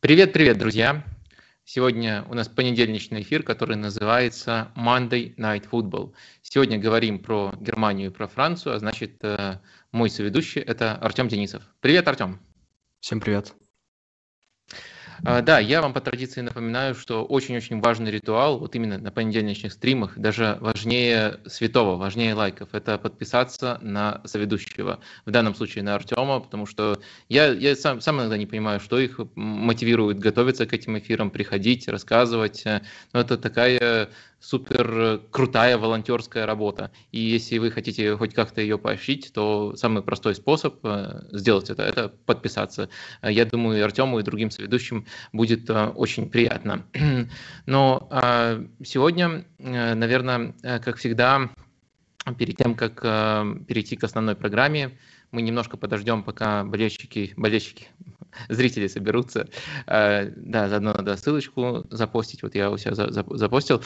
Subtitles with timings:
[0.00, 1.04] Привет-привет, друзья!
[1.62, 6.14] Сегодня у нас понедельничный эфир, который называется Monday Night Football.
[6.40, 9.60] Сегодня говорим про Германию и про Францию, а значит, э,
[9.92, 11.62] мой соведущий– это Артем Денисов.
[11.80, 12.40] Привет, Артем!
[13.00, 13.52] Всем привет!
[15.22, 19.72] А, да, я вам по традиции напоминаю, что очень-очень важный ритуал, вот именно на понедельничных
[19.72, 26.40] стримах, даже важнее святого, важнее лайков, это подписаться на соведущего, в данном случае на Артема,
[26.40, 30.98] потому что я, я сам, сам иногда не понимаю, что их мотивирует готовиться к этим
[30.98, 32.64] эфирам, приходить, рассказывать.
[33.12, 34.08] Но это такая
[34.40, 36.90] супер крутая волонтерская работа.
[37.12, 41.82] И если вы хотите хоть как-то ее поощрить, то самый простой способ э, сделать это–
[41.84, 42.88] это подписаться.
[43.22, 46.86] Я думаю, и Артему, и другим соведущим будет э, очень приятно.
[47.66, 51.50] Но а, сегодня, э, наверное, как всегда,
[52.38, 53.00] перед тем, как
[53.66, 54.98] перейти к основной программе,
[55.30, 57.88] мы немножко подождем, пока болельщики, болельщики,
[58.48, 59.48] зрители соберутся.
[59.86, 62.42] Э, да, заодно надо ссылочку запостить.
[62.42, 63.82] Вот я у себя запостил.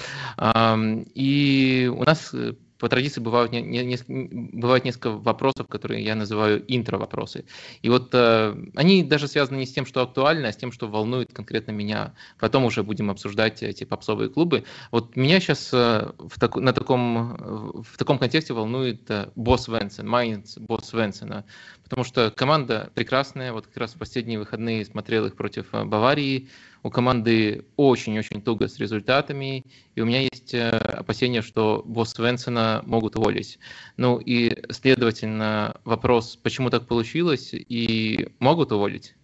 [1.15, 6.65] И у нас э, по традиции бывают, не, не, бывает несколько вопросов, которые я называю
[6.67, 7.45] интро-вопросы.
[7.83, 10.89] И вот э, они даже связаны не с тем, что актуально, а с тем, что
[10.89, 12.15] волнует конкретно меня.
[12.39, 14.65] Потом уже будем обсуждать эти попсовые клубы.
[14.91, 20.09] Вот меня сейчас э, в, так, на таком, в таком контексте волнует э, босс Венсен,
[20.09, 21.45] Майнц босс Венсена.
[21.85, 23.53] Потому что команда прекрасная.
[23.53, 26.49] Вот как раз в последние выходные смотрел их против э, Баварии
[26.85, 29.65] у команды очень-очень туго с результатами,
[29.95, 33.59] и у меня есть э, опасения, что босс Венсона могут уволить.
[33.97, 39.17] Ну и, следовательно, вопрос, почему так получилось, и могут уволить?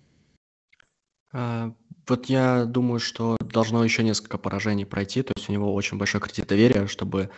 [1.32, 1.74] А,
[2.08, 6.22] вот я думаю, что должно еще несколько поражений пройти, то есть у него очень большой
[6.22, 7.28] кредит доверия, чтобы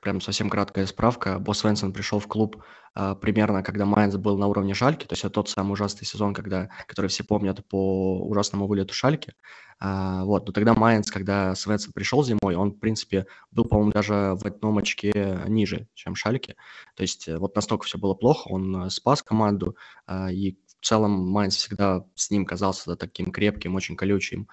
[0.00, 1.38] прям совсем краткая справка.
[1.38, 2.62] Босс Свенсон пришел в клуб
[2.94, 6.32] а, примерно, когда Майнц был на уровне Шальки, то есть это тот самый ужасный сезон,
[6.32, 9.34] когда, который все помнят по ужасному вылету Шальки.
[9.80, 14.36] А, вот, но тогда Майнц, когда Свенсон пришел зимой, он, в принципе, был, по-моему, даже
[14.40, 16.54] в одном очке ниже, чем Шальки.
[16.94, 20.86] То есть э, вот настолько все было плохо, он э, спас команду, а, и в
[20.86, 24.48] целом Майнц всегда с ним казался таким крепким, очень колючим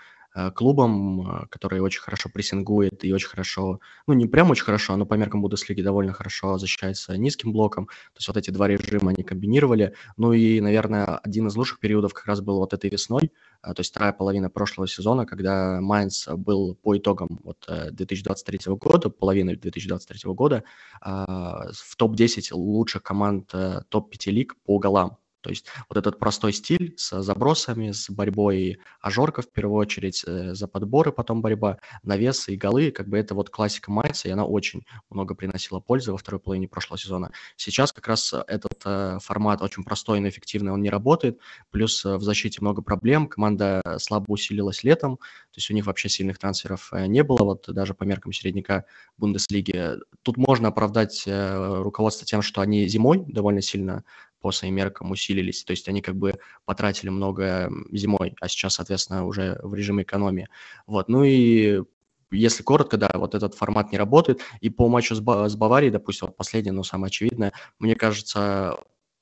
[0.56, 5.06] клубом, э, который очень хорошо прессингует и очень хорошо, ну не прям очень хорошо, но
[5.06, 7.88] по меркам Бундеслиги довольно хорошо защищается низким блоком.
[7.88, 9.94] То есть вот эти два режима они комбинировали.
[10.18, 13.31] Ну и, наверное, один из лучших периодов как раз был вот этой весной,
[13.64, 19.09] э, то есть вторая половина прошлого сезона, когда Майнц был по итогам вот 2023 года,
[19.09, 20.64] половины 2023 года,
[21.02, 23.52] в топ-10 лучших команд
[23.90, 25.18] топ-5 лиг по голам.
[25.41, 30.53] То есть вот этот простой стиль с забросами, с борьбой ажорка в первую очередь, э,
[30.53, 34.46] за подборы потом борьба, навесы и голы, как бы это вот классика Майнца, и она
[34.46, 37.31] очень много приносила пользы во второй половине прошлого сезона.
[37.57, 41.40] Сейчас как раз этот э, формат очень простой, но эффективный, он не работает,
[41.72, 46.09] плюс э, в защите много проблем, команда слабо усилилась летом, то есть у них вообще
[46.09, 48.85] сильных трансферов не было, вот даже по меркам середняка
[49.18, 49.97] Бундеслиги.
[50.22, 54.03] Тут можно оправдать руководство тем, что они зимой довольно сильно
[54.41, 55.63] по своим меркам усилились.
[55.63, 56.34] То есть они как бы
[56.66, 60.50] потратили много зимой, а сейчас, соответственно, уже в режиме экономии.
[60.88, 61.07] Вот.
[61.07, 61.84] Ну и
[62.31, 64.41] если коротко, да, вот этот формат не работает.
[64.62, 68.78] И по матчу с, Баварией, допустим, вот последнее, но самое очевидное, мне кажется,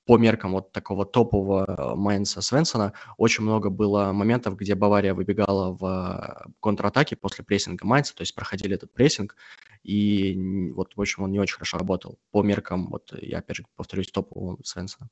[0.10, 6.52] по меркам вот такого топового Майнса Свенсона очень много было моментов, где Бавария выбегала в
[6.60, 9.36] контратаке после прессинга Майнса, то есть проходили этот прессинг,
[9.84, 13.66] и вот, в общем, он не очень хорошо работал по меркам, вот я опять же
[13.76, 15.10] повторюсь, топового Свенсона.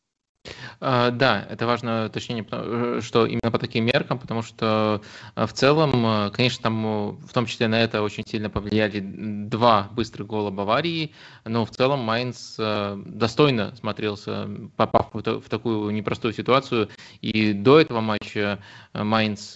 [0.79, 5.01] А, да, это важно уточнение, э, что именно по таким меркам, потому что
[5.35, 9.89] э, в целом, э, конечно, там в том числе на это очень сильно повлияли два
[9.91, 11.13] быстрых гола Баварии,
[11.45, 16.89] но в целом Майнц достойно смотрелся, попав в такую непростую ситуацию.
[17.21, 18.59] И до этого матча
[18.93, 19.55] Майнц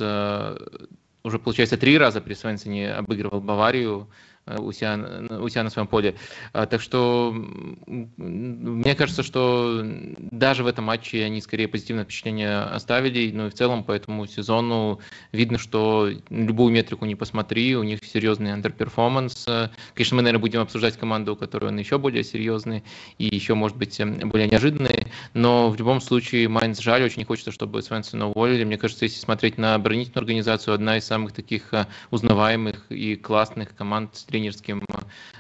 [1.24, 5.00] уже, получается, три раза при Свенсоне обыгрывал Баварию, Э, у себя,
[5.40, 6.16] у себя на своем поле.
[6.54, 7.34] А, так что
[8.18, 13.54] мне кажется, что даже в этом матче они скорее позитивное впечатление оставили, ну и в
[13.54, 15.00] целом по этому сезону
[15.32, 19.46] видно, что любую метрику не посмотри, у них серьезный underperformance.
[19.94, 22.84] Конечно, мы, наверное, будем обсуждать команду, он еще более серьезный
[23.18, 27.52] и еще, может быть, более неожиданный, но в любом случае Майнц жаль, очень не хочется,
[27.52, 28.64] чтобы Свенсона уволили.
[28.64, 33.76] Мне кажется, если смотреть на оборонительную организацию, одна из самых таких э, узнаваемых и классных
[33.76, 34.84] команд тренерским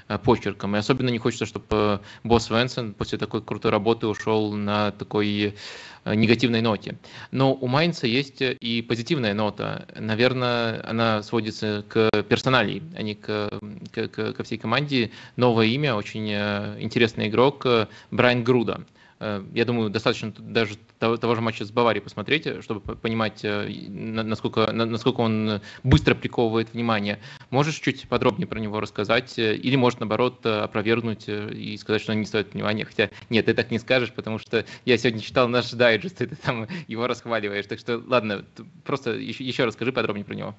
[0.07, 0.75] э, почерком.
[0.75, 5.55] И особенно не хочется, чтобы э, босс Венсен после такой крутой работы ушел на такой
[6.03, 6.97] э, негативной ноте.
[7.31, 9.87] Но у Майнца есть и позитивная нота.
[9.95, 13.49] Наверное, она сводится к персоналии, а не к,
[13.91, 15.11] к, ко всей команде.
[15.37, 17.65] Новое имя, очень интересный игрок
[18.11, 18.85] Брайан Груда.
[19.21, 25.21] Э, я думаю, достаточно даже того, же матча с Баварией посмотреть, чтобы понимать, насколько, насколько
[25.21, 27.19] он быстро приковывает внимание.
[27.51, 29.37] Можешь чуть подробнее про него рассказать?
[29.37, 32.83] Или, может, наоборот, опровергнуть и сказать, что он не стоит внимания?
[32.83, 36.35] Хотя, нет, ты так не скажешь, потому что я сегодня читал наш дайджест, и ты
[36.35, 37.67] там его расхваливаешь.
[37.67, 38.43] Так что, ладно,
[38.83, 40.55] просто еще, еще расскажи подробнее про него.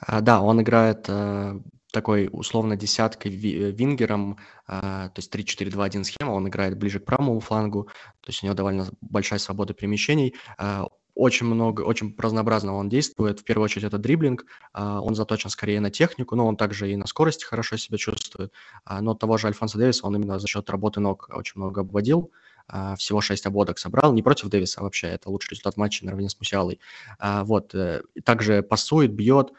[0.00, 1.58] А, да, он играет э,
[1.92, 4.38] такой условно десяткой ви- вингером,
[4.68, 7.84] э, то есть 3-4-2-1 схема, он играет ближе к правому флангу,
[8.20, 10.34] то есть у него довольно большая свобода перемещений.
[10.58, 10.84] Э,
[11.14, 13.40] очень много, очень разнообразно он действует.
[13.40, 14.44] В первую очередь это дриблинг,
[14.74, 18.52] он заточен скорее на технику, но он также и на скорости хорошо себя чувствует.
[19.00, 22.32] Но того же Альфонса Дэвиса он именно за счет работы ног очень много обводил.
[22.68, 26.38] А, всего 6 обводок собрал, не против Дэвиса вообще, это лучший результат матча наравне с
[26.38, 26.80] Мусиалой.
[27.18, 29.54] А, вот, э, также пасует, бьет, а,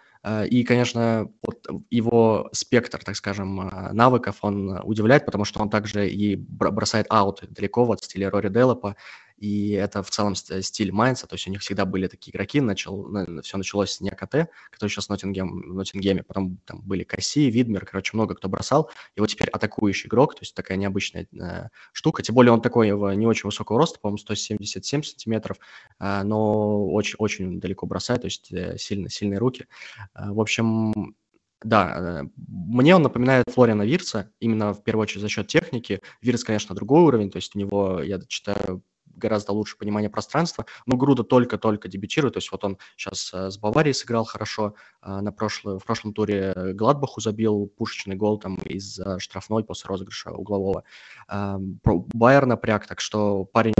[0.49, 6.35] и, конечно, вот его спектр, так скажем, навыков, он удивляет, потому что он также и
[6.35, 8.95] бросает аут далеко вот в стиле Рори Деллопа,
[9.37, 13.07] и это в целом стиль Майнца, то есть у них всегда были такие игроки, начал,
[13.43, 18.15] все началось с Неакате, который сейчас в, Ноттингем, Ноттингеме, потом там были Касси, Видмер, короче,
[18.15, 22.35] много кто бросал, и вот теперь атакующий игрок, то есть такая необычная э, штука, тем
[22.35, 25.57] более он такой не очень высокого роста, по-моему, 177 сантиметров,
[25.99, 29.67] э, но очень, очень далеко бросает, то есть э, сильно, сильные руки.
[30.15, 31.15] Э, в общем,
[31.63, 36.01] да, э, мне он напоминает Флориана Вирца, именно в первую очередь за счет техники.
[36.21, 38.83] Вирц, конечно, другой уровень, то есть у него, я читаю,
[39.17, 40.65] гораздо лучше понимание пространства.
[40.85, 45.19] Но Груда только-только дебютирует, то есть вот он сейчас э, с Баварией сыграл хорошо, э,
[45.19, 50.83] на прошлый, в прошлом туре Гладбаху забил пушечный гол там из штрафной после розыгрыша углового.
[51.29, 53.73] Эм, Байер напряг, так что парень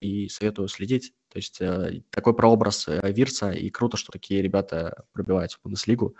[0.00, 1.12] и советую следить.
[1.30, 6.16] То есть э, такой прообраз Вирца, и круто, что такие ребята пробиваются в Бундеслигу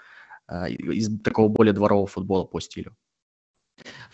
[0.70, 2.96] из такого более дворового футбола по стилю.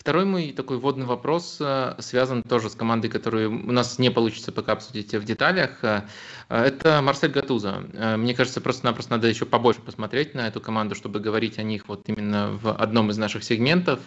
[0.05, 4.52] Второй мой такой водный вопрос э, связан тоже с командой, которую у нас не получится
[4.52, 5.82] пока обсудить в деталях.
[5.82, 6.02] Э,
[6.50, 7.84] это Марсель Гатуза.
[7.94, 11.88] Э, мне кажется, просто-напросто надо еще побольше посмотреть на эту команду, чтобы говорить о них
[11.88, 14.00] вот именно в одном из наших сегментов.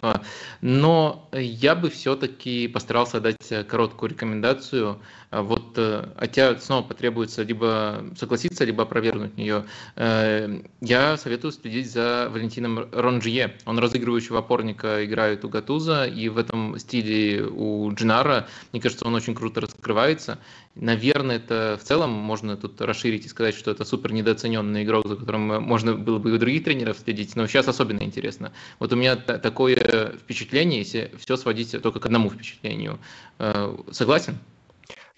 [0.60, 5.00] Но я бы все-таки постарался дать короткую рекомендацию.
[5.32, 9.64] Вот от тебя снова потребуется либо согласиться, либо опровергнуть ее.
[9.96, 13.56] Я советую следить за Валентином Ронжье.
[13.66, 19.14] Он разыгрывающего опорника играет у Гатуза, и в этом стиле у Джинара, мне кажется, он
[19.14, 20.38] очень круто раскрывается.
[20.74, 25.16] Наверное, это в целом можно тут расширить и сказать, что это супер недооцененный игрок, за
[25.16, 28.52] которым можно было бы и у других тренеров следить, но сейчас особенно интересно.
[28.78, 32.98] Вот у меня такое впечатление, если все сводить только к одному впечатлению.
[33.38, 34.38] Э, согласен?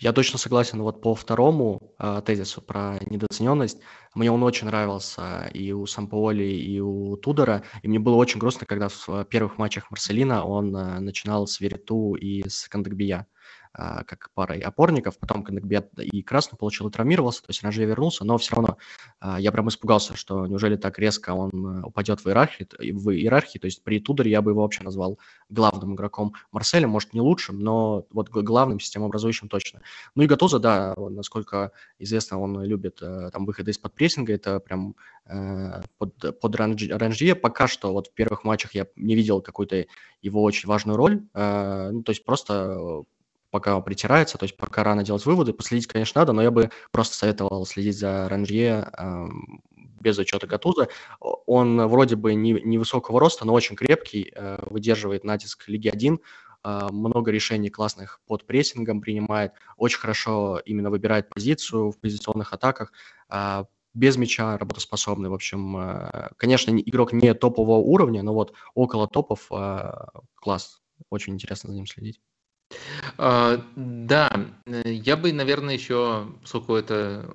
[0.01, 3.81] Я точно согласен вот по второму э, тезису про недооцененность.
[4.15, 7.65] Мне он очень нравился и у Сампооли, и у Тудора.
[7.83, 12.15] И мне было очень грустно, когда в первых матчах Марселина он э, начинал с Вериту
[12.15, 13.19] и с Кандакбия.
[13.19, 13.25] А,
[13.73, 18.37] как парой опорников, потом Коннекбет и Красный получил и травмировался, то есть Ранжей вернулся, но
[18.37, 18.79] все равно
[19.21, 23.59] а, я прям испугался, что неужели так резко он э, упадет в иерархии, в иерархии,
[23.59, 27.61] то есть при Тудоре я бы его вообще назвал главным игроком Марселя, может не лучшим,
[27.61, 29.83] но вот главным системообразующим точно.
[30.17, 34.97] Ну и Гатуза, да, насколько известно, он любит э, там выходы из-под прессинга, это прям
[35.27, 37.37] э, под, под Ранжье.
[37.37, 39.87] Пока что вот в первых матчах я не видел какую-то
[40.23, 43.05] его очень важную роль, ну, то есть просто
[43.51, 45.53] пока притирается, то есть пока рано делать выводы.
[45.53, 49.29] Последить, конечно, надо, но я бы просто советовал следить за Ранжье э,
[50.01, 50.89] без учета Гатуза.
[51.21, 56.21] Он вроде бы не, невысокого роста, но очень крепкий, э, выдерживает натиск Лиги 1,
[56.65, 62.93] э, много решений классных под прессингом принимает, очень хорошо именно выбирает позицию в позиционных атаках,
[63.31, 63.65] э,
[63.95, 65.29] без мяча работоспособный.
[65.31, 69.93] В общем, э, конечно, игрок не топового уровня, но вот около топов э,
[70.37, 70.81] класс.
[71.11, 72.21] Очень интересно за ним следить.
[73.23, 74.31] А, да,
[74.85, 77.29] я бы, наверное, еще, поскольку это,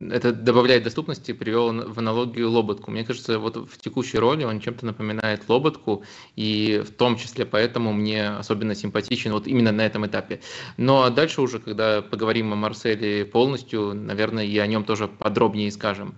[0.00, 2.90] это добавляет доступности, привел в аналогию Лоботку.
[2.90, 6.02] Мне кажется, вот в текущей роли он чем-то напоминает Лоботку,
[6.36, 10.40] и в том числе поэтому мне особенно симпатичен вот именно на этом этапе.
[10.76, 16.16] Но дальше уже, когда поговорим о Марселе полностью, наверное, и о нем тоже подробнее скажем.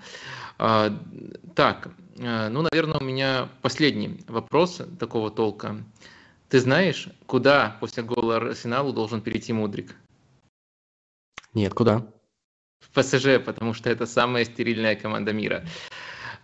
[0.59, 0.97] А,
[1.55, 5.77] так, э, ну, наверное, у меня последний вопрос такого толка.
[6.49, 9.95] Ты знаешь, куда после гола Арсеналу должен перейти Мудрик?
[11.53, 12.07] Нет, куда?
[12.81, 15.65] В ПСЖ, потому что это самая стерильная команда мира.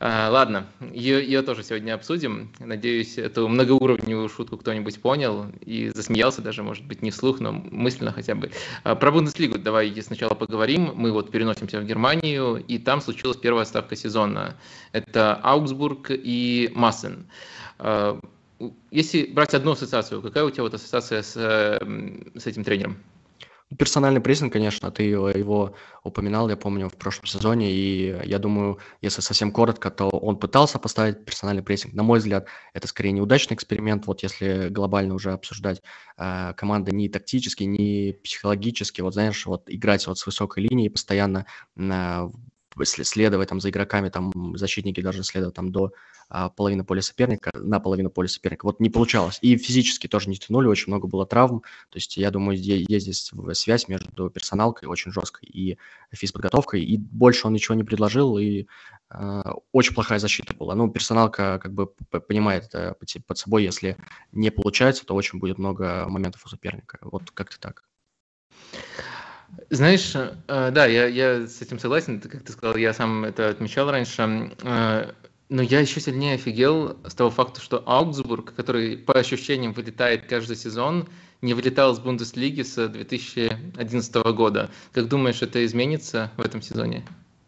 [0.03, 2.51] А, ладно, ее, ее тоже сегодня обсудим.
[2.59, 8.11] Надеюсь, эту многоуровневую шутку кто-нибудь понял и засмеялся даже, может быть, не вслух, но мысленно
[8.11, 8.51] хотя бы.
[8.83, 10.93] А, про Бундеслигу давай сначала поговорим.
[10.95, 14.57] Мы вот переносимся в Германию, и там случилась первая ставка сезона.
[14.93, 17.27] Это Аугсбург и Массен.
[18.91, 22.99] Если брать одну ассоциацию, какая у тебя вот ассоциация с, с этим тренером?
[23.79, 29.21] Персональный прессинг, конечно, ты его, упоминал, я помню, в прошлом сезоне, и я думаю, если
[29.21, 31.95] совсем коротко, то он пытался поставить персональный прессинг.
[31.95, 35.83] На мой взгляд, это скорее неудачный эксперимент, вот если глобально уже обсуждать
[36.19, 41.47] э, команды не тактически, не психологически, вот знаешь, вот играть вот с высокой линии постоянно
[41.77, 42.29] э,
[42.85, 45.93] следовать там за игроками, там защитники должны следовать там до
[46.33, 48.65] а, половины поля соперника, на половину поля соперника.
[48.65, 49.39] Вот не получалось.
[49.43, 51.63] И физически тоже не тянули, очень много было травм.
[51.91, 55.77] То есть я думаю, есть здесь связь между персоналкой очень жесткой и
[56.13, 56.85] физподготовкой.
[56.85, 58.67] И больше он ничего не предложил, и
[59.11, 60.77] э, очень плохая защита была.
[60.77, 62.73] Ну, персоналка как бы понимает
[63.27, 63.97] под собой, если
[64.31, 66.99] не получается, то очень будет много моментов у соперника.
[67.03, 67.83] Вот как-то так.
[69.71, 73.91] Знаешь, э, да, я, я с этим согласен, как ты сказал, я сам это отмечал
[73.91, 75.13] раньше, э,
[75.49, 80.57] но я еще сильнее офигел с того факта, что Аугсбург, который по ощущениям вылетает каждый
[80.57, 81.09] сезон,
[81.43, 84.71] не вылетал из Бундеслиги с 2011 года.
[84.93, 87.05] Как думаешь, это изменится в этом сезоне?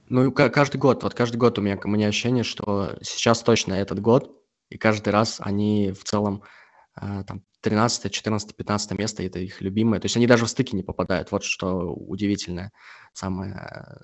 [0.09, 4.01] Ну, каждый год, вот каждый год у меня, у меня ощущение, что сейчас точно этот
[4.01, 4.31] год,
[4.69, 6.43] и каждый раз они в целом
[7.01, 10.01] э, там 13, 14, 15 место, это их любимое.
[10.01, 12.73] То есть они даже в стыки не попадают, вот что удивительное
[13.13, 13.97] самое.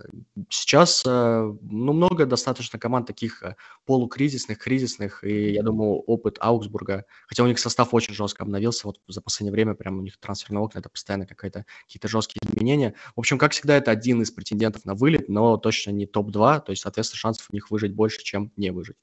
[0.49, 7.05] Сейчас, э, ну, много достаточно команд таких э, полукризисных, кризисных, и я думаю, опыт Аугсбурга,
[7.27, 10.63] хотя у них состав очень жестко обновился, вот за последнее время прям у них трансферные
[10.63, 12.95] окна, это постоянно какая-то, какие-то жесткие изменения.
[13.17, 16.71] В общем, как всегда, это один из претендентов на вылет, но точно не топ-2, то
[16.71, 18.97] есть, соответственно, шансов у них выжить больше, чем не выжить.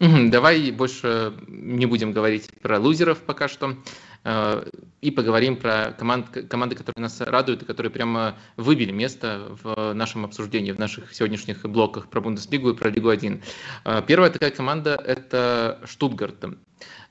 [0.00, 3.76] Давай больше не будем говорить про лузеров пока что
[4.22, 9.92] э, и поговорим про команд, команды, которые нас радуют и которые прямо выбили место в
[9.94, 13.42] нашем обсуждении, в наших сегодняшних блоках про Бундеслигу и про Лигу 1.
[13.84, 16.44] Э, первая такая команда– это Штутгарт.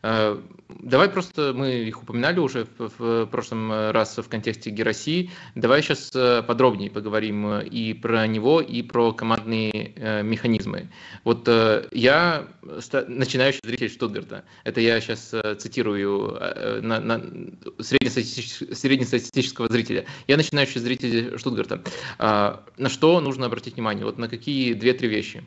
[0.07, 5.29] Э, давай просто, мы их упоминали уже в, в прошлом раз в контексте Героси.
[5.55, 10.89] Давай сейчас э, подробнее поговорим э, и про него, и про командные механизмы.
[11.23, 11.47] Вот
[11.91, 12.47] я
[13.07, 14.43] начинающий зритель Штутгарта.
[14.63, 16.39] Это я сейчас цитирую
[16.81, 17.21] на, на
[17.79, 20.05] среднестатистического, среднестатистического зрителя.
[20.27, 21.81] Я начинающий зритель Штутгарта.
[22.19, 24.05] На что нужно обратить внимание?
[24.05, 25.43] Вот на какие две-три вещи?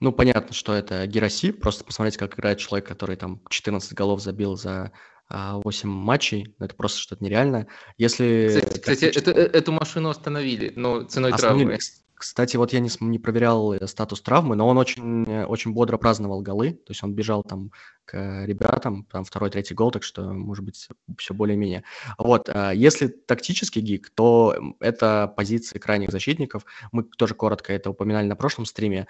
[0.00, 1.52] Ну, понятно, что это Героси.
[1.52, 4.92] Просто посмотреть, как играет человек, который там 14 голов забил за
[5.28, 6.54] 8 а, матчей.
[6.58, 7.68] Ну, это просто что-то нереальное.
[7.98, 8.48] Если...
[8.48, 11.64] Кстати, кстати это, э, эту машину остановили, но ценой остановили.
[11.66, 11.78] травмы.
[12.20, 15.96] Кстати, вот я не, не проверял э, статус травмы, но он очень, э, очень бодро
[15.96, 16.72] праздновал голы.
[16.72, 17.70] То есть он бежал там
[18.04, 20.86] к ребятам, там второй, третий гол, так что, может быть,
[21.16, 21.82] все более-менее.
[22.18, 26.66] Вот, если тактический гик, то это позиции крайних защитников.
[26.92, 29.06] Мы тоже коротко это упоминали на прошлом стриме.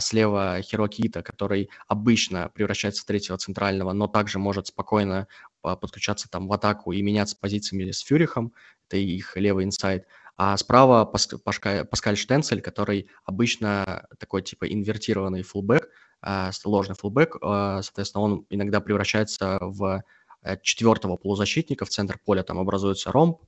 [0.00, 5.28] Слева Хирокита, который обычно превращается в третьего центрального, но также может спокойно
[5.62, 8.52] подключаться там в атаку и меняться позициями с Фюрихом.
[8.88, 10.06] Это их левый инсайд.
[10.42, 15.86] А справа Паскаль Штенцель, который обычно такой типа инвертированный фулбэк,
[16.22, 20.02] а, ложный фулбэк, а, соответственно, он иногда превращается в
[20.42, 23.42] э, четвертого полузащитника, в центр поля там образуется ромб,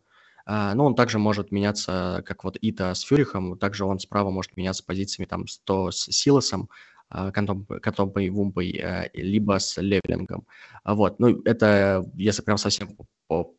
[0.44, 4.84] но он также может меняться, как вот Ита с Фюрихом, также он справа может меняться
[4.84, 6.68] позициями там то с Силосом,
[7.12, 10.47] Кантомпой, Вумпой, э, либо с Левелингом.
[10.85, 12.97] Вот, ну это если прям совсем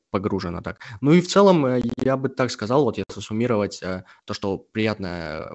[0.09, 0.79] погружено так.
[1.01, 4.57] Ну и в целом э, я бы так сказал, вот если суммировать э, то, что
[4.57, 5.51] приятно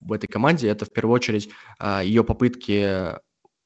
[0.00, 3.16] в этой команде, это в первую очередь а, ее попытки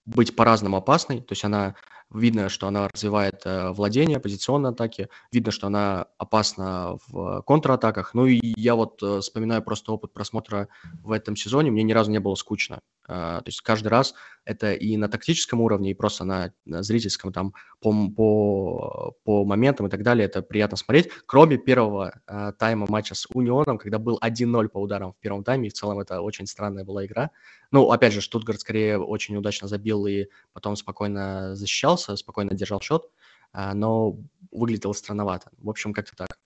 [0.07, 1.75] быть по-разному опасной, то есть она
[2.11, 8.15] видно, что она развивает владение, позиционные атаки, видно, что она опасна в контратаках.
[8.15, 10.69] Ну и я вот вспоминаю просто опыт просмотра
[11.03, 12.81] в этом сезоне, мне ни разу не было скучно.
[13.09, 17.33] А, то есть каждый раз это и на тактическом уровне, и просто на, на зрительском,
[17.33, 21.11] там, по, по, по моментам и так далее, это приятно смотреть.
[21.27, 25.69] Кроме первого э, тайма матча с Унионом, когда был 1-0 по ударам в первом тайме,
[25.69, 27.31] и в целом это очень странная была игра.
[27.71, 33.05] Ну, опять же, Штутгарт скорее очень удачно забил и потом спокойно защищался, спокойно держал счет,
[33.53, 34.17] э, но
[34.51, 35.51] выглядело странновато.
[35.59, 36.39] В общем, как-то так.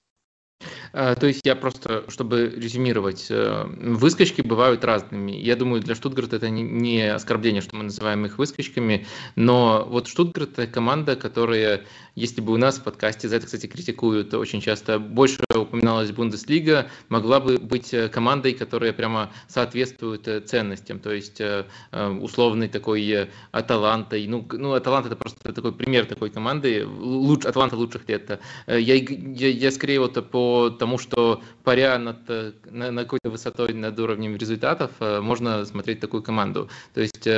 [0.97, 5.33] Э, то есть я просто, чтобы резюмировать, э, выскочки бывают разными.
[5.33, 10.59] Я думаю, для Штутгарта это не оскорбление, что мы называем их выскочками, но вот Штутгарт
[10.59, 11.85] это команда, которая,
[12.15, 16.89] если бы у нас в подкасте, за это, кстати, критикуют очень часто, больше упоминалась Бундеслига,
[17.11, 21.43] могла бы быть э, командой, которая прямо соответствует ценностям, то есть
[21.93, 24.27] условный такой Аталантой.
[24.27, 28.41] Ну, ну Аталанта это просто такой пример такой команды, луч, Аталанта лучших лет.
[28.67, 32.29] Я, я, я скорее вот по тому, тому, что паря над,
[32.71, 36.69] на, на какой-то высотой над уровнем результатов, можно смотреть такую команду.
[36.95, 37.29] То есть,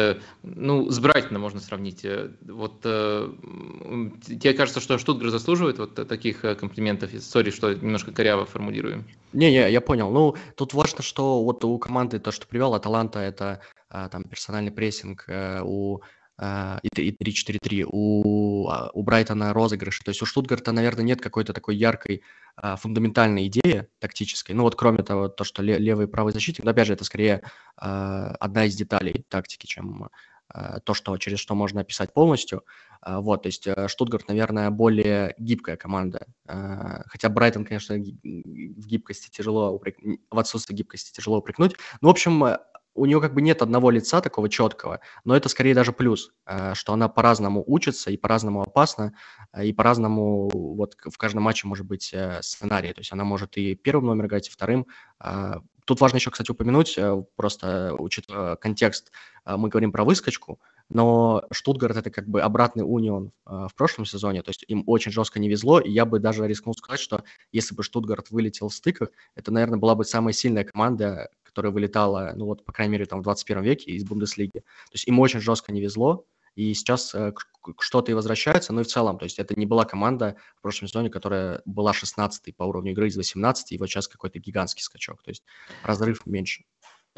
[0.43, 2.07] ну, с Брайтоном можно сравнить.
[2.43, 7.11] Вот тебе кажется, что Штутгар заслуживает вот таких комплиментов?
[7.21, 9.05] Сори, что немножко коряво формулирую.
[9.33, 10.11] Не, не, я понял.
[10.11, 15.25] Ну, тут важно, что вот у команды то, что привел Аталанта, это там персональный прессинг,
[15.29, 16.01] э, у
[16.41, 18.23] и 3-4-3, у,
[18.93, 20.05] у Брайтона розыгрыши.
[20.05, 22.23] То есть у Штутгарта, наверное, нет какой-то такой яркой
[22.57, 24.55] фундаментальной идеи тактической.
[24.55, 27.43] Ну вот кроме того, то, что левый и правый защитник, опять же, это скорее
[27.77, 30.09] одна из деталей тактики, чем
[30.85, 32.65] то, что, через что можно описать полностью.
[33.07, 36.27] Вот, то есть э, Штутгарт, наверное, более гибкая команда.
[36.47, 39.99] Хотя Брайтон, конечно, в гибкости тяжело упрек...
[40.31, 41.77] в отсутствии гибкости тяжело упрекнуть.
[42.01, 42.57] Ну, в общем,
[42.99, 46.75] у нее как бы нет одного лица такого четкого, но это скорее даже плюс, э,
[46.75, 49.15] что она по-разному учится и по-разному опасна,
[49.53, 52.93] э, и по-разному вот в каждом матче может быть э, сценарий.
[52.93, 54.87] То есть она может и первым номером играть, и вторым.
[55.87, 56.99] Тут важно еще, кстати, упомянуть,
[57.35, 59.11] просто учитывая контекст,
[59.47, 64.51] мы говорим про выскочку, но Штутгарт это как бы обратный унион в прошлом сезоне, то
[64.51, 67.83] есть им очень жестко не везло, и я бы даже рискнул сказать, что если бы
[67.83, 72.65] Штутгарт вылетел в стыках, это, наверное, была бы самая сильная команда, которая вылетала, ну вот,
[72.65, 74.61] по крайней мере, там в 21 веке из Бундеслиги.
[74.61, 76.25] То есть им очень жестко не везло,
[76.55, 77.33] и сейчас э,
[77.81, 80.87] что-то и возвращается, но и в целом, то есть это не была команда в прошлом
[80.87, 85.21] сезоне, которая была 16 по уровню игры из 18, и вот сейчас какой-то гигантский скачок,
[85.25, 85.43] то есть
[85.83, 86.63] разрыв меньше.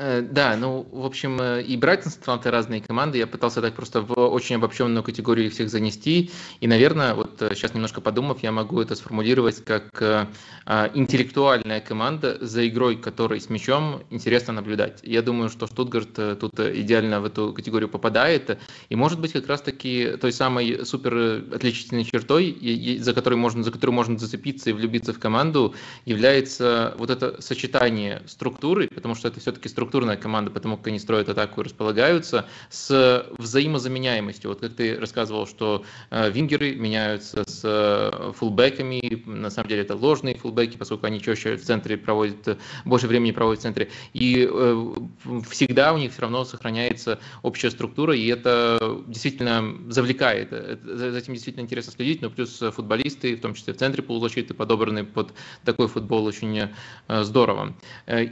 [0.03, 3.19] Э, да, ну, в общем, э, и Брайтон Атлантой разные команды.
[3.19, 6.31] Я пытался так просто в очень обобщенную категорию их всех занести.
[6.61, 12.39] И, наверное, вот сейчас э, немножко подумав, я могу это сформулировать как а, интеллектуальная команда,
[12.41, 15.01] за игрой которой с мячом интересно наблюдать.
[15.03, 18.59] Я думаю, что Штутгарт тут идеально в эту категорию попадает.
[18.89, 23.95] И, может быть, как раз-таки той самой супер отличительной чертой, за которой можно, за которую
[23.95, 25.75] можно зацепиться и влюбиться в команду,
[26.07, 31.01] является вот это сочетание структуры, потому что это все-таки структура структурная команда, потому как они
[31.01, 34.51] строят атаку и располагаются, с взаимозаменяемостью.
[34.51, 39.97] Вот как ты рассказывал, что э, вингеры меняются с э, фулбеками, на самом деле это
[39.97, 44.93] ложные фулбеки, поскольку они чаще в центре проводят, больше времени проводят в центре, и э,
[45.51, 50.51] всегда у них все равно сохраняется общая структура, и это действительно завлекает,
[50.85, 55.03] за этим действительно интересно следить, но плюс футболисты, в том числе в центре полузащиты, подобраны
[55.03, 55.33] под
[55.65, 56.69] такой футбол очень
[57.09, 57.75] здорово.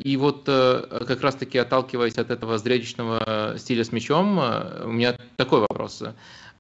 [0.04, 5.16] И вот как раз-таки все-таки отталкиваясь от этого зрелищного стиля с мячом, э, у меня
[5.36, 6.02] такой вопрос.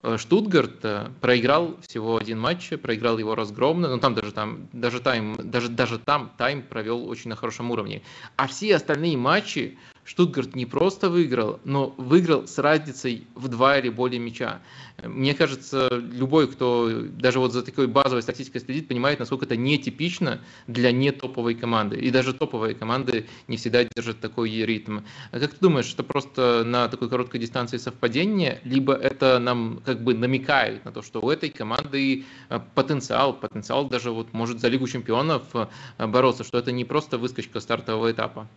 [0.02, 5.00] Э, Штутгарт э, проиграл всего один матч, проиграл его разгромно, но там даже там даже
[5.00, 8.00] тайм даже даже там тайм провел очень на хорошем уровне.
[8.36, 9.76] А все остальные матчи
[10.08, 14.62] Штутгарт не просто выиграл, но выиграл с разницей в два или более мяча.
[15.04, 20.40] Мне кажется, любой, кто даже вот за такой базовой статистикой следит, понимает, насколько это нетипично
[20.66, 21.96] для не топовой команды.
[21.96, 25.00] И даже топовые команды не всегда держат такой ритм.
[25.30, 30.02] А как ты думаешь, это просто на такой короткой дистанции совпадение, либо это нам как
[30.02, 34.68] бы намекает на то, что у этой команды э, потенциал, потенциал даже вот может за
[34.68, 38.48] Лигу чемпионов э, бороться, что это не просто выскочка стартового этапа?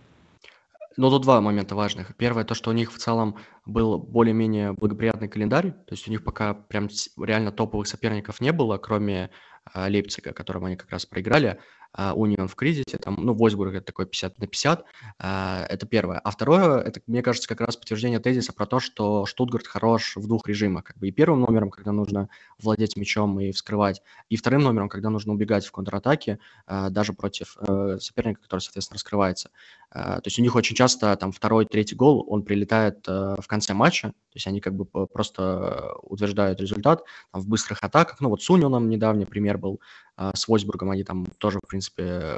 [0.98, 2.16] Ну, тут два момента важных.
[2.18, 6.24] Первое, то, что у них в целом был более-менее благоприятный календарь, то есть у них
[6.24, 9.30] пока прям реально топовых соперников не было, кроме
[9.74, 11.60] а, Лейпцига, которому они как раз проиграли.
[11.94, 14.86] А, Унион в кризисе, там, ну, Вольсбург это такой 50 на 50,
[15.20, 16.20] а, это первое.
[16.20, 20.26] А второе, это, мне кажется, как раз подтверждение тезиса про то, что Штутгарт хорош в
[20.26, 24.62] двух режимах, как бы и первым номером, когда нужно владеть мячом и вскрывать, и вторым
[24.62, 29.50] номером, когда нужно убегать в контратаке, а, даже против э, соперника, который, соответственно, раскрывается.
[29.94, 33.74] То есть у них очень часто там второй, третий гол, он прилетает э, в конце
[33.74, 38.22] матча, то есть они как бы просто утверждают результат там, в быстрых атаках.
[38.22, 39.82] Ну вот с Унионом недавний пример был,
[40.16, 42.38] а, с Вольсбургом они там тоже, в принципе, э,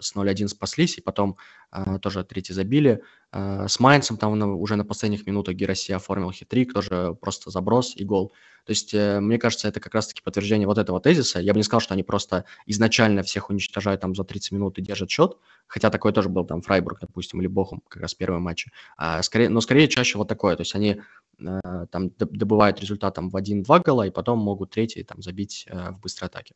[0.00, 1.36] с 0-1 спаслись, и потом
[1.70, 3.02] а, тоже третий забили.
[3.30, 8.04] А, с Майнцем там уже на последних минутах Гераси оформил хитрик, тоже просто заброс и
[8.04, 8.32] гол.
[8.64, 11.40] То есть, э, мне кажется, это как раз-таки подтверждение вот этого тезиса.
[11.40, 14.82] Я бы не сказал, что они просто изначально всех уничтожают там за 30 минут и
[14.82, 15.36] держат счет,
[15.66, 18.66] хотя такое тоже был там Фрайбург, допустим, или Бохум, как раз первый матч.
[18.96, 21.00] А, скорее, но скорее чаще вот такое, то есть они
[21.38, 26.28] там добывают результат там в 1-2 гола, и потом могут третий там забить в быстрой
[26.28, 26.54] атаке.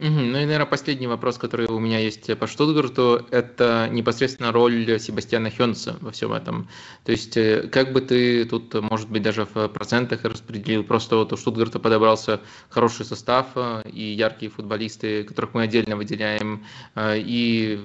[0.00, 0.08] Угу.
[0.08, 5.50] Ну и, наверное, последний вопрос, который у меня есть по Штутгарту, это непосредственно роль Себастьяна
[5.50, 6.68] Хёнса во всем этом.
[7.04, 11.34] То есть, э, как бы ты тут, может быть, даже в процентах распределил, просто вот
[11.34, 17.80] у Штутгарта подобрался хороший состав э, и яркие футболисты, которых мы отдельно выделяем, э, и,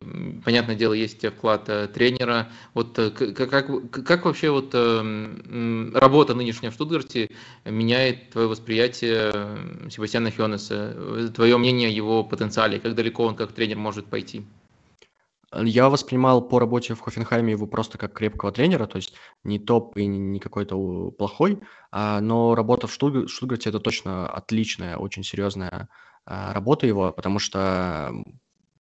[0.46, 2.48] понятное дело, есть вклад тренера.
[2.74, 7.30] Вот как, как, как вообще вот работа нынешняя в Штутгарте
[7.66, 9.34] меняет твое восприятие
[9.90, 11.32] Себастьяна Хёнеса?
[11.36, 14.46] Твое мнение его его потенциале, как далеко он как тренер может пойти?
[15.54, 19.14] Я воспринимал по работе в Хофенхайме его просто как крепкого тренера, то есть
[19.44, 21.60] не топ и не какой-то плохой,
[21.92, 25.88] а, но работа в Штутгарте– это точно отличная, очень серьезная
[26.26, 28.12] а, работа его, потому что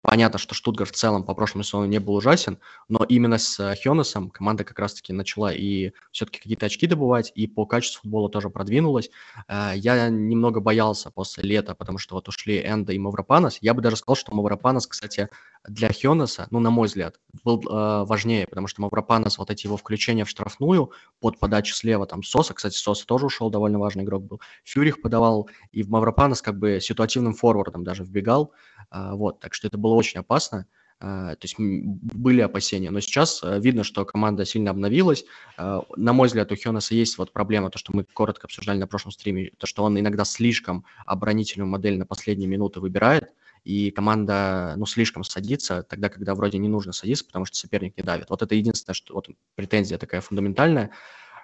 [0.05, 3.75] Понятно, что Штутгарт в целом по прошлому сезону не был ужасен, но именно с э,
[3.75, 8.51] Хёнесом команда как раз-таки начала и все-таки какие-то очки добывать, и по качеству футбола тоже
[8.51, 9.09] продвинулась.
[9.47, 13.57] Э, я немного боялся после лета, потому что вот ушли Энда и Мавропанос.
[13.61, 15.27] Я бы даже сказал, что Мавропанос, кстати,
[15.67, 19.77] для Хёнеса, ну, на мой взгляд, был э, важнее, потому что Мавропанос, вот эти его
[19.77, 24.23] включения в штрафную под подачу слева, там Соса, кстати, Соса тоже ушел, довольно важный игрок
[24.23, 24.41] был.
[24.63, 28.51] Фюрих подавал, и в Мавропанос как бы ситуативным форвардом даже вбегал,
[28.89, 30.67] а, вот, так что это было очень опасно.
[30.99, 35.25] А, то есть были опасения, но сейчас а, видно, что команда сильно обновилась.
[35.57, 39.11] На мой взгляд, у Хионаса есть вот проблема, то, что мы коротко обсуждали на прошлом
[39.11, 43.31] стриме, то, что он иногда слишком оборонительную модель на последние минуты выбирает,
[43.65, 48.03] и команда, ну, слишком садится, тогда, когда вроде не нужно садиться, потому что соперник не
[48.03, 48.29] давит.
[48.29, 50.91] Вот это единственное, что вот претензия такая фундаментальная.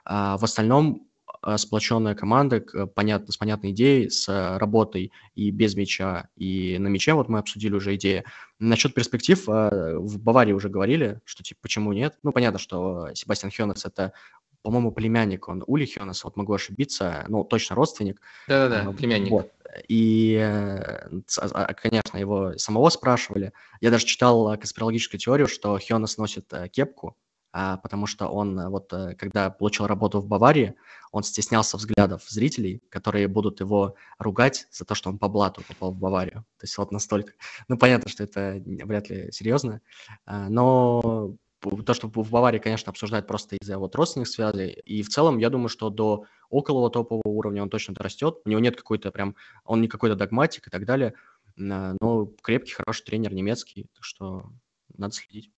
[0.06, 1.12] А в остальном
[1.44, 7.14] Э, сплоченная команда, понятно, с понятной идеей, с работой и без мяча, и на мяче,
[7.14, 8.24] вот мы обсудили уже идеи.
[8.60, 12.18] Насчет перспектив, э, в Баварии уже говорили, что типа почему нет.
[12.24, 14.14] Ну, понятно, что Себастьян Хёнес это
[14.62, 18.22] по-моему, племянник он Ули Хёнес, вот могу ошибиться, ну, точно родственник.
[18.48, 19.32] Да-да-да, э, племянник.
[19.32, 19.52] Вот.
[19.88, 23.54] И, а, конечно, его самого спрашивали.
[23.80, 27.16] Я даже читал конспирологическую теорию, что Хёнес носит кепку,
[27.54, 30.76] а, потому что он э, вот э, когда получил работу в Баварии,
[31.12, 35.92] он стеснялся взглядов зрителей, которые будут его ругать за то, что он по блату попал
[35.92, 36.46] в Баварию.
[36.58, 37.34] То есть вот настолько.
[37.68, 39.82] Ну, понятно, что это вряд ли серьезно,
[40.26, 44.72] а, но то, что в Баварии, конечно, обсуждают просто из-за вот родственных связей.
[44.86, 48.40] И в целом, я думаю, что до около топового уровня он точно растет.
[48.46, 51.14] У него нет какой-то прям, он не какой-то догматик и так далее.
[51.56, 54.52] Но крепкий, хороший тренер немецкий, так что
[54.98, 55.52] надо следить.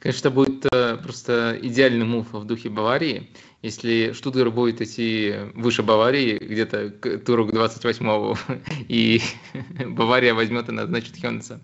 [0.00, 3.30] Конечно, будет э, просто идеальный мув в духе Баварии.
[3.62, 8.36] Если Штутгар будет идти выше Баварии, где-то к туру к 28-му,
[8.88, 9.20] и
[9.86, 11.60] Бавария возьмет и назначит Хёнса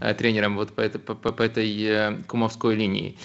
[0.00, 3.16] э, тренером вот по, этой, по, по этой э, кумовской линии.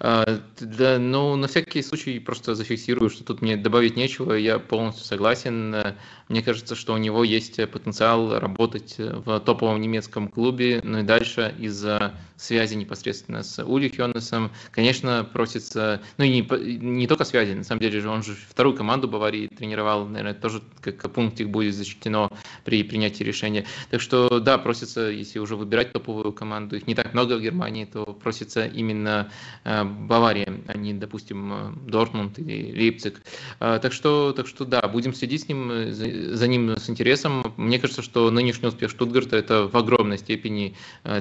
[0.00, 5.94] Да, но на всякий случай просто зафиксирую, что тут мне добавить нечего, я полностью согласен.
[6.28, 11.54] Мне кажется, что у него есть потенциал работать в топовом немецком клубе, ну и дальше
[11.58, 17.64] из-за связи непосредственно с Ули Хёнесом, конечно, просится, ну и не, не только связи, на
[17.64, 22.30] самом деле же он же вторую команду Баварии тренировал, наверное, тоже как пунктик будет защищено
[22.64, 23.64] при принятии решения.
[23.90, 27.84] Так что, да, просится, если уже выбирать топовую команду, их не так много в Германии,
[27.84, 29.30] то просится именно
[29.64, 33.20] э, Бавария, а не, допустим, э, Дортмунд или Лейпциг.
[33.60, 35.92] Э, так что, так что, да, будем следить с ним,
[36.32, 37.52] за, ним с интересом.
[37.56, 40.76] Мне кажется, что нынешний успех Штутгарта это в огромной степени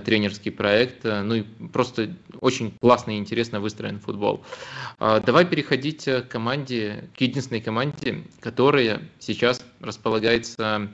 [0.05, 4.43] тренерский проект, ну и просто очень классно и интересно выстроен футбол.
[4.99, 10.89] Давай переходить к команде, к единственной команде, которая сейчас располагается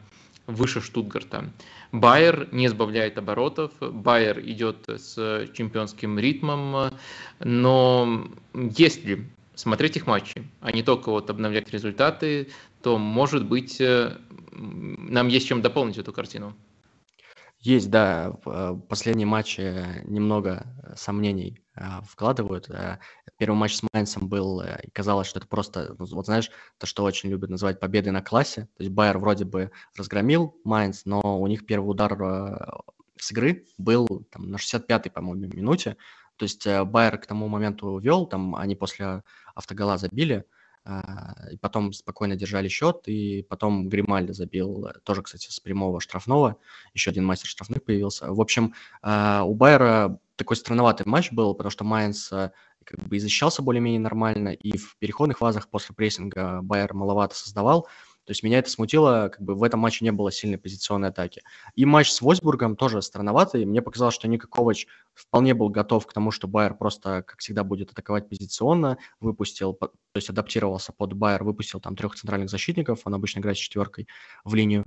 [0.48, 1.52] выше Штутгарта.
[1.92, 6.92] Байер не сбавляет оборотов, Байер идет с чемпионским ритмом,
[7.40, 12.50] но если смотреть их матчи, а не только вот обновлять результаты,
[12.84, 13.82] то, может быть,
[14.52, 16.56] нам есть чем дополнить эту картину.
[17.60, 20.66] Есть, да, в последние матчи немного
[20.96, 21.64] сомнений
[22.06, 22.70] вкладывают.
[22.70, 23.00] Э,
[23.38, 26.86] первый матч с Майнцем был, э, и казалось, что это просто, ну, вот знаешь, то,
[26.86, 28.68] что очень любят называть победой на классе.
[28.78, 32.58] То есть Байер вроде бы разгромил Майнц, но у них первый удар э,
[33.18, 35.98] с игры был там, на 65-й, по-моему, минуте.
[36.38, 39.24] То есть Байер к тому моменту вел, там они после
[39.56, 40.46] автогола забили,
[40.86, 46.58] и потом спокойно держали счет, и потом Гримальдо забил, тоже, кстати, с прямого штрафного,
[46.94, 48.32] еще один мастер штрафных появился.
[48.32, 52.52] В общем, у Байера такой странноватый матч был, потому что Майнс э,
[52.84, 57.88] как бы и защищался более-менее нормально, и в переходных фазах после прессинга Байер маловато создавал.
[58.26, 61.44] То есть меня это смутило, как бы в этом матче не было сильной позиционной атаки.
[61.76, 63.66] И матч с Вольсбургом тоже странноватый.
[63.66, 67.92] Мне показалось, что Никакович вполне был готов к тому, что Байер просто, как всегда, будет
[67.92, 68.98] атаковать позиционно.
[69.20, 73.02] Выпустил, то есть адаптировался под Байер, выпустил там трех центральных защитников.
[73.04, 74.08] Он обычно играет с четверкой
[74.46, 74.86] в линию.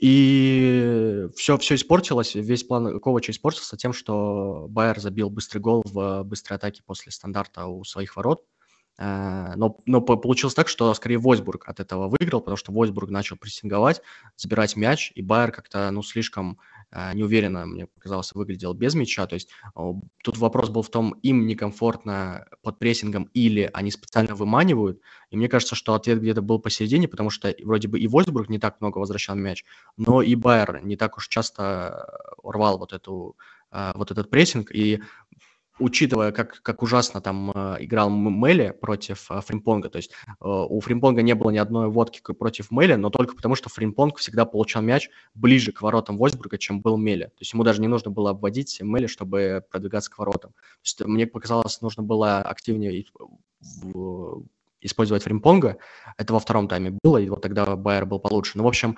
[0.00, 6.22] И все, все испортилось, весь план Ковача испортился тем, что Байер забил быстрый гол в
[6.22, 8.42] быстрой атаке после стандарта у своих ворот.
[8.98, 13.36] Э, но, но получилось так, что скорее Войсбург от этого выиграл, потому что Войсбург начал
[13.36, 14.02] прессинговать,
[14.36, 16.58] забирать мяч, и Байер как-то ну, слишком
[16.90, 19.26] э, неуверенно, мне показалось, выглядел без мяча.
[19.26, 19.50] То есть
[20.22, 25.00] тут вопрос был в том, им некомфортно под прессингом или они специально выманивают.
[25.30, 28.58] И мне кажется, что ответ где-то был посередине, потому что вроде бы и Вольсбург не
[28.58, 29.64] так много возвращал мяч,
[29.96, 33.36] но и Байер не так уж часто рвал вот, эту,
[33.70, 34.70] вот этот прессинг.
[34.72, 35.00] И
[35.82, 39.88] учитывая, как, как ужасно там э, играл Мели против э, Фримпонга.
[39.88, 43.54] То есть э, у Фримпонга не было ни одной обводки против Мели, но только потому,
[43.54, 47.24] что Фримпонг всегда получал мяч ближе к воротам Вольсбурга, чем был Мели.
[47.24, 50.52] То есть ему даже не нужно было обводить Мели, чтобы продвигаться к воротам.
[50.52, 53.04] То есть мне показалось, нужно было активнее
[54.80, 55.78] использовать Фримпонга.
[56.16, 58.58] Это во втором тайме было, и вот тогда Байер был получше.
[58.58, 58.96] Ну, в общем,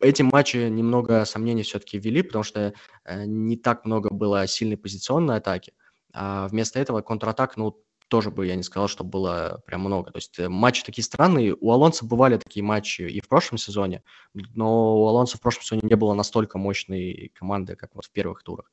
[0.00, 5.36] эти матчи немного сомнений все-таки ввели, потому что э, не так много было сильной позиционной
[5.36, 5.72] атаки.
[6.12, 10.10] А вместо этого контратак, ну, тоже бы я не сказал, что было прям много.
[10.10, 11.56] То есть э, матчи такие странные.
[11.58, 14.02] У Алонса бывали такие матчи и в прошлом сезоне,
[14.34, 18.42] но у Алонса в прошлом сезоне не было настолько мощной команды, как вот в первых
[18.42, 18.70] турах.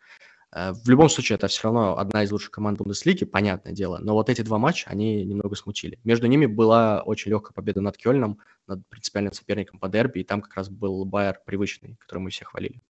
[0.54, 3.98] Э, в любом случае, это все равно одна из лучших команд Бундеслиги, понятное дело.
[4.00, 6.00] Но вот эти два матча, они немного смутили.
[6.04, 10.42] Между ними была очень легкая победа над Кёльном, над принципиальным соперником по дерби, и там
[10.42, 12.82] как раз был Байер привычный, который мы все хвалили.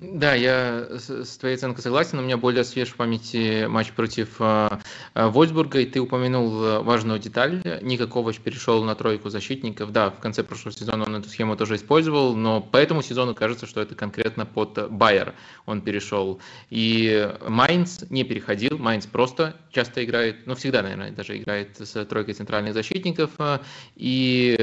[0.00, 2.20] Да, я с твоей оценкой согласен.
[2.20, 4.78] У меня более свеж в памяти матч против э,
[5.14, 7.60] Вольсбурга, и ты упомянул э, важную деталь.
[7.82, 9.90] Ника Ковач перешел на тройку защитников.
[9.90, 13.66] Да, в конце прошлого сезона он эту схему тоже использовал, но по этому сезону кажется,
[13.66, 15.34] что это конкретно под Байер
[15.66, 16.38] он перешел.
[16.70, 22.34] И Майнц не переходил, Майнц просто часто играет, ну всегда, наверное, даже играет с тройкой
[22.34, 23.32] центральных защитников.
[23.96, 24.56] И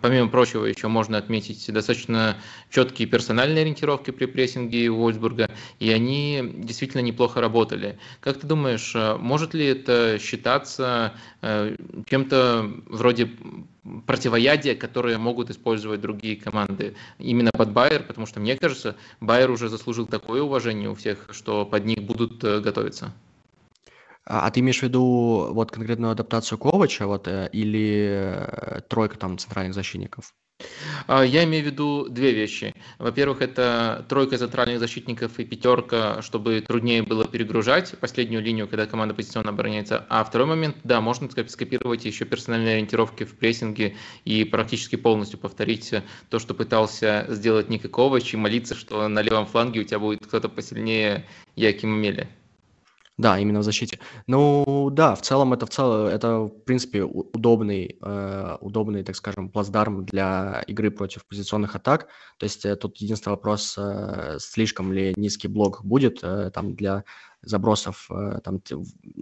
[0.00, 2.38] помимо прочего еще можно отметить достаточно
[2.70, 7.98] четкие персональные ориентировки при прессинге Вольсбурга, и они действительно неплохо работали.
[8.20, 13.30] Как ты думаешь, э, может ли это считаться э, чем-то вроде
[14.06, 19.68] противоядия, которые могут использовать другие команды именно под Байер, потому что, мне кажется, Байер уже
[19.68, 23.12] заслужил такое уважение у всех, что под них будут э, готовиться.
[24.24, 29.74] А, а ты имеешь в виду вот конкретную адаптацию Ковача вот, или тройка там центральных
[29.74, 30.32] защитников?
[31.06, 32.74] А, я имею в виду две вещи.
[32.98, 39.14] Во-первых, это тройка центральных защитников и пятерка, чтобы труднее было перегружать последнюю линию, когда команда
[39.14, 40.06] позиционно обороняется.
[40.08, 45.92] А второй момент, да, можно скопировать еще персональные ориентировки в прессинге и практически полностью повторить
[46.28, 50.24] то, что пытался сделать Ника Ковач, и молиться, что на левом фланге у тебя будет
[50.26, 52.28] кто-то посильнее Якима Мели.
[53.18, 53.98] Да, именно в защите.
[54.26, 59.50] Ну да, в целом это в целом это в принципе удобный, э, удобный, так скажем,
[59.50, 62.08] плацдарм для игры против позиционных атак.
[62.38, 67.04] То есть э, тут единственный вопрос, э, слишком ли низкий блок будет э, там для
[67.42, 68.60] забросов э, там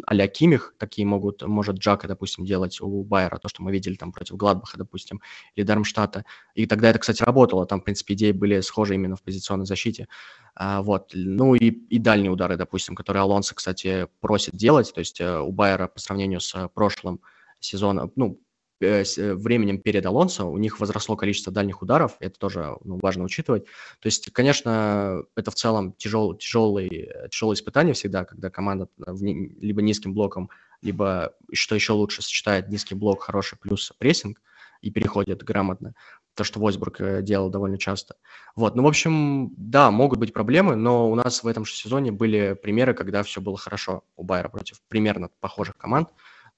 [0.07, 4.13] а-ля Кимих, такие могут, может Джака, допустим, делать у Байера, то, что мы видели там
[4.13, 5.21] против Гладбаха, допустим,
[5.55, 6.25] или Дармштадта.
[6.55, 10.09] И тогда это, кстати, работало, там, в принципе, идеи были схожи именно в позиционной защите.
[10.55, 15.21] А, вот, ну и, и дальние удары, допустим, которые Алонсо, кстати, просит делать, то есть
[15.21, 17.21] э, у Байера по сравнению с прошлым
[17.61, 18.50] сезоном, ну, Э, э,
[18.81, 23.65] временем перед Алонсо у них возросло количество дальних ударов, это тоже ну, важно учитывать.
[23.65, 30.15] То есть, конечно, это в целом тяжел, тяжелый, тяжелое испытание всегда, когда команда либо низким
[30.15, 30.51] блоком,
[30.83, 34.41] либо, что еще лучше, сочетает низкий блок, хороший плюс прессинг
[34.81, 35.95] и переходит грамотно.
[36.35, 38.15] То, что Войсбург э, делал довольно часто.
[38.57, 42.13] Вот, ну, в общем, да, могут быть проблемы, но у нас в этом же сезоне
[42.13, 46.09] были примеры, когда все было хорошо у Байера против примерно похожих команд.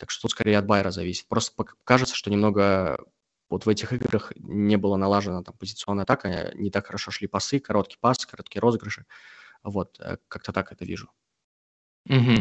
[0.02, 1.28] Так что тут скорее от Байера зависит.
[1.28, 2.98] Просто кажется, что немного
[3.48, 7.60] вот в этих играх не было налажена там позиционная атака, не так хорошо шли пасы,
[7.60, 9.06] короткий пас, короткие розыгрыши.
[9.62, 11.08] Вот, э, как-то так это вижу.
[12.08, 12.34] Угу.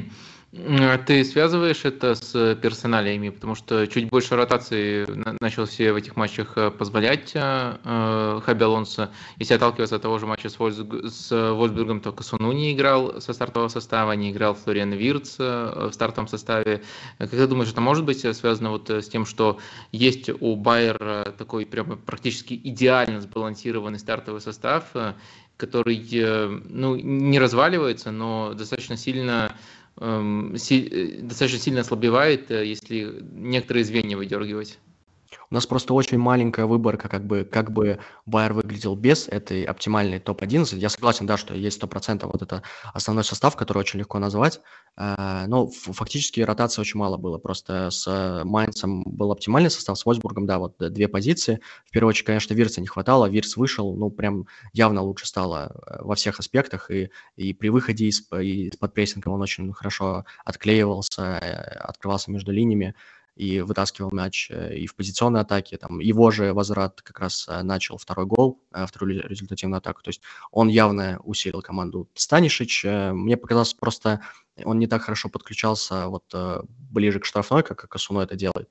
[1.06, 5.08] Ты связываешь это с персоналиями, потому что чуть больше ротации
[5.40, 9.14] начал себе в этих матчах э, позволять э, э, Хаби Алонсо.
[9.38, 13.32] Если отталкиваться от того же матча с, Вольс, с Вольсбургом, то Касуну не играл со
[13.32, 16.84] стартового состава, не играл Флориан Вирц в стартовом составе.
[17.18, 19.58] Как ты думаешь, это может быть связано вот с тем, что
[19.94, 24.92] есть у Байера такой прямо практически идеально сбалансированный стартовый состав,
[25.62, 26.02] который
[26.70, 29.56] ну, не разваливается, но достаточно сильно
[29.98, 34.80] эм, си, достаточно сильно ослабевает, э, если некоторые звенья выдергивать.
[35.52, 40.20] У нас просто очень маленькая выборка, как бы, как бы Байер выглядел без этой оптимальной
[40.20, 40.78] топ-11.
[40.78, 44.62] Я согласен, да, что есть 100% вот это основной состав, который очень легко назвать,
[44.96, 47.38] э, но фактически ротации очень мало было.
[47.38, 51.60] Просто с Майнцем был оптимальный состав, с Вольсбургом, да, вот две позиции.
[51.86, 55.98] В первую очередь, конечно, Вирца не хватало, Вирц вышел, ну, прям явно лучше стало э,
[56.02, 61.78] во всех аспектах, и, и при выходе из, из-под прессинга он очень хорошо отклеивался, э,
[61.80, 62.96] открывался между линиями.
[63.36, 65.78] И вытаскивал мяч э, и в позиционной атаке.
[65.78, 70.02] Там его же возврат как раз э, начал второй гол, э, вторую результативную атаку.
[70.04, 72.10] То есть он явно усилил команду.
[72.14, 74.22] Станишич, мне показалось просто,
[74.64, 76.24] он не так хорошо подключался вот
[76.66, 78.70] ближе к штрафной, как Касуно это делает,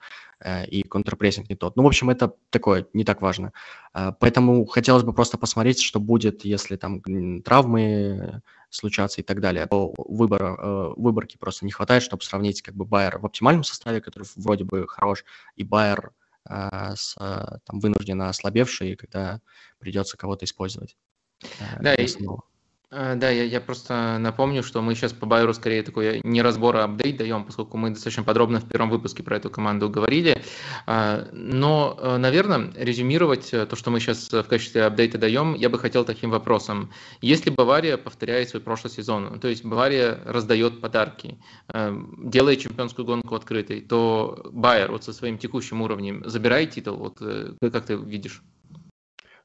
[0.68, 1.76] и контрпрессинг не тот.
[1.76, 3.52] Ну, в общем, это такое, не так важно.
[3.92, 7.00] Поэтому хотелось бы просто посмотреть, что будет, если там
[7.42, 9.68] травмы случаться и так далее.
[9.70, 14.28] Выбора, э, выборки просто не хватает, чтобы сравнить как бы Байер в оптимальном составе, который
[14.36, 15.24] вроде бы хорош,
[15.56, 16.12] и Байер
[16.48, 19.40] э, с там, вынужденно ослабевший, когда
[19.78, 20.96] придется кого-то использовать.
[21.42, 22.49] Э, да, и, Э,
[22.90, 26.84] да, я, я просто напомню, что мы сейчас по Байеру скорее такой не разбор, а
[26.84, 30.42] апдейт даем, поскольку мы достаточно подробно в первом выпуске про эту команду говорили.
[30.86, 35.78] А, но, э, наверное, резюмировать то, что мы сейчас в качестве апдейта даем, я бы
[35.78, 36.90] хотел таким вопросом.
[37.20, 41.38] Если Бавария повторяет свой прошлый сезон, то есть Бавария раздает подарки,
[41.72, 47.18] э, делает чемпионскую гонку открытой, то Байер вот со своим текущим уровнем забирает титул, вот
[47.18, 48.42] как ты видишь?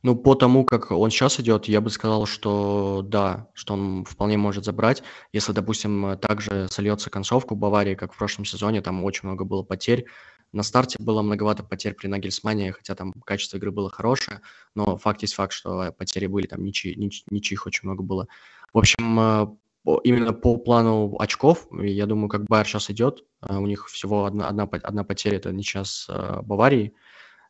[0.05, 4.37] Ну, по тому, как он сейчас идет, я бы сказал, что да, что он вполне
[4.37, 5.01] может забрать.
[5.33, 10.05] Если, допустим, также сольется концовку Баварии, как в прошлом сезоне, там очень много было потерь.
[10.53, 14.41] На старте было многовато потерь при Нагельсмане, хотя там качество игры было хорошее,
[14.75, 18.27] но факт есть факт, что потери были, там ничьи, нич, ничьих очень много было.
[18.73, 19.47] В общем, э,
[20.03, 24.49] именно по плану очков, я думаю, как Байер сейчас идет, э, у них всего одна,
[24.49, 26.93] одна, одна потеря, это ничья с э, Баварией,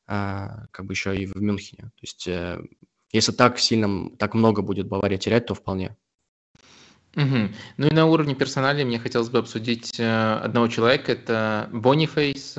[0.06, 1.84] как бы еще и в Мюнхене.
[1.84, 2.62] То есть э,
[3.12, 5.96] если так сильно, так много будет Бавария терять, то вполне.
[7.16, 7.50] Угу.
[7.78, 12.56] Ну и на уровне персонали мне хотелось бы обсудить э, одного человека, это Бонифейс.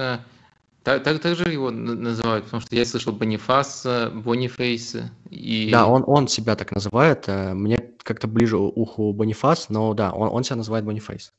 [0.82, 4.96] Так, так, так же его называют, потому что я слышал Бонифас, Бонифейс.
[5.30, 5.68] И...
[5.70, 7.28] Да, он, он себя так называет.
[7.28, 11.32] Э, мне как-то ближе уху Бонифас, но да, он, он себя называет Бонифейс.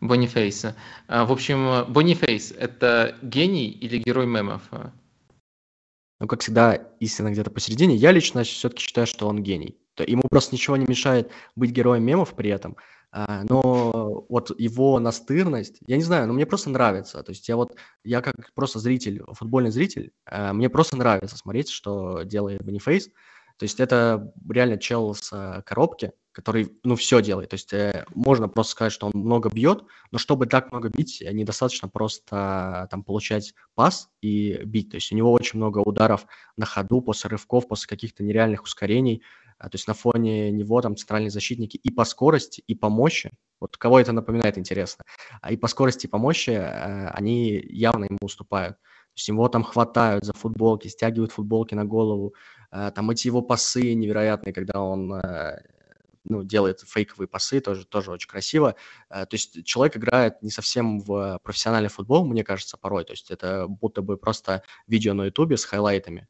[0.00, 0.64] Бонифейс.
[1.08, 4.62] В общем, Бонифейс– это гений или герой мемов?
[6.20, 7.96] Но, как всегда, истина где-то посередине.
[7.96, 9.78] Я лично все-таки считаю, что он гений.
[10.06, 12.76] Ему просто ничего не мешает быть героем мемов при этом.
[13.12, 17.22] А, но вот его настырность, я не знаю, но мне просто нравится.
[17.22, 21.70] То есть я вот, я как просто зритель, футбольный зритель, а, мне просто нравится смотреть,
[21.70, 23.08] что делает Бонифейс.
[23.56, 27.50] То есть это реально чел с э, коробки, который, ну, все делает.
[27.50, 31.20] То есть э, можно просто сказать, что он много бьет, но чтобы так много бить,
[31.22, 34.90] э, недостаточно просто там получать пас и бить.
[34.90, 39.22] То есть у него очень много ударов на ходу, после рывков, после каких-то нереальных ускорений.
[39.58, 43.30] А, то есть на фоне него там центральные защитники и по скорости, и по мощи.
[43.60, 45.04] Вот кого это напоминает, интересно.
[45.42, 48.76] А и по скорости, и по мощи э, они явно ему уступают.
[48.76, 52.34] То есть его там хватают за футболки, стягивают футболки на голову.
[52.72, 55.60] Э, там эти его пасы невероятные, когда он э,
[56.24, 58.74] ну, делает фейковые пасы, тоже, тоже очень красиво.
[59.08, 63.04] Э, то есть человек играет не совсем в профессиональный футбол, мне кажется, порой.
[63.04, 66.28] То есть это будто бы просто видео на ютубе с хайлайтами.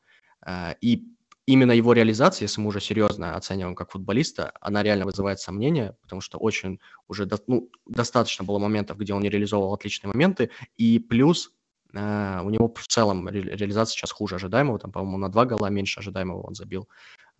[0.81, 1.05] И
[1.47, 6.21] именно его реализация, если мы уже серьезно оцениваем как футболиста, она реально вызывает сомнения, потому
[6.21, 10.99] что очень уже до, ну, достаточно было моментов, где он не реализовывал отличные моменты, и
[10.99, 11.53] плюс
[11.93, 15.67] Uh, у него в целом ре- реализация сейчас хуже ожидаемого, там, по-моему, на два гола
[15.71, 16.89] меньше ожидаемого он забил.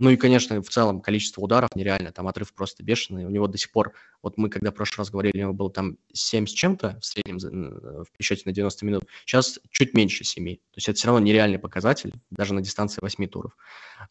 [0.01, 3.27] Ну и, конечно, в целом количество ударов нереально, там отрыв просто бешеный.
[3.27, 5.71] У него до сих пор, вот мы когда в прошлый раз говорили, у него было
[5.71, 10.57] там 7 с чем-то в среднем в пересчете на 90 минут, сейчас чуть меньше 7.
[10.57, 13.57] То есть это все равно нереальный показатель, даже на дистанции 8 туров.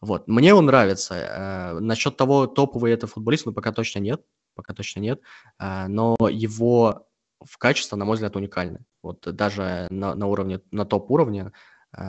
[0.00, 0.28] Вот.
[0.28, 1.14] Мне он нравится.
[1.14, 4.22] Uh, насчет того, топовый это футболист, ну пока точно нет,
[4.54, 5.20] пока точно нет.
[5.60, 7.08] Uh, но его
[7.44, 8.84] в качестве, на мой взгляд, уникальны.
[9.02, 11.52] Вот даже на, на уровне, на топ-уровне
[11.96, 12.02] э,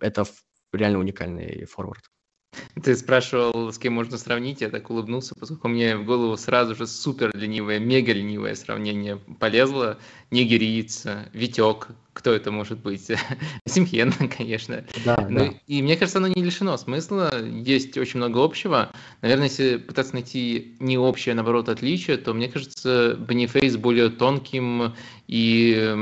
[0.00, 0.24] это
[0.72, 2.10] реально уникальный форвард.
[2.82, 6.86] Ты спрашивал, с кем можно сравнить, я так улыбнулся, поскольку мне в голову сразу же
[6.86, 9.98] супер ленивое, мега ленивое сравнение полезло.
[10.30, 13.10] Нигериец, Витек, кто это может быть?
[13.66, 14.82] Симхен, конечно.
[15.04, 15.54] Да, ну, да.
[15.66, 17.30] И мне кажется, оно не лишено смысла.
[17.44, 18.90] Есть очень много общего.
[19.20, 24.94] Наверное, если пытаться найти не общее, а наоборот, отличие, то мне кажется, Бонифейс более тонким
[25.28, 25.92] и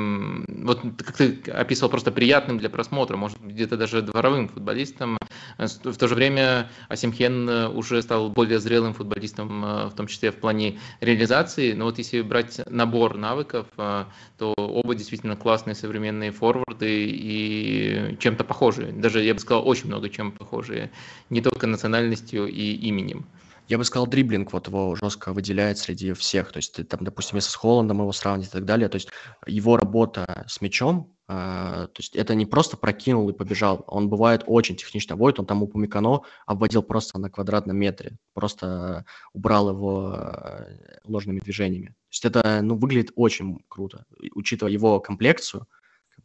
[0.64, 5.16] вот как ты описывал, просто приятным для просмотра, может быть, где-то даже дворовым футболистом.
[5.58, 10.36] В то же время Асимхен уже стал более зрелым футболистом, э, в том числе в
[10.36, 11.72] плане реализации.
[11.72, 14.04] Но вот если брать набор навыков, э,
[14.36, 18.92] то оба действительно классные современные форварды и чем-то похожие.
[18.92, 20.90] Даже, я бы сказал, очень много чем похожие.
[21.30, 23.26] Не только национальностью и именем.
[23.66, 26.52] Я бы сказал, дриблинг вот его жестко выделяет среди всех.
[26.52, 29.08] То есть, там, допустим, если с Холландом его сравнить и так далее, то есть
[29.46, 34.44] его работа с мячом, э, то есть это не просто прокинул и побежал, он бывает
[34.46, 40.14] очень технично вводит, он там у Пумикано обводил просто на квадратном метре, просто убрал его
[40.14, 41.86] э, ложными движениями.
[41.86, 45.66] То есть это, ну, выглядит очень круто, учитывая его комплекцию,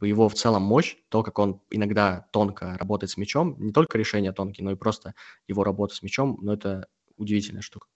[0.06, 4.32] его в целом мощь, то, как он иногда тонко работает с мячом, не только решение
[4.32, 5.14] тонкие, но и просто
[5.48, 6.88] его работа с мячом, но это
[7.18, 7.88] удивительная штука.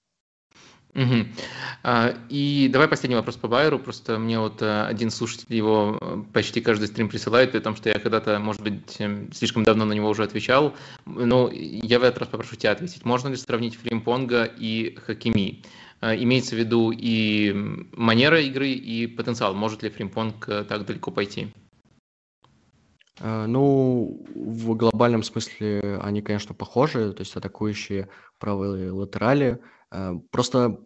[0.95, 1.25] Угу.
[2.29, 3.79] И давай последний вопрос по Байеру.
[3.79, 7.89] Просто мне вот э, один слушатель его э, почти каждый стрим присылает, при том, что
[7.89, 10.75] я когда-то, может быть, эм, слишком давно на него уже отвечал.
[11.05, 13.05] Но я в этот раз попрошу тебя ответить.
[13.05, 15.63] Можно ли сравнить Фримпонга и Хакими?
[16.01, 17.53] Имеется в виду и
[17.93, 19.53] манера игры, и потенциал.
[19.53, 21.47] Может ли Фримпонг так далеко пойти?
[23.25, 29.61] Ну, в глобальном смысле они, конечно, похожи, то есть атакующие правые латерали–
[29.93, 30.79] Э, просто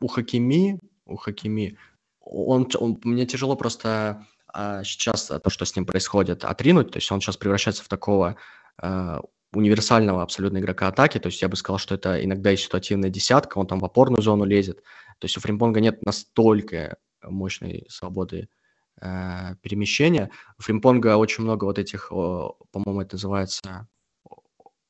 [0.00, 1.78] у Хакими, у Хакими,
[2.20, 6.90] он, он, мне тяжело просто а, сейчас то, что с ним происходит, отринуть.
[6.90, 8.36] То есть он сейчас превращается в такого
[8.78, 9.20] а,
[9.52, 11.18] универсального абсолютно игрока атаки.
[11.18, 14.22] То есть я бы сказал, что это иногда и ситуативная десятка, он там в опорную
[14.22, 14.78] зону лезет.
[15.18, 18.46] То есть у Фримпонга нет настолько мощной свободы э,
[19.00, 20.30] перемещения.
[20.58, 23.88] У Фримпонга очень много вот этих, по-моему, это называется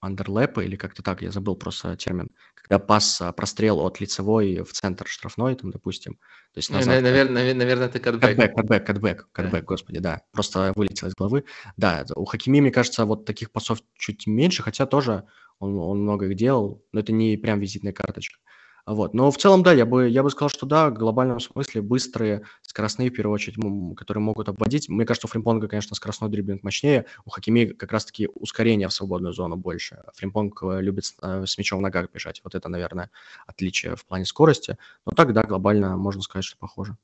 [0.06, 4.62] underlap а или как-то так, я забыл просто термин, когда пас, а, прострел от лицевой
[4.62, 6.14] в центр штрафной, там, допустим.
[6.52, 8.36] То есть назад, наверное, наверное, это катбэк.
[8.36, 9.66] Катбэк, катбэк, катбэк, катбэк, да.
[9.66, 10.22] господи, да.
[10.32, 11.44] Просто вылетел из головы.
[11.76, 15.24] Да, у Хакими, мне кажется, вот таких пасов чуть меньше, хотя тоже
[15.58, 18.38] он, он много их делал, но это не прям визитная карточка.
[18.86, 19.14] Вот.
[19.14, 22.42] Но в целом, да, я бы, я бы сказал, что да, в глобальном смысле быстрые,
[22.62, 23.56] скоростные, в первую очередь,
[23.96, 24.88] которые могут обводить.
[24.88, 29.32] Мне кажется, у Фримпонга, конечно, скоростной дриблинг мощнее, у Хакими как раз-таки ускорение в свободную
[29.32, 30.04] зону больше.
[30.14, 32.40] Фримпонг э, любит э, с мячом в ногах бежать.
[32.44, 33.10] Вот это, наверное,
[33.48, 34.78] отличие в плане скорости.
[35.04, 36.96] Но так, да, глобально можно сказать, что похоже.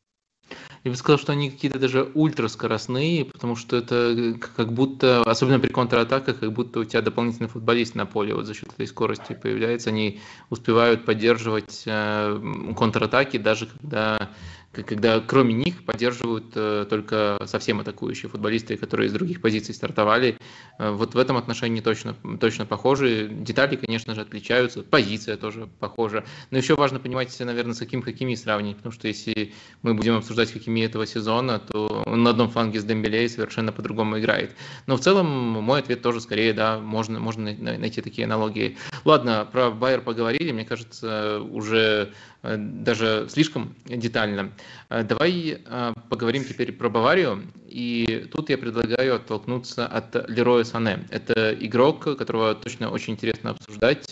[0.85, 5.61] Я бы сказал, что они какие-то даже ультраскоростные, потому что это э, как будто, особенно
[5.61, 9.39] при контратаках, как будто у тебя дополнительный футболист на поле вот за счет этой скорости
[9.41, 9.91] появляется.
[9.91, 10.21] Они
[10.51, 14.31] успевают поддерживать э, контратаки, даже когда
[14.73, 20.39] когда кроме них поддерживают э, только совсем атакующие футболисты, которые из других позиций стартовали.
[20.79, 23.29] Э, вот в этом отношении точно, точно похожи.
[23.31, 26.25] Детали, конечно же, отличаются, позиция тоже похожа.
[26.51, 29.53] Но еще важно понимать, наверное, с каким какими сравнить, потому что если
[29.83, 34.19] мы будем обсуждать какими этого сезона, то он на одном фланге с Дембелей совершенно по-другому
[34.19, 34.57] играет.
[34.87, 38.79] Но в целом мой ответ тоже скорее, да, можно, можно найти такие аналогии.
[39.05, 42.13] Ладно, про Байер поговорили, мне кажется, уже
[42.43, 44.53] даже слишком детально.
[44.89, 47.43] Э, давай э, поговорим теперь про Баварию.
[47.69, 51.07] И тут я предлагаю оттолкнуться от Лероя Сане.
[51.11, 54.07] Это игрок, которого точно очень интересно обсуждать,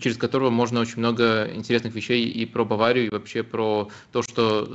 [0.00, 4.68] через которого можно очень много интересных вещей и про Баварию, и вообще про то, что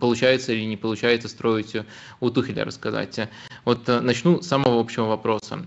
[0.00, 1.76] получается или не получается строить
[2.18, 3.20] у Тухеля рассказать.
[3.64, 5.64] Вот начну с самого общего вопроса.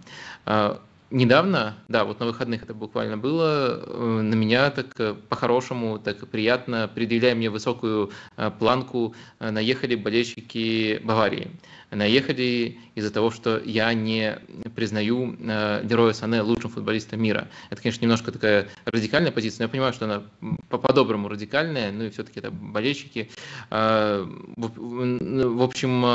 [1.12, 6.26] Недавно, да, вот на выходных это буквально было, э, на меня так э, по-хорошему, так
[6.30, 11.52] приятно, предъявляя мне высокую э, планку, наехали болельщики Баварии
[11.92, 14.40] наехали из-за того, что я не
[14.76, 17.48] признаю э, Лероя Сане лучшим футболистом мира.
[17.70, 20.24] Это, конечно, немножко такая радикальная позиция, но я понимаю, что она
[20.70, 23.30] по-доброму радикальная, ну и все-таки это болельщики.
[23.70, 24.26] Э,
[24.56, 26.06] в, общем,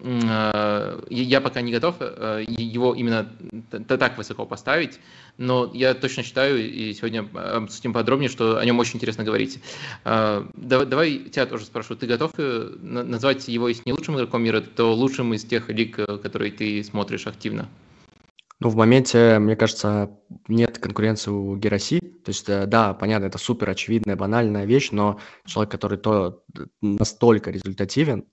[0.00, 3.30] э, я пока не готов э, его именно
[3.70, 5.00] так высоко поставить,
[5.38, 9.60] но я точно считаю, и сегодня обсудим подробнее, что о нем очень интересно говорить.
[10.04, 14.94] Давай, тебя тоже спрошу, ты готов э, назвать его, если не лучшим игроком мира, то
[14.94, 17.68] лучшим из тех лиг, э, которые ты смотришь активно?
[18.58, 20.10] Ну, в моменте, мне кажется,
[20.48, 22.00] нет конкуренции у Гераси.
[22.00, 26.42] То есть, э, да, понятно, это супер очевидная, банальная вещь, но человек, который то
[26.80, 28.24] настолько результативен,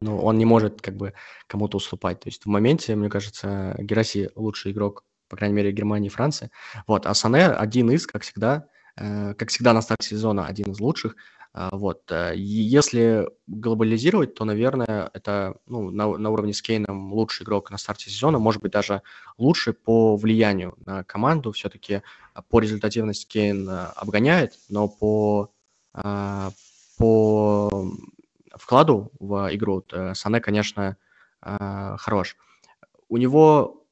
[0.00, 1.12] ну, он не может как бы
[1.46, 2.18] кому-то уступать.
[2.18, 6.50] То есть в моменте, мне кажется, Гераси лучший игрок по крайней мере, Германии и Франции.
[6.86, 8.66] Вот, а Сане один из, как всегда,
[8.96, 11.16] э, как всегда на старте сезона, один из лучших.
[11.54, 17.44] Э, вот, э, если глобализировать, то, наверное, это ну, на, на уровне с Кейном лучший
[17.44, 19.02] игрок на старте сезона, может быть, даже
[19.38, 21.52] лучший по влиянию на команду.
[21.52, 22.02] Все-таки
[22.48, 25.52] по результативности Кейн обгоняет, но по,
[25.92, 27.88] по
[28.56, 29.84] вкладу в игру
[30.14, 30.96] Сане, конечно,
[31.40, 32.36] хорош.
[33.08, 33.84] У него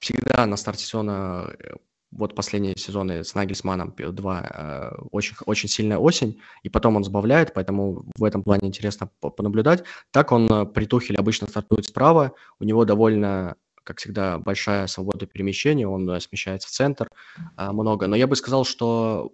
[0.00, 1.74] всегда на старте сезона, э,
[2.12, 7.54] вот последние сезоны с Нагельсманом, два, э, очень, очень сильная осень, и потом он сбавляет,
[7.54, 9.84] поэтому в этом плане интересно понаблюдать.
[10.10, 13.56] Так он э, при Тухеле обычно стартует справа, у него довольно
[13.90, 17.08] как всегда, большая свобода перемещения, он э, смещается в центр
[17.56, 18.06] а, много.
[18.06, 19.32] Но я бы сказал, что,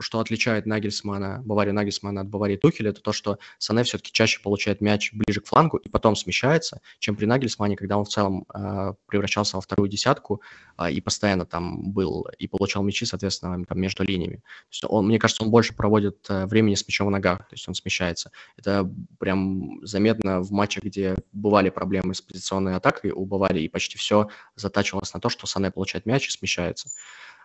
[0.00, 4.80] что отличает Нагельсмана, Баварию Нагельсмана от Баварии Тухеля, это то, что Сане все-таки чаще получает
[4.80, 8.94] мяч ближе к флангу и потом смещается, чем при Нагельсмане, когда он в целом а,
[9.08, 10.40] превращался во вторую десятку
[10.78, 14.36] а, и постоянно там был и получал мячи, соответственно, там, между линиями.
[14.36, 17.52] То есть он, мне кажется, он больше проводит а, времени с мячом в ногах, то
[17.52, 18.30] есть он смещается.
[18.56, 23.97] Это прям заметно в матчах, где бывали проблемы с позиционной атакой у Баварии, и почти
[23.98, 26.90] все затачивалось на то, что Сане получает мяч и смещается.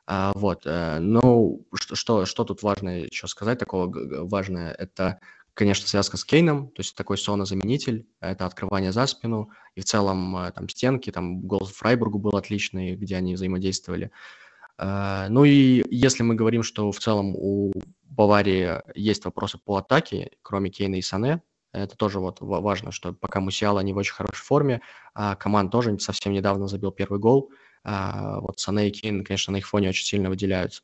[0.06, 3.92] А, вот, э, ну, что, что, что тут важно еще сказать такого
[4.26, 5.20] важное, это,
[5.54, 10.36] конечно, связка с Кейном, то есть такой Сона-заменитель, это открывание за спину, и в целом
[10.38, 14.12] э, там стенки, там гол Фрайбургу был отличный, где они взаимодействовали.
[14.78, 17.72] А, ну и если мы говорим, что в целом у
[18.04, 21.42] Баварии есть вопросы по атаке, кроме Кейна и Сане,
[21.74, 24.82] это тоже вот важно, что пока Мусиала не в очень хорошей форме,
[25.14, 27.52] а Команд тоже совсем недавно забил первый гол.
[27.84, 30.84] А вот Сане и Кейн, конечно, на их фоне очень сильно выделяются.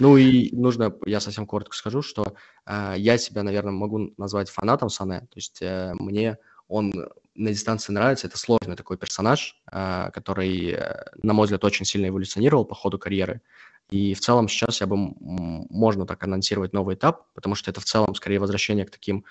[0.00, 2.34] Ну и нужно, я совсем коротко скажу, что
[2.66, 5.20] э, я себя, наверное, могу назвать фанатом Сане.
[5.20, 6.38] То есть э, мне
[6.68, 6.92] он
[7.34, 8.26] на дистанции нравится.
[8.26, 10.78] Это сложный такой персонаж, э, который,
[11.22, 13.42] на мой взгляд, очень сильно эволюционировал по ходу карьеры.
[13.90, 17.84] И в целом сейчас я бы, можно так анонсировать новый этап, потому что это в
[17.84, 19.24] целом скорее возвращение к таким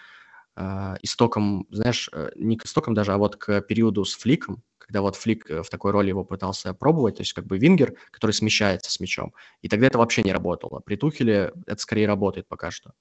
[1.02, 5.16] истокам, знаешь, э, не к истокам даже, а вот к периоду с Фликом, когда вот
[5.16, 8.92] Флик э, в такой роли его пытался пробовать, то есть как бы вингер, который смещается
[8.92, 9.34] с мячом.
[9.62, 10.80] И тогда это вообще не работало.
[10.80, 12.94] При Тухеле это скорее работает пока что.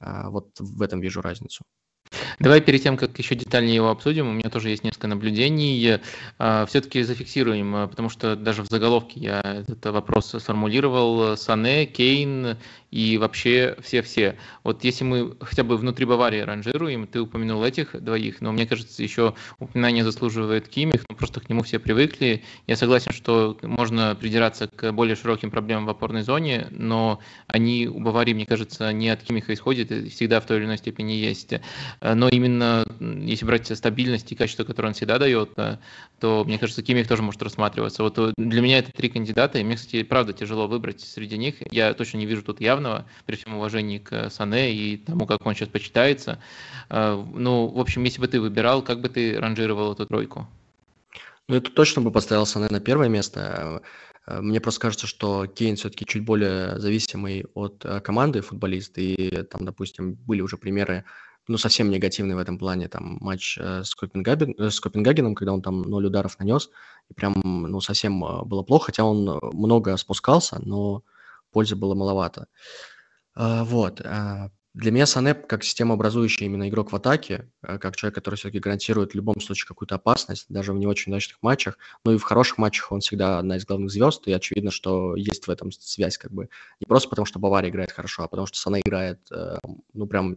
[0.00, 1.64] Э, вот в этом вижу разницу.
[2.40, 6.00] Давай перед тем, как еще детальнее его обсудим, у меня тоже есть несколько наблюдений.
[6.38, 11.36] А, Все-таки зафиксируем, а, потому что даже в заголовке я этот вопрос сформулировал.
[11.36, 12.56] Сане, Кейн
[12.90, 14.36] и вообще все-все.
[14.64, 19.02] Вот если мы хотя бы внутри Баварии ранжируем, ты упомянул этих двоих, но мне кажется,
[19.02, 22.42] еще упоминание заслуживает Кимих, ну просто к нему все привыкли.
[22.66, 28.00] Я согласен, что можно придираться к более широким проблемам в опорной зоне, но они у
[28.00, 31.52] Баварии, мне кажется, не от Кимиха исходят, всегда в той или иной степени есть.
[32.00, 35.50] Но именно если брать стабильность и качество, которое он всегда дает,
[36.20, 38.02] то, мне кажется, Кимих тоже может рассматриваться.
[38.02, 41.56] Вот для меня это три кандидата, и мне, кстати, правда тяжело выбрать среди них.
[41.70, 45.54] Я точно не вижу тут явного, при всем уважении к Сане и тому, как он
[45.54, 46.40] сейчас почитается.
[46.88, 50.48] А, ну, в общем, если бы ты выбирал, как бы ты ранжировал эту тройку?
[51.48, 53.82] Ну, это точно бы поставил Сане на первое место.
[54.26, 59.64] Мне просто кажется, что Кейн все-таки чуть более зависимый от э, команды футболист, и там,
[59.64, 61.04] допустим, были уже примеры
[61.48, 65.52] ну, совсем негативный в этом плане, там, матч э, с, Копенгаген, э, с Копенгагеном, когда
[65.52, 66.70] он там ноль ударов нанес,
[67.08, 71.02] и прям, ну, совсем э, было плохо, хотя он много спускался, но
[71.50, 72.46] пользы было маловато.
[73.36, 74.00] Э, вот.
[74.00, 78.60] Э, для меня Санеп как системообразующий именно игрок в атаке, э, как человек, который все-таки
[78.60, 82.22] гарантирует в любом случае какую-то опасность, даже в не очень удачных матчах, ну и в
[82.22, 86.18] хороших матчах он всегда одна из главных звезд, и очевидно, что есть в этом связь
[86.18, 86.48] как бы.
[86.80, 89.20] Не просто потому, что Бавария играет хорошо, а потому что Сане играет,
[89.92, 90.36] ну, прям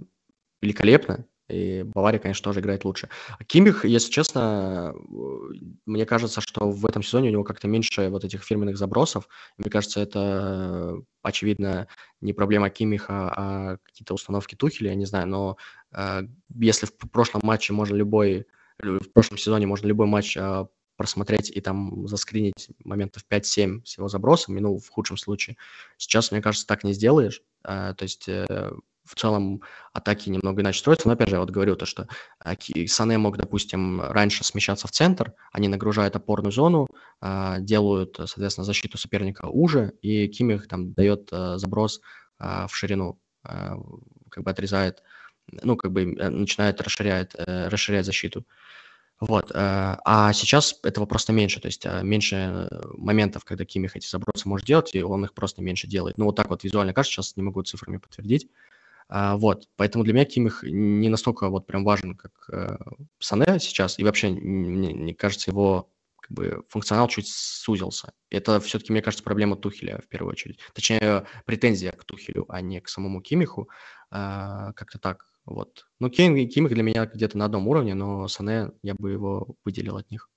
[0.64, 3.10] великолепно, и Бавария, конечно, тоже играет лучше.
[3.38, 4.96] А Кимих, если честно,
[5.86, 9.28] мне кажется, что в этом сезоне у него как-то меньше вот этих фирменных забросов.
[9.58, 11.88] Мне кажется, это, очевидно,
[12.22, 15.28] не проблема Кимиха, а какие-то установки Тухеля, я не знаю.
[15.28, 15.58] Но
[15.92, 16.22] э,
[16.56, 18.48] если в прошлом матче можно любой,
[18.80, 24.08] в прошлом сезоне можно любой матч э, просмотреть и там заскринить моментов 5-7 с его
[24.08, 25.58] забросами, ну, в худшем случае.
[25.98, 27.44] Сейчас, мне кажется, так не сделаешь.
[27.66, 28.72] Э, то есть э,
[29.06, 31.08] в целом атаки немного иначе строятся.
[31.08, 32.08] Но опять же, я вот говорю то, что
[32.40, 32.56] а,
[32.88, 36.88] Сане мог, допустим, раньше смещаться в центр, они нагружают опорную зону,
[37.22, 42.02] а, делают, соответственно, защиту соперника уже, и Кимих там дает а, заброс
[42.40, 45.02] в ширину, как бы отрезает,
[45.48, 48.46] ну, как бы э, начинает расширять, э, расширять защиту.
[49.20, 49.52] Вот.
[49.52, 54.68] Э, а сейчас этого просто меньше, то есть меньше моментов, когда Кимих эти забросы может
[54.68, 56.18] делать, и он их просто меньше делает.
[56.18, 58.50] Ну, вот так вот визуально кажется, сейчас не могу цифрами подтвердить.
[59.10, 62.78] А, вот, поэтому для меня Кимих не настолько вот прям важен, как э,
[63.20, 65.90] Сане сейчас, и вообще, мне, мне кажется, его
[66.22, 68.14] как бы функционал чуть сузился.
[68.30, 70.60] Это все-таки, мне кажется, проблема Тухеля в первую очередь.
[70.74, 73.70] Точнее, претензия к Тухелю, а не к самому Кимиху.
[74.10, 75.86] А, как-то так, вот.
[76.00, 79.98] Ну, Кейн Кимих для меня где-то на одном уровне, но Сане я бы его выделил
[79.98, 80.30] от них.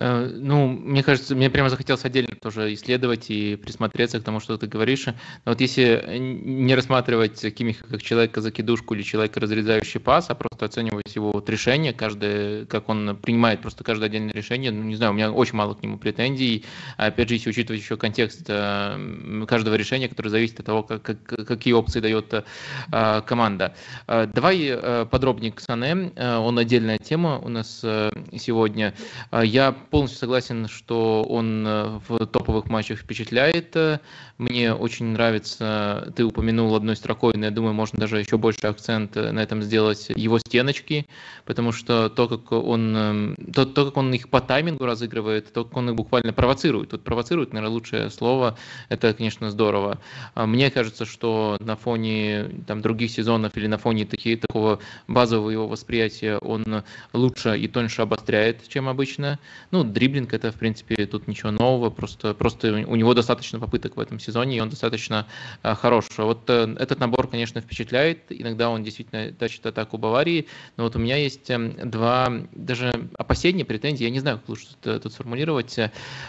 [0.00, 4.56] Э, ну, мне кажется, мне прямо захотелось отдельно тоже исследовать и присмотреться к тому, что
[4.56, 5.06] ты говоришь.
[5.06, 10.34] Но вот если не рассматривать Кимиха как человека за кидушку или человека, разрезающий пас, а
[10.34, 14.96] просто оценивать его вот решение, каждое, как он принимает просто каждое отдельное решение, ну, не
[14.96, 16.64] знаю, у меня очень мало к нему претензий.
[16.96, 21.46] Опять же, если учитывать еще контекст э, каждого решения, который зависит от того, как, как,
[21.46, 23.74] какие опции дает э, команда.
[24.06, 27.84] Давай подробнее к Сане, он отдельная тема у нас
[28.32, 28.94] сегодня.
[29.32, 33.76] Я полностью согласен, что он э, в топовых матчах впечатляет.
[34.38, 39.16] Мне очень нравится, ты упомянул одной строкой, но я думаю, можно даже еще больше акцент
[39.16, 41.06] на этом сделать, его стеночки,
[41.44, 45.76] потому что то, как он, то, то как он их по таймингу разыгрывает, то, как
[45.76, 46.90] он их буквально провоцирует.
[46.90, 48.56] Тут провоцирует, наверное, лучшее слово,
[48.88, 49.98] это, конечно, здорово.
[50.34, 54.78] А мне кажется, что на фоне там, других сезонов или на фоне такие, такого
[55.08, 56.82] базового его восприятия он
[57.12, 59.38] лучше и тоньше обостряет, чем обычно.
[59.70, 64.00] Ну, дриблинг это, в принципе, тут ничего нового, просто, просто у него достаточно попыток в
[64.00, 65.28] этом сезоне, и он достаточно
[65.62, 66.06] а, хорош.
[66.16, 68.24] Вот э, этот набор, конечно, впечатляет.
[68.30, 73.64] Иногда он действительно тащит атаку Баварии, но вот у меня есть эм, два, даже опасения,
[73.64, 75.78] претензии, я не знаю, как лучше тут, тут сформулировать,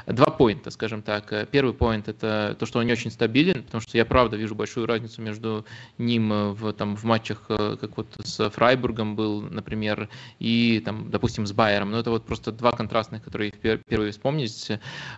[0.06, 1.50] два поинта, скажем так.
[1.50, 4.86] Первый поинт это то, что он не очень стабилен, потому что я правда вижу большую
[4.86, 5.66] разницу между
[5.98, 11.48] ним в, там, в матчах, э, как вот с Фрайбургом был, например, и там, допустим,
[11.48, 11.90] с Байером.
[11.90, 14.72] Но это вот просто два контрастных, которые первые вспомнить.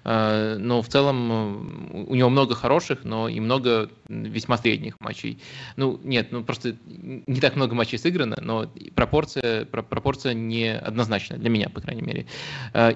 [0.03, 5.39] Э, но в целом э, у него много хороших, но и много весьма средних матчей.
[5.75, 11.49] Ну, нет, ну просто не так много матчей сыграно, но пропорция, пропорция не однозначная для
[11.49, 12.27] меня, по крайней мере.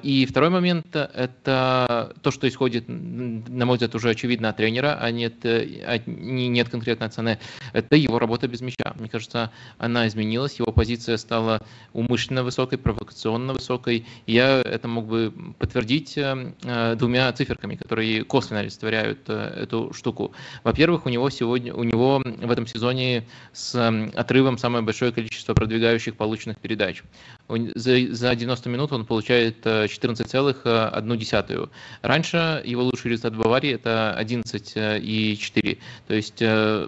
[0.03, 5.11] И второй момент– это то, что исходит, на мой взгляд, уже очевидно от тренера, а
[5.11, 7.39] нет, а нет конкретно от Сане.
[7.73, 8.93] Это его работа без мяча.
[8.99, 11.61] Мне кажется, она изменилась, его позиция стала
[11.93, 14.05] умышленно высокой, провокационно высокой.
[14.25, 20.33] Я это мог бы подтвердить э, э, двумя циферками, которые косвенно олицетворяют э, эту штуку.
[20.63, 23.75] Во-первых, у него сегодня, у него в этом сезоне с
[24.15, 27.03] отрывом самое большое количество продвигающих полученных передач.
[27.49, 31.69] За, за 90 минут он получает 14,1.
[32.01, 35.77] Раньше его лучший результат в Баварии это 11,4.
[36.07, 36.39] То есть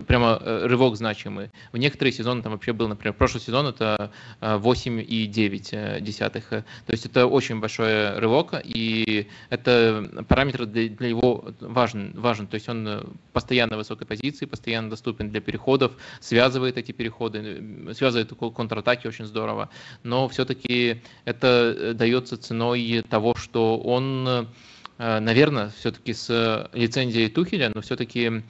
[0.05, 1.49] прямо рывок значимый.
[1.71, 6.49] В некоторые сезоны там вообще был, например, прошлый сезон это 8,9.
[6.49, 12.47] То есть это очень большой рывок, и это параметр для, для его важен, важен.
[12.47, 18.33] То есть он постоянно в высокой позиции, постоянно доступен для переходов, связывает эти переходы, связывает
[18.55, 19.69] контратаки очень здорово.
[20.03, 24.47] Но все-таки это дается ценой того, что он
[24.97, 28.43] наверное, все-таки с лицензией Тухеля, но все-таки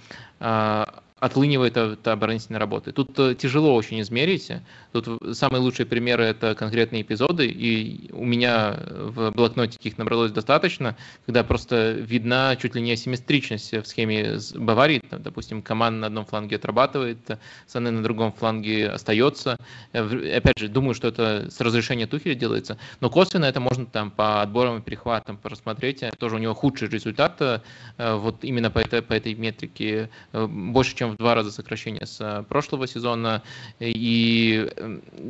[1.20, 2.91] отлынивает от оборонительной работы.
[2.91, 4.52] Тут э, тяжело очень измерить.
[4.92, 10.96] Тут самые лучшие примеры это конкретные эпизоды, и у меня в блокноте их набралось достаточно,
[11.26, 15.00] когда просто видна чуть ли не асимметричность в схеме Баварии.
[15.10, 19.58] Там, допустим, команда на одном фланге отрабатывает, Саны на другом фланге остается.
[19.94, 24.12] Э, опять же, думаю, что это с разрешения Тухеля делается, но косвенно это можно там
[24.12, 26.04] по отборам и перехватам просмотреть.
[26.18, 27.60] Тоже у него худший результат э,
[27.98, 32.44] вот именно по этой, по этой метрике, больше, чем в два раза сокращение с э,
[32.44, 33.44] прошлого сезона.
[33.80, 34.68] И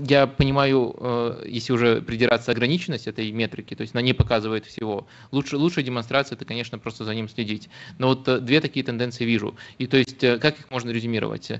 [0.07, 5.07] я понимаю, э, если уже придираться ограниченность этой метрики, то есть она не показывает всего.
[5.31, 7.69] Лучше, лучшая демонстрация это, конечно, просто за ним следить.
[7.97, 9.55] Но вот э, две такие тенденции вижу.
[9.77, 11.51] И то есть, как их можно резюмировать?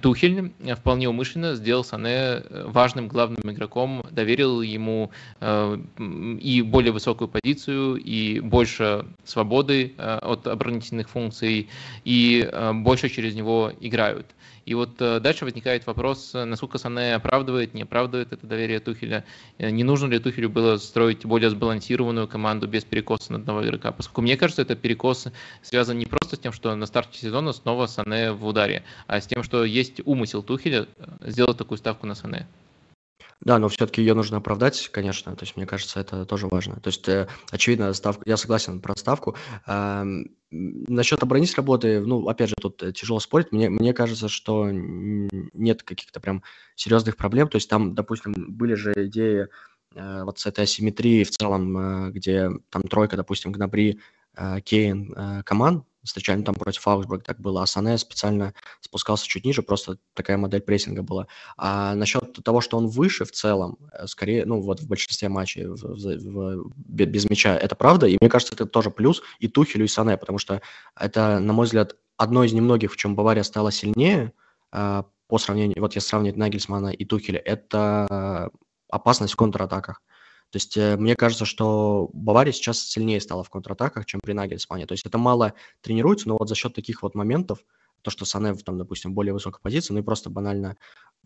[0.00, 8.40] Тухель вполне умышленно сделал Сане важным главным игроком, доверил ему и более высокую позицию, и
[8.40, 11.68] больше свободы от оборонительных функций,
[12.04, 14.26] и больше через него играют.
[14.64, 19.24] И вот э, дальше возникает вопрос, э, насколько Сане оправдывает, не оправдывает это доверие Тухеля.
[19.58, 23.90] Э, не нужно ли Тухелю было строить более сбалансированную команду без перекоса на одного игрока?
[23.90, 25.26] Поскольку мне кажется, это перекос
[25.62, 29.26] связан не просто с тем, что на старте сезона снова Сане в ударе, а с
[29.26, 30.86] тем, что есть умысел Тухеля
[31.20, 32.46] сделать такую ставку на Сане.
[33.44, 35.34] Да, но все-таки ее нужно оправдать, конечно.
[35.34, 36.76] То есть, мне кажется, это тоже важно.
[36.76, 39.36] То есть, э, очевидно, ставка, я согласен про ставку.
[39.66, 43.50] Эм, насчет оборонительной работы, ну, опять же, тут э, тяжело спорить.
[43.50, 46.44] Мне, мне кажется, что нет каких-то прям
[46.76, 47.48] серьезных проблем.
[47.48, 49.48] То есть, там, допустим, были же идеи
[49.96, 53.98] э, вот с этой асимметрией в целом, э, где там тройка, допустим, Гнабри,
[54.36, 55.42] э, Кейн, э,
[56.02, 60.60] встречали там против Аугсбург, так было, а Сане специально спускался чуть ниже, просто такая модель
[60.60, 61.26] прессинга была.
[61.56, 65.66] А насчет того, что он выше в целом, э, скорее, ну вот в большинстве матчей
[65.66, 69.84] в, в, в, без мяча, это правда, и мне кажется, это тоже плюс и Тухелю,
[69.84, 70.60] и Сане, потому что
[70.96, 74.32] это, на мой взгляд, одно из немногих, в чем Бавария стала сильнее,
[74.70, 78.50] а, по сравнению, вот если сравнивать Нагельсмана и Тухеля, это
[78.90, 80.02] опасность в контратаках.
[80.52, 84.86] То есть э, мне кажется, что Бавария сейчас сильнее стала в контратаках, чем при Нагельсмане.
[84.86, 87.60] То есть это мало тренируется, но вот за счет таких вот моментов,
[88.02, 90.76] то, что Санев там, допустим, более высокой позиции, ну и просто банально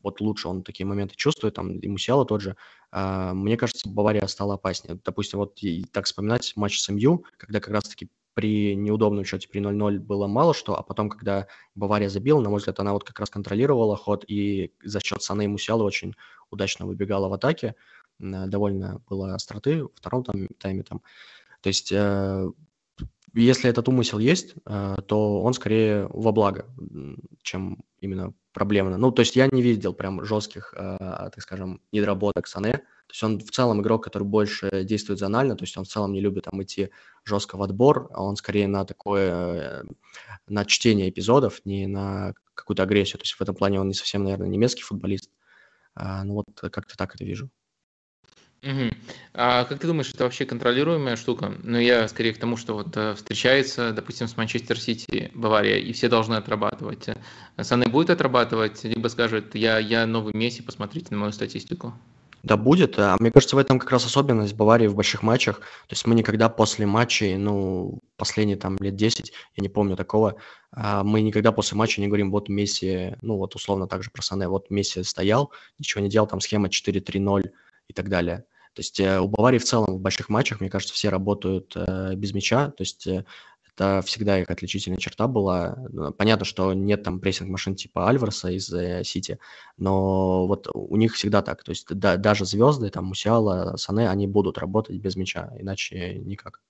[0.01, 2.57] вот лучше он такие моменты чувствует, там и Мусиала тот же,
[2.93, 5.01] э, мне кажется, Бавария стала опаснее.
[5.05, 9.61] Допустим, вот и так вспоминать матч с МЮ, когда как раз-таки при неудобном счете при
[9.61, 13.19] 0-0 было мало что, а потом, когда Бавария забила, на мой взгляд, она вот как
[13.19, 16.15] раз контролировала ход и за счет Саны и Мусиала очень
[16.51, 17.75] удачно выбегала в атаке.
[18.19, 20.83] Довольно было остроты во втором там, тайме.
[20.83, 21.03] Там.
[21.61, 22.51] То есть э,
[23.35, 26.67] если этот умысел есть, э, то он скорее во благо,
[27.43, 28.97] чем именно проблемно.
[28.97, 32.73] Ну, то есть я не видел прям жестких, э, так скажем, недоработок Сане.
[32.73, 36.13] То есть он в целом игрок, который больше действует зонально, то есть он в целом
[36.13, 36.91] не любит там идти
[37.25, 39.85] жестко в отбор, а он скорее на такое,
[40.49, 43.19] на чтение эпизодов, не на какую-то агрессию.
[43.19, 45.31] То есть в этом плане он не совсем, наверное, немецкий футболист.
[45.95, 47.51] А, ну вот как-то так это вижу.
[48.63, 48.91] Мгм.
[49.35, 51.55] А как ты думаешь, это вообще контролируемая штука?
[51.63, 55.93] Ну, я скорее к тому, что вот э, встречается, допустим, с Манчестер Сити Бавария, и
[55.93, 57.09] все должны отрабатывать.
[57.09, 57.17] Э,
[57.63, 61.93] Сане будет отрабатывать, либо скажет, я, я новый Месси, посмотрите на мою статистику.
[62.43, 62.97] Да, будет.
[62.99, 65.59] А мне кажется, в этом как раз особенность Баварии в больших матчах.
[65.59, 70.37] То есть мы никогда после матчей, ну, последние там лет 10, я не помню такого,
[70.71, 74.23] а, мы никогда после матча не говорим, вот Месси, ну, вот условно так же про
[74.23, 77.51] Сане, вот Месси стоял, ничего не делал, там схема 4-3-0
[77.89, 78.45] и так далее.
[78.77, 82.15] То есть э, у Баварии в целом в больших матчах, мне кажется, все работают э,
[82.15, 82.69] без мяча.
[82.73, 83.25] То есть э,
[83.75, 85.77] это всегда их отличительная черта была.
[85.91, 88.67] Ну, понятно, что нет там прессинг-машин типа Альварса из
[89.09, 89.39] Сити,
[89.79, 91.65] но вот у них всегда так.
[91.65, 96.61] То есть да, даже звезды, там Мусиала, Сане, они будут работать без мяча, иначе никак.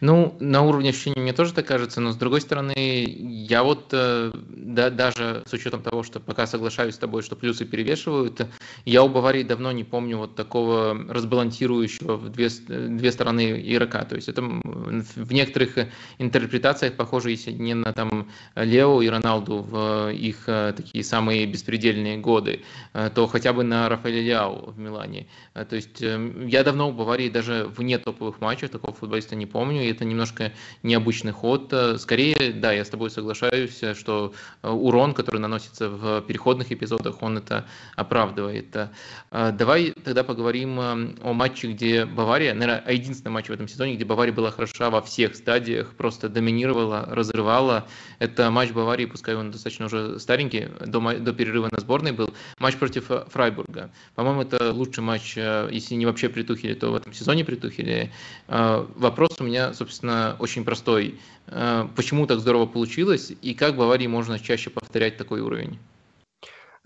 [0.00, 4.32] Ну, на уровне ощущений мне тоже так кажется, но с другой стороны, я вот э,
[4.34, 8.46] да, даже с учетом того, что пока соглашаюсь с тобой, что плюсы перевешивают,
[8.84, 14.04] я у Баварии давно не помню вот такого разбалансирующего в две, две стороны игрока.
[14.04, 15.76] То есть это в некоторых
[16.18, 22.16] интерпретациях похоже, если не на там Лео и Роналду в их э, такие самые беспредельные
[22.16, 22.62] годы,
[22.94, 25.26] э, то хотя бы на Рафаэля Ляо в Милане.
[25.52, 29.82] То есть я давно у Баварии даже вне топовых матчей такого футболиста не помню помню,
[29.82, 30.52] и это немножко
[30.84, 31.74] необычный ход.
[31.96, 34.32] Скорее, да, я с тобой соглашаюсь, что
[34.62, 38.76] э, урон, который наносится в переходных эпизодах, он это оправдывает.
[38.76, 43.96] Э, давай тогда поговорим э, о матче, где Бавария, наверное, единственный матч в этом сезоне,
[43.96, 47.88] где Бавария была хороша во всех стадиях, просто доминировала, разрывала.
[48.20, 52.76] Это матч Баварии, пускай он достаточно уже старенький, до, до перерыва на сборной был, матч
[52.76, 53.90] против Фрайбурга.
[54.14, 58.12] По-моему, это лучший матч, если не вообще притухили, то в этом сезоне притухили.
[58.46, 61.18] Вопрос у меня, собственно, очень простой.
[61.46, 65.78] Э, почему так здорово получилось и как в Баварии можно чаще повторять такой уровень?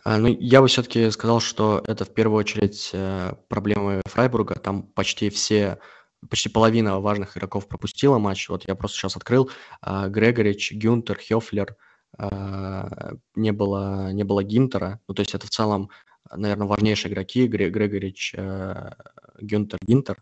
[0.05, 4.55] А, ну, я бы все-таки сказал, что это в первую очередь э, проблемы Фрайбурга.
[4.55, 5.79] Там почти все,
[6.29, 8.49] почти половина важных игроков пропустила матч.
[8.49, 9.51] Вот я просто сейчас открыл.
[9.81, 11.77] А, Грегорич, Гюнтер, Хёфлер,
[13.35, 15.01] не было, не было Гинтера.
[15.09, 15.89] Ну, то есть это в целом,
[16.31, 17.47] наверное, важнейшие игроки.
[17.47, 18.91] Грегорич, э,
[19.41, 20.19] Гюнтер, Гинтер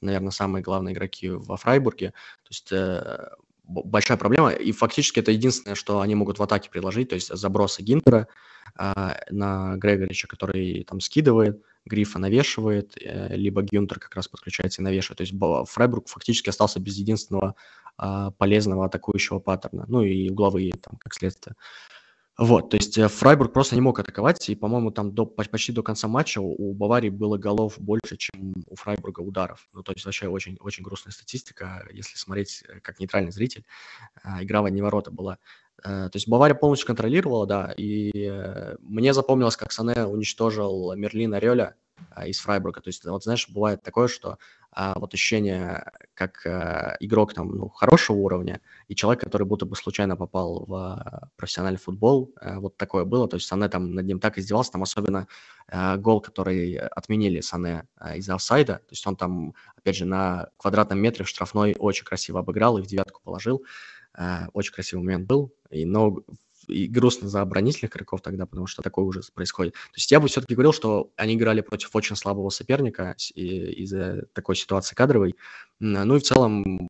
[0.00, 2.10] наверное, самые главные игроки во Фрайбурге.
[2.10, 3.28] То есть э,
[3.64, 7.82] большая проблема, и фактически это единственное, что они могут в атаке предложить, то есть забросы
[7.82, 8.28] Гинтера
[8.78, 8.92] э,
[9.30, 15.18] на Грегорича, который там скидывает, Грифа навешивает, э, либо Гюнтер как раз подключается и навешивает.
[15.18, 17.54] То есть Фрайбург фактически остался без единственного
[17.98, 21.56] э, полезного атакующего паттерна, ну и угловые там как следствие.
[22.36, 25.84] Вот, то есть э, Фрайбург просто не мог атаковать, и, по-моему, там до, почти до
[25.84, 29.68] конца матча у Баварии было голов больше, чем у Фрайбурга ударов.
[29.72, 33.64] Ну, то есть вообще очень, очень грустная статистика, если смотреть э, как нейтральный зритель.
[34.24, 35.38] А, игра в одни ворота была.
[35.84, 38.32] Э, то есть Бавария полностью контролировала, да, и
[38.80, 41.76] мне запомнилось, как Сане уничтожил Мерлина Рёля
[42.26, 42.80] из Фрайбурга.
[42.80, 44.38] То есть, вот знаешь, бывает такое, что
[44.74, 49.76] а, вот ощущение, как а, игрок там, ну, хорошего уровня, и человек, который будто бы
[49.76, 53.28] случайно попал в профессиональный футбол, а, вот такое было.
[53.28, 55.28] То есть Сане там над ним так издевался, там особенно
[55.68, 58.74] а, гол, который отменили Сане а, из офсайда.
[58.74, 62.82] То есть он там, опять же, на квадратном метре в штрафной очень красиво обыграл и
[62.82, 63.64] в девятку положил.
[64.16, 66.20] Uh, очень красивый момент был, и, но
[66.68, 69.74] и грустно за оборонительных игроков тогда, потому что такой ужас происходит.
[69.74, 74.56] То есть я бы все-таки говорил, что они играли против очень слабого соперника из-за такой
[74.56, 75.36] ситуации кадровой.
[75.80, 76.88] Ну и в целом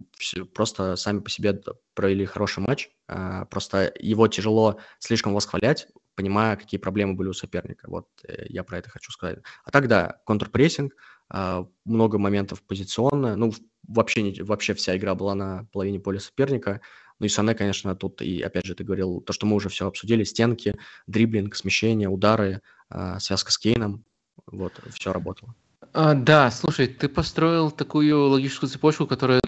[0.55, 1.61] просто сами по себе
[1.95, 2.91] провели хороший матч.
[3.07, 7.89] А, просто его тяжело слишком восхвалять, понимая, какие проблемы были у соперника.
[7.89, 9.41] Вот э, я про это хочу сказать.
[9.65, 10.95] А тогда контрпрессинг,
[11.29, 13.37] а, много моментов позиционно.
[13.37, 13.53] Ну,
[13.89, 16.81] вообще, вообще вся игра была на половине поля соперника.
[17.25, 19.87] Ну и Сане, конечно, тут, и опять же, ты говорил, то, что мы уже все
[19.87, 20.75] обсудили, стенки,
[21.07, 22.61] дриблинг, смещение, удары,
[22.91, 24.05] э, связка с Кейном,
[24.45, 25.55] вот, все работало.
[25.95, 29.41] А, да, слушай, ты построил такую логическую цепочку, которая,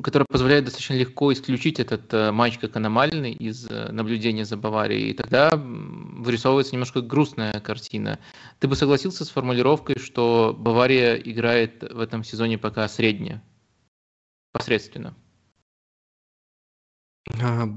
[0.00, 5.10] которая позволяет достаточно легко исключить этот э, матч как аномальный из э, наблюдения за Баварией,
[5.10, 8.20] и тогда вырисовывается немножко грустная картина.
[8.60, 13.42] Ты бы согласился с формулировкой, что Бавария играет в этом сезоне пока средне,
[14.52, 15.16] посредственно?
[17.42, 17.68] А,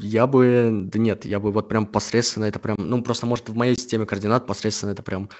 [0.00, 3.54] я бы, да нет, я бы вот прям посредственно это прям, ну просто может в
[3.54, 5.30] моей системе координат посредственно это прям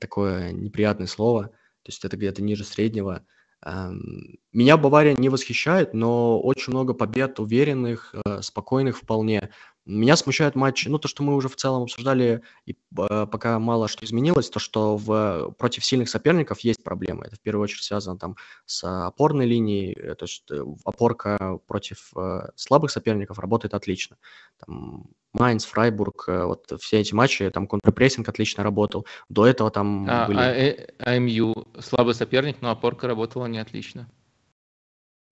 [0.00, 3.26] такое неприятное слово, то есть это где-то ниже среднего.
[3.64, 9.50] Эм, меня Бавария не восхищает, но очень много побед уверенных, э, спокойных вполне.
[9.86, 13.86] Меня смущает матч, ну, то, что мы уже в целом обсуждали, и э, пока мало
[13.86, 17.24] что изменилось, то, что в, против сильных соперников есть проблемы.
[17.26, 22.10] Это в первую очередь связано там с опорной линией, э, то есть э, опорка против
[22.16, 24.16] э, слабых соперников работает отлично.
[24.58, 29.06] Там Майнц, Фрайбург, э, вот все эти матчи, там контрпрессинг отлично работал.
[29.28, 30.38] До этого там А, были...
[30.38, 34.10] а, э, АМЮ слабый соперник, но опорка работала не отлично.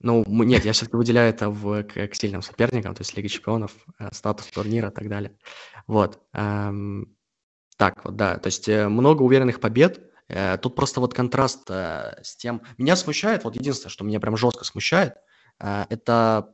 [0.04, 3.72] Ну, нет, я все-таки выделяю это в, к, к сильным соперникам, то есть Лига Чемпионов,
[3.98, 5.34] э, статус турнира и так далее.
[5.86, 6.20] Вот.
[6.34, 7.16] Эм,
[7.78, 10.12] так, вот, да, то есть э, много уверенных побед.
[10.28, 12.60] Э, тут просто вот контраст с тем...
[12.76, 15.14] Меня смущает, вот единственное, что меня прям жестко смущает,
[15.58, 16.52] это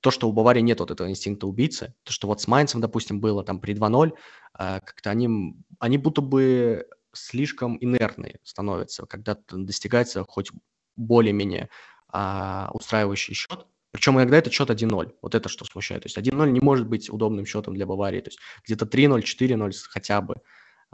[0.00, 3.20] то, что у Баварии нет вот этого инстинкта убийцы, то, что вот с Майнцем, допустим,
[3.20, 4.12] было там при 2-0,
[4.52, 10.50] как-то они, они будто бы слишком инертные становятся, когда достигается хоть
[10.96, 11.70] более-менее
[12.12, 13.66] а, устраивающий счет.
[13.90, 15.14] Причем иногда это счет 1-0.
[15.20, 16.02] Вот это что смущает.
[16.02, 18.20] То есть 1-0 не может быть удобным счетом для Баварии.
[18.20, 20.36] То есть где-то 3-0, 4-0 хотя бы.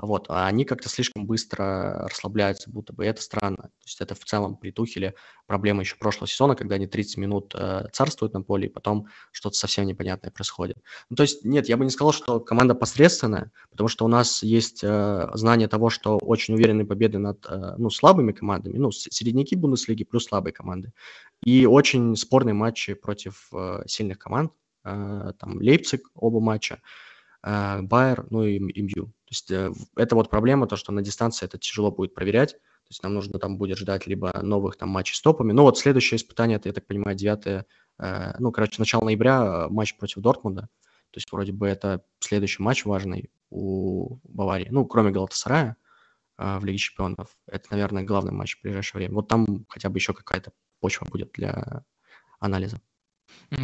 [0.00, 3.56] Вот, а они как-то слишком быстро расслабляются, будто бы, это странно.
[3.56, 5.14] То есть это в целом при Тухеле
[5.46, 9.56] проблема еще прошлого сезона, когда они 30 минут э, царствуют на поле, и потом что-то
[9.56, 10.78] совсем непонятное происходит.
[11.10, 14.44] Ну, то есть, нет, я бы не сказал, что команда посредственная, потому что у нас
[14.44, 19.56] есть э, знание того, что очень уверенные победы над, э, ну, слабыми командами, ну, середняки
[19.56, 20.92] Бундеслиги плюс слабые команды,
[21.42, 24.52] и очень спорные матчи против э, сильных команд,
[24.84, 26.80] э, там, Лейпциг, оба матча,
[27.42, 29.12] э, Байер, ну и МЮ.
[29.28, 32.52] То есть э, это вот проблема, то, что на дистанции это тяжело будет проверять.
[32.52, 35.52] То есть нам нужно там будет ждать либо новых там матчей с топами.
[35.52, 37.46] Ну вот следующее испытание, это, я так понимаю, 9,
[37.98, 40.62] э, ну, короче, начало ноября э, матч против Дортмунда.
[40.62, 44.68] То есть вроде бы это следующий матч важный у Баварии.
[44.70, 45.76] Ну, кроме Галатасарая
[46.38, 47.36] э, в Лиге Чемпионов.
[47.46, 49.14] Это, наверное, главный матч в ближайшее время.
[49.14, 51.84] Вот там хотя бы еще какая-то почва будет для
[52.40, 52.80] анализа.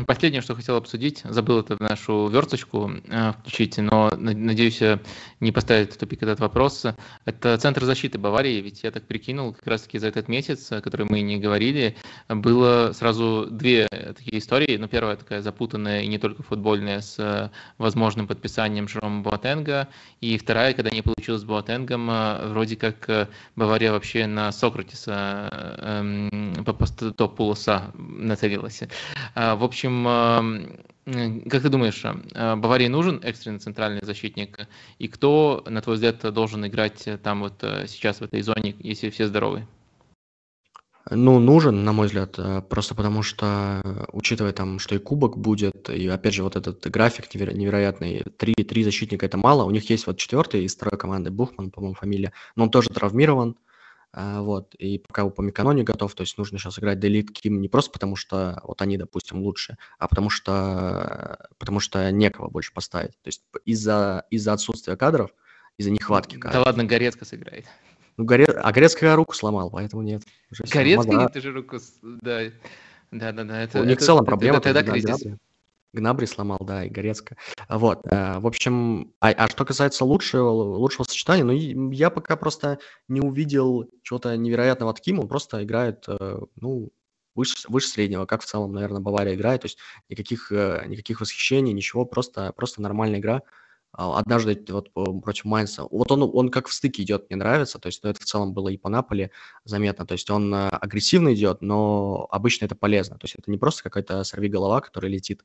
[0.07, 4.99] Последнее, что хотел обсудить, забыл это в нашу верточку э, включить, но надеюсь э,
[5.41, 6.87] не поставить в тупик этот вопрос.
[7.27, 11.09] Это Центр защиты Баварии, ведь я так прикинул, как раз-таки за этот месяц, о котором
[11.11, 11.97] мы не говорили,
[12.31, 14.79] было сразу две такие истории.
[14.79, 19.89] Ну, первая такая запутанная и не только футбольная с э, возможным подписанием Жерома Буатенга,
[20.23, 22.07] и вторая, когда не получилось с Буатенгом,
[22.51, 28.83] вроде как Бавария вообще на Сократиса эм, по посту Пулоса нацелилась.
[29.57, 30.05] В общем,
[31.05, 34.67] как ты думаешь, а, Баварии нужен экстренный центральный защитник?
[34.99, 39.11] И кто, на твой взгляд, должен играть там вот э, сейчас в этой зоне, если
[39.11, 39.67] все здоровы?
[41.11, 45.37] Ну, нужен, на мой взгляд, э, просто потому что, э, учитывая там, что и кубок
[45.37, 49.91] будет, и опять же вот этот график невероятный, три, три защитника это мало, у них
[49.91, 53.57] есть вот четвертый из второй команды, Бухман, по-моему, фамилия, но он тоже травмирован,
[54.17, 57.69] а, вот, и пока Упамекано не готов, то есть нужно сейчас играть Делит Ким не
[57.69, 63.21] просто потому, что вот они, допустим, лучше, а потому что, потому что некого больше поставить.
[63.23, 65.33] То есть из-за из отсутствия кадров,
[65.79, 66.63] из-за нехватки кадров.
[66.63, 67.67] Да ладно, Горецко сыграет.
[68.17, 68.45] Ну, Горе...
[68.45, 70.23] А Горецкая руку сломал, поэтому нет.
[70.73, 71.79] Горецкий нет, ты же руку...
[72.01, 72.43] Да,
[73.11, 73.43] да, да.
[73.43, 73.63] да.
[73.63, 74.59] Это, У них в целом проблема.
[74.59, 75.25] Это, тогда кризис.
[75.95, 77.37] Гнабри сломал, да, и Горецко.
[77.69, 82.79] Вот, э, в общем, а, а что касается лучшего, лучшего сочетания, ну, я пока просто
[83.09, 86.91] не увидел чего-то невероятного от Кима, он просто играет, э, ну,
[87.35, 89.79] выше, выше среднего, как в целом, наверное, Бавария играет, то есть
[90.09, 93.43] никаких, э, никаких восхищений, ничего, просто, просто нормальная игра.
[93.97, 97.87] А, однажды вот против Майнса, вот он, он как в стыке идет, мне нравится, то
[97.87, 99.31] есть ну, это в целом было и по Наполе
[99.65, 103.85] заметно, то есть он агрессивно идет, но обычно это полезно, то есть это не просто
[103.85, 105.45] какая-то сорви-голова, которая летит,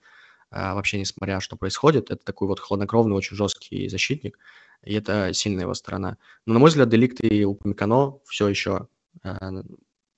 [0.52, 2.12] вообще несмотря что происходит.
[2.12, 4.38] Это такой вот хладнокровный, очень жесткий защитник,
[4.84, 6.18] и это сильная его сторона.
[6.46, 8.88] Но, на мой взгляд, Деликт и Упамекано все еще
[9.24, 9.64] э,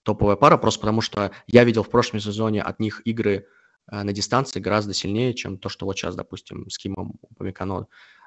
[0.04, 3.48] топовая пара, просто потому что я видел в прошлом сезоне от них игры
[3.92, 7.86] э, на дистанции гораздо сильнее, чем то, что вот сейчас, допустим, с Кимом Упамекано, э,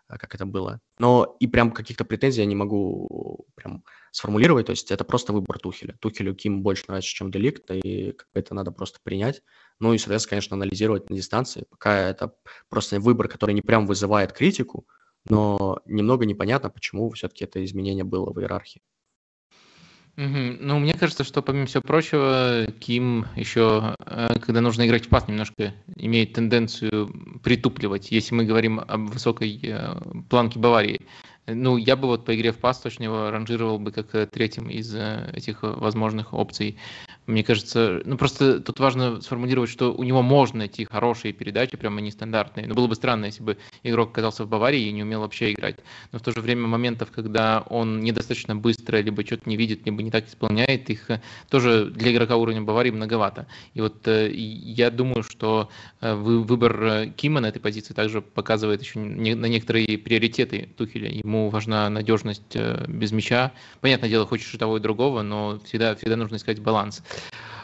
[0.09, 0.81] как это было.
[0.99, 5.59] Но и прям каких-то претензий я не могу прям сформулировать, то есть это просто выбор
[5.59, 5.97] Тухеля.
[6.01, 9.43] Тухелю Ким больше нравится, чем Деликт, и это надо просто принять.
[9.81, 11.65] Ну и, соответственно, конечно, анализировать на дистанции.
[11.71, 12.35] Пока это
[12.69, 14.87] просто выбор, который не прям вызывает критику,
[15.29, 18.83] но немного непонятно, почему все-таки это изменение было в иерархии.
[20.17, 20.59] Угу.
[20.61, 25.27] Ну, мне кажется, что помимо всего прочего, Ким еще, э, когда нужно играть в пас,
[25.27, 29.95] немножко имеет тенденцию притупливать, если мы говорим об высокой э,
[30.31, 31.01] планке Баварии.
[31.47, 34.71] Ну, я бы вот по игре в пас точно его ранжировал бы как э, третьим
[34.71, 36.79] из этих возможных опций.
[37.27, 42.03] Мне кажется, ну просто тут важно сформулировать, что у него можно найти хорошие передачи, прямо
[42.03, 42.67] нестандартные.
[42.67, 45.77] Но было бы странно, если бы игрок оказался в Баварии и не умел вообще играть.
[46.13, 50.03] Но в то же время моментов, когда он недостаточно быстро, либо что-то не видит, либо
[50.03, 53.47] не так исполняет, их э, тоже для игрока уровня Баварии многовато.
[53.73, 55.71] И вот э, я думаю, что
[56.03, 61.11] э, выбор Кима на этой позиции также показывает еще на некоторые приоритеты Тухеля.
[61.11, 62.55] Ему важна надежность
[62.89, 63.53] без мяча.
[63.81, 67.03] Понятное дело, хочешь и того, и другого, но всегда, всегда нужно искать баланс.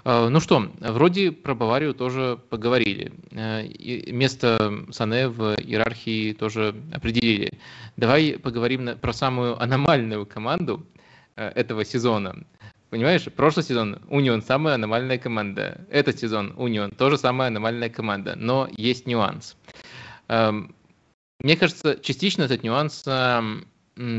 [0.05, 3.13] Э, ну что, вроде про Баварию тоже поговорили.
[3.33, 3.67] Э,
[4.13, 7.59] место Сане в иерархии тоже определили.
[7.97, 10.87] Давай поговорим про самую аномальную команду
[11.37, 12.45] э, этого сезона.
[12.91, 15.87] Понимаешь, прошлый сезон Унион самая аномальная команда.
[15.91, 18.35] Этот сезон Унион тоже самая аномальная команда.
[18.37, 19.57] Но есть нюанс.
[20.27, 20.75] Эм,
[21.41, 23.65] мне кажется, частично этот нюанс эм,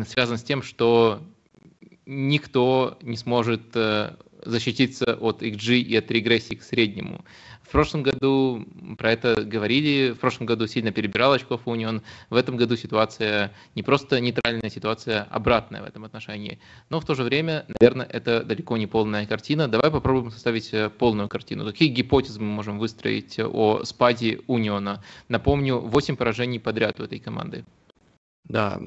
[0.08, 1.22] связан с тем, что
[2.06, 3.76] никто не сможет
[4.46, 7.24] защититься от XG и от регрессии к среднему.
[7.64, 8.66] В прошлом году
[8.98, 13.84] про это говорили, в прошлом году сильно перебирал очков Унион, в этом году ситуация не
[13.84, 16.60] просто нейтральная, ситуация обратная в этом отношении.
[16.90, 19.70] Но в то же время, наверное, это далеко не полная картина.
[19.70, 21.64] Давай попробуем составить э, полную картину.
[21.64, 25.02] Какие гипотезы мы можем выстроить о спаде Униона?
[25.30, 27.64] Напомню, 8 поражений подряд у этой команды.
[28.46, 28.80] Да,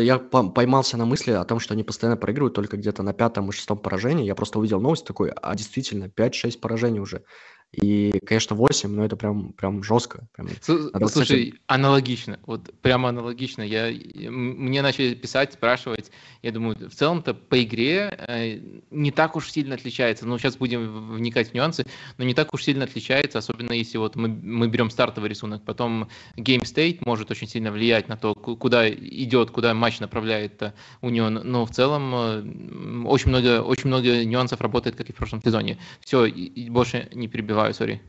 [0.00, 3.52] я поймался на мысли о том, что они постоянно проигрывают только где-то на пятом и
[3.52, 4.24] шестом поражении.
[4.24, 7.24] Я просто увидел новость такой, а действительно, 5-6 поражений уже.
[7.72, 10.26] И, конечно, 8, но это прям, прям жестко.
[10.32, 10.48] Прям,
[10.92, 13.62] надо, Слушай, аналогично, вот прямо аналогично.
[13.62, 13.92] Я,
[14.28, 16.10] мне начали писать, спрашивать.
[16.42, 18.58] Я думаю, в целом-то по игре э,
[18.90, 20.26] не так уж сильно отличается.
[20.26, 21.84] Ну, сейчас будем вникать в нюансы,
[22.18, 25.62] но не так уж сильно отличается, особенно если вот мы, мы берем стартовый рисунок.
[25.64, 30.72] Потом Game State может очень сильно влиять на то, куда идет, куда матч направляет э,
[31.02, 31.34] Унион.
[31.44, 35.78] Но в целом э, очень много, очень много нюансов работает, как и в прошлом сезоне.
[36.00, 38.02] Все, и больше не перебиваю сори.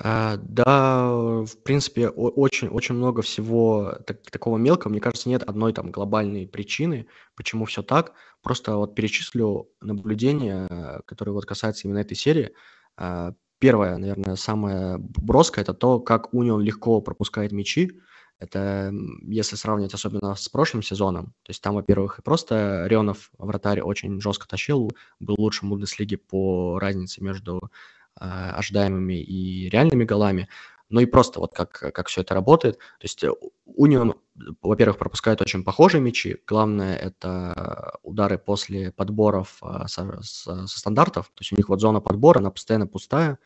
[0.00, 4.92] А, да, в принципе, очень, очень много всего так- такого мелкого.
[4.92, 8.12] Мне кажется, нет одной там глобальной причины, почему все так.
[8.42, 10.68] Просто вот перечислю наблюдения,
[11.04, 12.52] которые вот касаются именно этой серии.
[12.96, 18.00] А, первое, наверное, самое броское, это то, как Унион легко пропускает мячи.
[18.38, 18.92] Это
[19.22, 21.34] если сравнивать особенно с прошлым сезоном.
[21.42, 26.78] То есть там, во-первых, и просто Рионов, вратарь, очень жестко тащил, был лучшим Бундеслиги по
[26.78, 27.72] разнице между
[28.18, 30.48] ожидаемыми и реальными голами,
[30.88, 32.78] но и просто вот как, как все это работает.
[32.78, 33.22] То есть
[33.64, 34.14] Унион,
[34.62, 36.38] во-первых, пропускает очень похожие мячи.
[36.46, 41.26] Главное– это удары после подборов а, со, со, со стандартов.
[41.34, 43.38] То есть у них вот зона подбора, она постоянно пустая.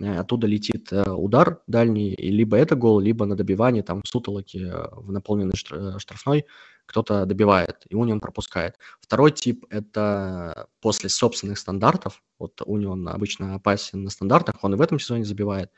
[0.00, 4.08] Э, оттуда летит э, удар дальний, и либо это гол, либо на добивании, там, в
[4.08, 6.46] сутолоке, э, в наполненной штрафной
[6.86, 8.76] кто-то добивает, и Унион пропускает.
[9.00, 12.22] Второй тип– это после собственных стандартов.
[12.38, 15.70] Вот Унион обычно опасен на стандартах, он и в этом сезоне забивает.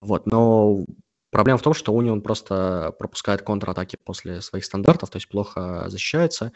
[0.00, 0.84] Вот, но
[1.30, 6.52] проблема в том, что Унион просто пропускает контратаки после своих стандартов, то есть плохо защищается.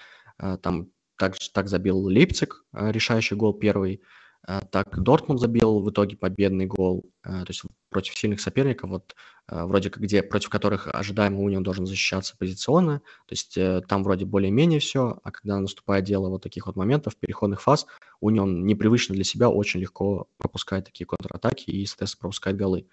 [0.62, 4.02] Там так, так забил Лейпциг, решающий гол первый–
[4.47, 9.16] так Дортмунд забил в итоге победный гол, а, то есть против сильных соперников, вот
[9.49, 14.05] а, вроде как где, против которых ожидаемо Унион должен защищаться позиционно, то есть э, там
[14.05, 17.86] вроде более-менее все, а когда наступает дело вот таких вот моментов, переходных фаз,
[18.20, 22.86] Унион непривычно для себя очень легко пропускает такие контратаки и, соответственно, пропускает голы.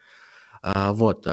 [0.63, 1.27] Вот,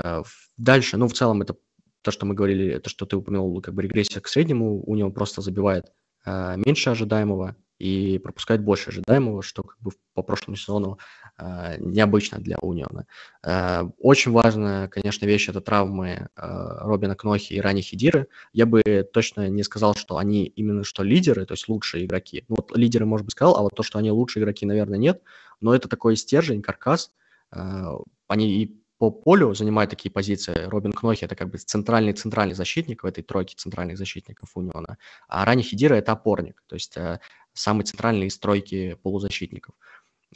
[0.59, 1.55] дальше, ну, в целом это
[2.03, 5.41] то, что мы говорили, то, что ты упомянул, как бы регрессия к среднему, Унион просто
[5.41, 5.93] забивает
[6.27, 10.99] меньше ожидаемого, и пропускать больше ожидаемого, что как бы по прошлому сезону
[11.39, 13.07] э, необычно для Униона.
[13.43, 18.29] Э, очень важная, конечно, вещь– это травмы э, Робина Кнохи и Рани Хидиры.
[18.53, 22.45] Я бы точно не сказал, что они именно что лидеры, то есть лучшие игроки.
[22.49, 25.23] Ну, вот лидеры, может быть, сказал, а вот то, что они лучшие игроки, наверное, нет.
[25.62, 27.11] Но это такой стержень, каркас.
[27.51, 27.97] Э,
[28.29, 30.69] они и по полю занимают такие позиции.
[30.69, 34.99] Робин Кнохи– это как бы центральный-центральный защитник в этой тройке центральных защитников Униона.
[35.27, 36.63] А Рани Хидира– это опорник.
[36.67, 37.19] То есть э,
[37.55, 39.75] самые центральные из стройки полузащитников.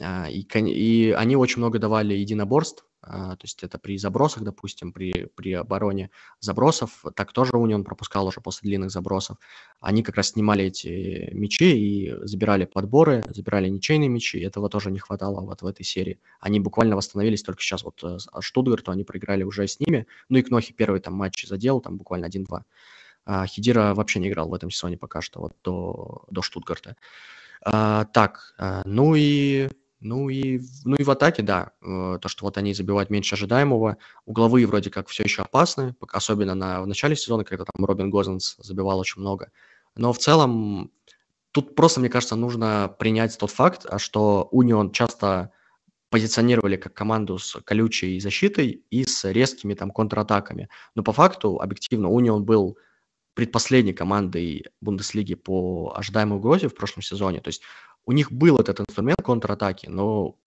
[0.01, 5.27] А, и, и они очень много давали единоборств, то есть это при забросах, допустим, при,
[5.35, 9.37] при обороне забросов, так тоже Унион пропускал уже после длинных забросов.
[9.79, 14.99] Они как раз снимали эти мячи и забирали подборы, забирали ничейные мячи, этого тоже не
[14.99, 16.19] хватало вот в этой серии.
[16.39, 20.41] Они буквально восстановились только сейчас, вот э, Штутгарту они проиграли уже с ними, ну и
[20.41, 22.63] Кнохи первый там матч задел, там буквально 1-2.
[23.25, 26.95] А, Хидира вообще не играл в этом сезоне пока что, вот до, до Штутгарта.
[27.63, 29.69] А, так, а, ну и
[30.05, 33.97] ну и, ну и в атаке, да, э, то, что вот они забивают меньше ожидаемого.
[34.25, 38.55] Угловые вроде как все еще опасны, особенно на, в начале сезона, когда там Робин Гозенс
[38.59, 39.51] забивал очень много.
[39.95, 40.91] Но в целом
[41.51, 45.51] тут просто, мне кажется, нужно принять тот факт, что Унион часто
[46.11, 50.69] позиционировали как команду с колючей защитой и с резкими там контратаками.
[50.93, 52.77] Но по факту, объективно, Унион был
[53.33, 57.41] предпоследней командой Бундеслиги по ожидаемой угрозе в прошлом сезоне.
[57.41, 57.63] То есть
[58.05, 60.37] у них был этот инструмент контратаки, но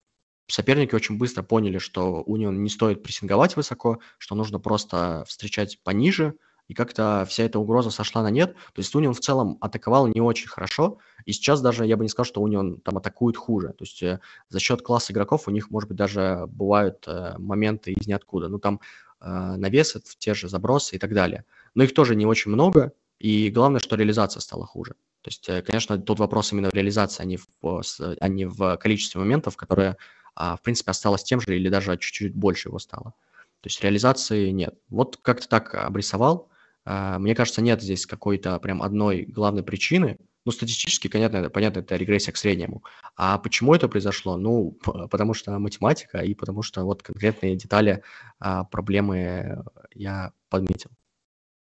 [0.47, 6.35] соперники очень быстро поняли, что Унион не стоит прессинговать высоко, что нужно просто встречать пониже,
[6.67, 8.53] и как-то вся эта угроза сошла на нет.
[8.73, 12.09] То есть Унион в целом атаковал не очень хорошо, и сейчас даже я бы не
[12.09, 13.69] сказал, что Унион там атакует хуже.
[13.69, 17.91] То есть э, за счет класса игроков у них, может быть, даже бывают э, моменты
[17.93, 18.49] из ниоткуда.
[18.49, 18.81] Ну там
[19.19, 21.43] э, навесы, те же забросы и так далее.
[21.73, 24.93] Но их тоже не очень много, и главное, что реализация стала хуже.
[25.21, 28.77] То есть, э, конечно, тут вопрос именно в реализации, а не в, а не в
[28.77, 29.97] количестве моментов, которые
[30.39, 33.13] а, в принципе, осталось тем же или даже чуть-чуть больше его стало.
[33.61, 34.75] То есть реализации нет.
[34.89, 36.49] Вот как-то так обрисовал.
[36.85, 40.17] А, мне кажется, нет здесь какой-то прям одной главной причины.
[40.45, 42.83] Ну, статистически, понятно, понятно, это регрессия к среднему.
[43.17, 44.37] А почему это произошло?
[44.37, 44.77] Ну,
[45.11, 48.01] потому что математика и потому что вот конкретные детали
[48.39, 50.89] а, проблемы я подметил.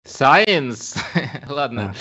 [0.07, 0.97] Science.
[1.49, 1.93] Ладно.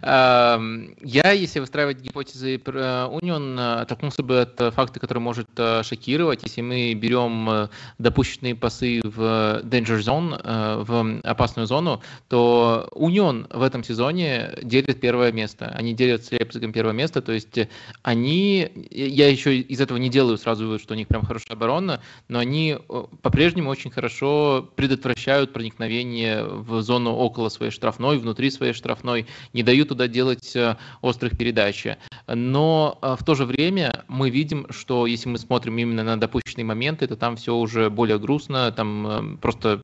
[0.00, 0.60] Да.
[1.02, 6.42] Я, если выстраивать гипотезы про Union, оттолкнулся бы от факта, который может э, шокировать.
[6.42, 13.46] Если мы берем э, допущенные пасы в danger zone, э, в опасную зону, то Union
[13.54, 15.72] в этом сезоне делит первое место.
[15.74, 17.58] Они делят с Лейпцигом первое место, то есть
[18.02, 22.00] они, я еще из этого не делаю сразу вывод, что у них прям хорошая оборона,
[22.28, 22.78] но они
[23.22, 29.64] по-прежнему очень хорошо предотвращают проникновение в зону около около своей штрафной, внутри своей штрафной, не
[29.64, 31.86] дают туда делать э, острых передач.
[32.34, 36.64] Но э, в то же время мы видим, что если мы смотрим именно на допущенные
[36.64, 39.80] моменты, то там все уже более грустно, там э, просто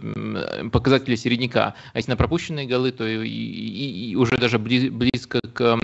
[0.72, 1.74] показатели середняка.
[1.92, 5.78] А если на пропущенные голы, то и, и, и уже даже близко к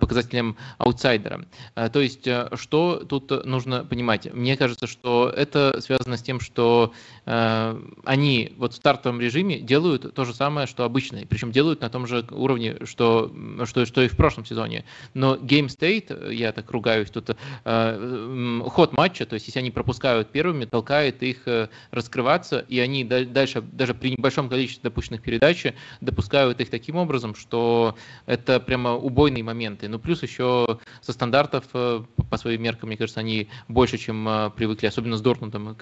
[0.00, 1.44] показателям аутсайдера.
[1.74, 4.32] То есть, что тут нужно понимать?
[4.32, 6.92] Мне кажется, что это связано с тем, что
[7.24, 12.06] они вот в стартовом режиме делают то же самое, что обычно причем делают на том
[12.06, 13.32] же уровне, что,
[13.64, 14.84] что, что и в прошлом сезоне.
[15.14, 17.30] Но Game State, я так ругаюсь тут,
[17.64, 23.04] э, ход матча, то есть если они пропускают первыми, толкает их э, раскрываться, и они
[23.04, 25.66] дальше, даже при небольшом количестве допущенных передач,
[26.00, 29.88] допускают их таким образом, что это прямо убойные моменты.
[29.88, 34.86] Ну, плюс еще со стандартов, э, по своим меркам, мне кажется, они больше, чем привыкли,
[34.86, 35.76] особенно с Дортмундом.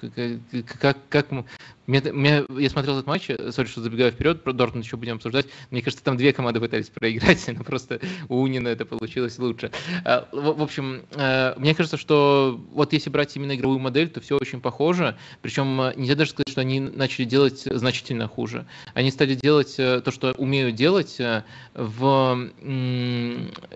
[0.79, 1.27] Как, как
[1.87, 5.47] мне, мне, я смотрел этот матч, сори, что забегаю вперед, про Дортмунд еще будем обсуждать.
[5.71, 9.71] Мне кажется, там две команды пытались проиграть, но просто у Унина это получилось лучше.
[10.03, 14.19] А, в, в общем, э, мне кажется, что вот если брать именно игровую модель, то
[14.19, 15.17] все очень похоже.
[15.41, 18.67] Причем э, нельзя даже сказать, что они начали делать значительно хуже.
[18.93, 21.17] Они стали делать э, то, что умеют делать,
[21.73, 22.49] в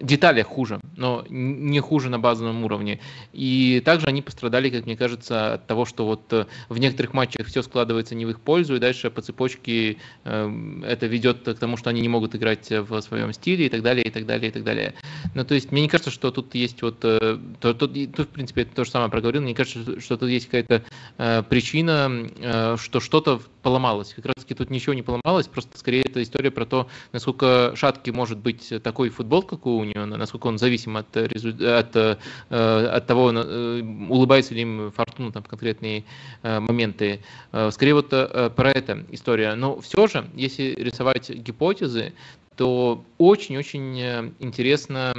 [0.01, 2.99] деталях хуже, но не хуже на базовом уровне.
[3.32, 7.62] И также они пострадали, как мне кажется, от того, что вот в некоторых матчах все
[7.62, 12.01] складывается не в их пользу, и дальше по цепочке это ведет к тому, что они
[12.01, 14.93] не могут играть в своем стиле и так далее, и так далее, и так далее.
[15.35, 18.27] Ну, то есть, мне не кажется, что тут есть вот, э, то, то, то в
[18.27, 20.83] принципе, это то же самое проговорил, мне кажется, что тут есть какая-то
[21.17, 24.14] э, причина, э, что что-то поломалось.
[24.14, 28.12] Как раз таки тут ничего не поломалось, просто скорее это история про то, насколько шаткий
[28.12, 32.18] может быть такой футбол, как у него, насколько он зависим от, от, э,
[32.49, 36.03] от того, э, улыбается ли им фортуна там, в конкретные
[36.43, 37.22] э, моменты.
[37.72, 39.55] Скорее вот про это история.
[39.55, 42.14] Но все же, если рисовать гипотезы,
[42.62, 45.14] то очень-очень э, интересно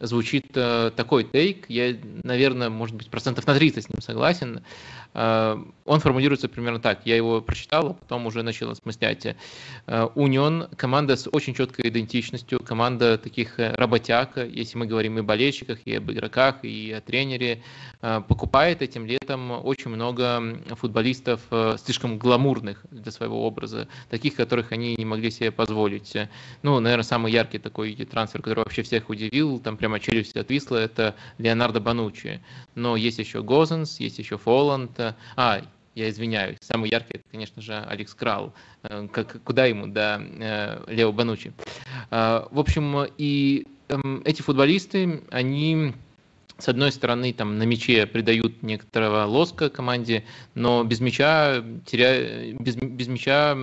[0.00, 1.66] звучит э, такой тейк.
[1.68, 4.62] Я, наверное, может быть, процентов на 30 с ним согласен.
[5.14, 7.00] Э, он формулируется примерно так.
[7.04, 9.36] Я его прочитал, а потом уже начал осмыслять.
[10.14, 15.78] Унион– команда с очень четкой идентичностью, команда таких работяг, если мы говорим и о болельщиках,
[15.84, 17.62] и об игроках, и о тренере,
[18.00, 21.40] покупает этим летом очень много футболистов
[21.78, 26.16] слишком гламурных для своего образа, таких, которых они не могли себе позволить.
[26.62, 31.14] Ну, наверное, самый яркий такой трансфер, который вообще всех удивил, там прямо челюсть отвисла, это
[31.38, 32.40] Леонардо Банучи.
[32.74, 34.98] Но есть еще Гозенс, есть еще Фоланд.
[35.36, 35.62] А,
[35.94, 38.52] я извиняюсь, самый яркий, это, конечно же, Алекс Крал.
[38.82, 41.52] Э, как, куда ему, да, э, Лео Банучи.
[42.10, 45.94] Э, в общем, и эм, эти футболисты, они
[46.58, 52.50] с одной стороны, там на мяче придают некоторого лоска команде, но без мяча, теря...
[52.58, 53.56] без, без мяча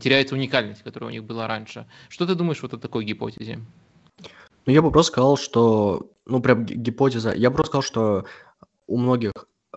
[0.00, 1.86] теряется уникальность, которая у них была раньше.
[2.08, 3.58] Что ты думаешь вот о такой гипотезе?
[4.70, 8.24] Ну, я бы просто сказал, что, ну, прям гипотеза, я бы просто сказал, что
[8.86, 9.32] у многих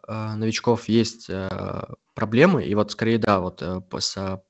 [0.08, 1.50] э, новичков есть э,
[2.14, 4.44] проблемы, и вот скорее, да, вот э, с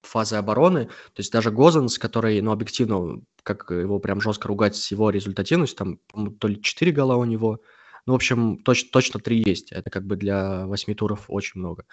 [0.00, 4.90] фазы обороны, то есть даже Гозенс, который, ну, объективно, как его прям жестко ругать с
[4.90, 7.60] его результативностью, там, то ли 4 гола у него,
[8.06, 9.70] Ну, в общем, точ, точно три есть.
[9.70, 11.84] Это как бы для восьми туров очень много.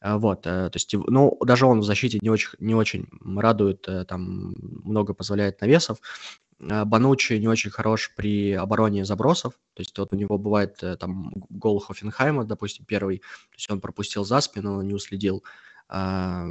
[0.00, 3.88] А, вот, э, то есть, ну, даже он в защите не очень, не очень радует,
[3.88, 4.54] э, там
[4.84, 5.98] много позволяет навесов.
[6.68, 10.96] А, Банучи не очень хорош при обороне забросов, то есть вот у него бывает э,
[10.96, 15.44] там гол Хофенхайма, допустим, первый, то есть он пропустил за спину, не уследил.
[15.88, 16.46] А,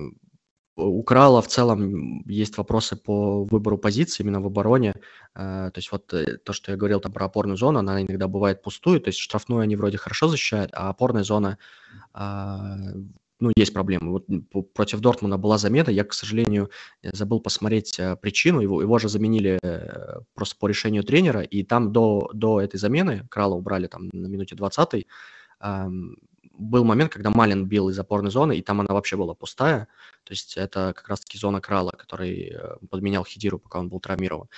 [0.75, 4.93] у Крала в целом есть вопросы по выбору позиции именно в обороне.
[5.33, 9.01] То есть вот то, что я говорил там про опорную зону, она иногда бывает пустую,
[9.01, 11.57] то есть штрафную они вроде хорошо защищают, а опорная зона
[13.39, 14.11] ну, есть проблемы.
[14.11, 16.69] Вот против Дортмуна была замена, я, к сожалению,
[17.01, 21.63] э, забыл посмотреть э, причину, его, его же заменили э, просто по решению тренера, и
[21.63, 25.05] там до, до этой замены, Крала убрали там на минуте 20
[25.61, 26.17] эм,
[26.53, 29.87] был момент, когда Малин бил из опорной зоны, и там она вообще была пустая,
[30.25, 32.53] то есть это как раз-таки зона Крала, который
[32.89, 34.49] подменял Хидиру, пока он был травмирован.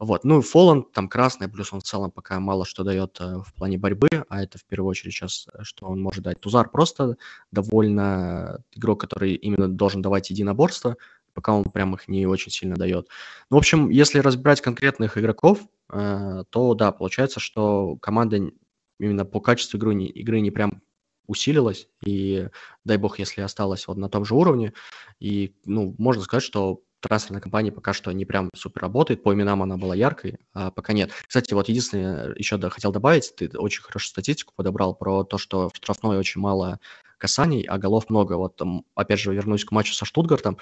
[0.00, 0.24] Вот.
[0.24, 3.52] Ну и Фоланд там красный, плюс он в целом пока мало что дает э, в
[3.52, 6.40] плане борьбы, а это в первую очередь сейчас, э, что он может дать.
[6.40, 7.18] Тузар просто
[7.52, 10.96] довольно игрок, который именно должен давать единоборство,
[11.34, 13.08] пока он прям их не очень сильно дает.
[13.50, 15.60] Ну, в общем, если разбирать конкретных игроков,
[15.92, 18.50] э, то да, получается, что команда
[18.98, 20.80] именно по качеству игры не, игры не прям
[21.26, 22.48] усилилась, и
[22.86, 24.72] дай бог, если осталась вот на том же уровне,
[25.18, 29.62] и, ну, можно сказать, что трансферная компания пока что не прям супер работает, по именам
[29.62, 31.10] она была яркой, а пока нет.
[31.26, 35.76] Кстати, вот единственное, еще хотел добавить, ты очень хорошую статистику подобрал про то, что в
[35.76, 36.78] штрафной очень мало
[37.18, 38.34] касаний, а голов много.
[38.34, 38.60] Вот,
[38.94, 40.58] опять же, вернусь к матчу со Штутгартом,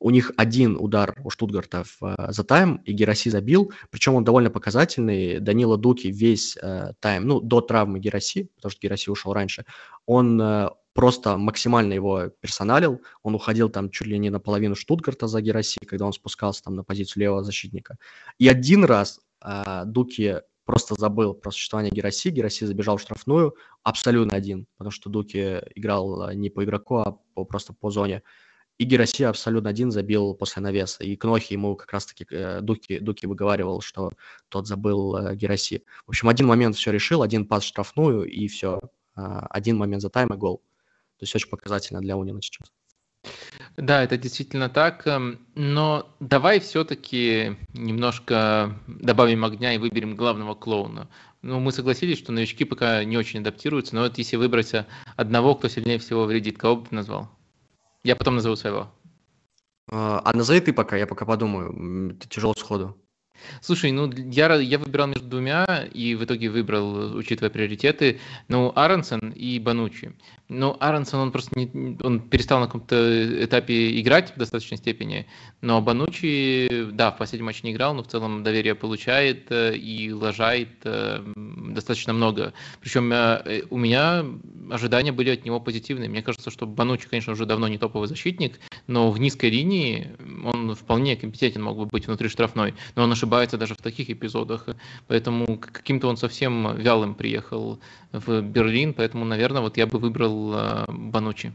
[0.00, 4.24] у них один удар у Штутгарта в, uh, за тайм, и Гераси забил, причем он
[4.24, 5.40] довольно показательный.
[5.40, 9.66] Данила Дуки весь uh, тайм, ну, до травмы Гераси, потому что Гераси ушел раньше,
[10.06, 13.00] он uh, просто максимально его персоналил.
[13.22, 16.84] Он уходил там чуть ли не наполовину Штутгарта за Гераси, когда он спускался там на
[16.84, 17.96] позицию левого защитника.
[18.36, 22.28] И один раз э, Дуки просто забыл про существование Гераси.
[22.28, 27.16] Гераси забежал в штрафную абсолютно один, потому что Дуки играл а, не по игроку, а
[27.32, 28.22] по, просто по зоне.
[28.76, 31.02] И Гераси абсолютно один забил после навеса.
[31.02, 34.10] И Кнохи ему как раз-таки э, Дуки, Дуки выговаривал, что
[34.50, 35.82] тот забыл э, Гераси.
[36.04, 38.80] В общем, один момент все решил, один пас в штрафную, и все.
[39.16, 40.62] Э, один момент за тайм и гол.
[41.20, 42.72] То есть очень показательно для Унина сейчас.
[43.76, 45.06] Да, это действительно так.
[45.06, 51.10] Эм, но давай все-таки немножко добавим огня и выберем главного клоуна.
[51.42, 54.72] Ну, мы согласились, что новички пока не очень адаптируются, но вот если выбрать
[55.16, 57.28] одного, кто сильнее всего вредит, кого бы ты назвал?
[58.02, 58.90] Я потом назову своего.
[59.90, 62.14] А, а назови ты пока, я пока подумаю.
[62.16, 62.96] Это тяжело сходу.
[63.60, 69.30] Слушай, ну я, я выбирал между двумя и в итоге выбрал, учитывая приоритеты, ну, Аронсон
[69.30, 70.12] и Банучи.
[70.48, 75.26] Ну, Аронсон, он просто не, он перестал на каком-то этапе играть в достаточной степени,
[75.60, 80.12] но Банучи, да, в последнем матче не играл, но в целом доверие получает э, и
[80.12, 82.52] лажает э, достаточно много.
[82.80, 84.24] Причем э, у меня
[84.72, 86.08] ожидания были от него позитивные.
[86.08, 88.58] Мне кажется, что Банучи, конечно, уже давно не топовый защитник,
[88.88, 90.08] но в низкой линии
[90.44, 94.66] он вполне компетентен мог бы быть внутри штрафной, но он ошибается даже в таких эпизодах,
[95.06, 97.78] поэтому каким-то он совсем вялым приехал
[98.12, 101.52] в Берлин, поэтому, наверное, вот я бы выбрал э, Банучи.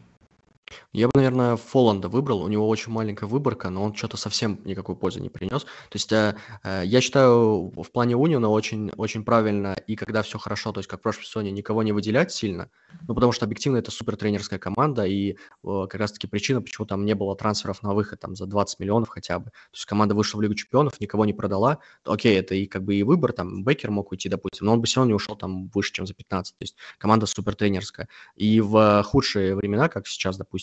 [0.94, 2.42] Я бы, наверное, Фоланда выбрал.
[2.42, 5.64] У него очень маленькая выборка, но он что-то совсем никакой пользы не принес.
[5.64, 10.40] То есть э, э, я считаю, в плане Униона очень, очень правильно, и когда все
[10.40, 12.70] хорошо, то есть как в прошлом сезоне, никого не выделять сильно,
[13.08, 17.06] ну, потому что объективно это супер тренерская команда, и э, как раз-таки причина, почему там
[17.06, 19.46] не было трансферов на выход там за 20 миллионов хотя бы.
[19.46, 21.80] То есть команда вышла в Лигу Чемпионов, никого не продала.
[22.06, 24.88] Окей, это и как бы и выбор, там Бекер мог уйти, допустим, но он бы
[24.88, 26.58] все равно не ушел там выше, чем за 15.
[26.58, 28.08] То есть команда супер тренерская.
[28.36, 30.55] И в худшие времена, как сейчас, допустим,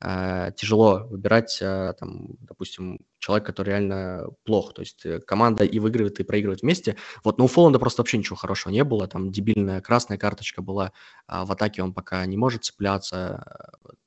[0.00, 4.74] э, тяжело выбирать, э, там, допустим, человек, который реально плох.
[4.74, 6.96] То есть э, команда и выигрывает, и проигрывает вместе.
[7.24, 9.06] Вот, но у Фоланда просто вообще ничего хорошего не было.
[9.06, 10.92] Там дебильная красная карточка была.
[11.26, 13.44] А в атаке он пока не может цепляться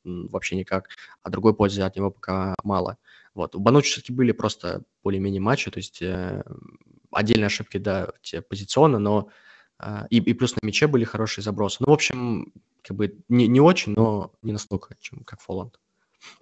[0.03, 0.89] вообще никак.
[1.23, 2.97] А другой пользы от него пока мало.
[3.33, 3.55] Вот.
[3.55, 5.71] У Банучи все-таки были просто более-менее матчи.
[5.71, 6.01] То есть
[7.11, 9.29] отдельные ошибки, да, те позиционно, но
[10.09, 11.77] и, и плюс на мяче были хорошие забросы.
[11.79, 12.53] Ну, в общем,
[12.83, 15.79] как бы не, не очень, но не настолько, чем как Фоланд.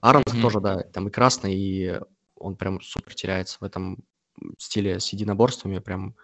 [0.02, 0.42] Аронс mm-hmm.
[0.42, 2.00] тоже, да, там и красный, и
[2.36, 4.00] он прям супер теряется в этом
[4.58, 6.16] стиле с единоборствами, прям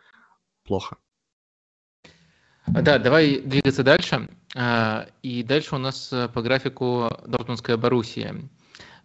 [0.64, 0.98] плохо.
[2.68, 4.28] Да, давай двигаться дальше.
[4.56, 8.36] А, и дальше у нас э, по графику Дортмундская Боруссия.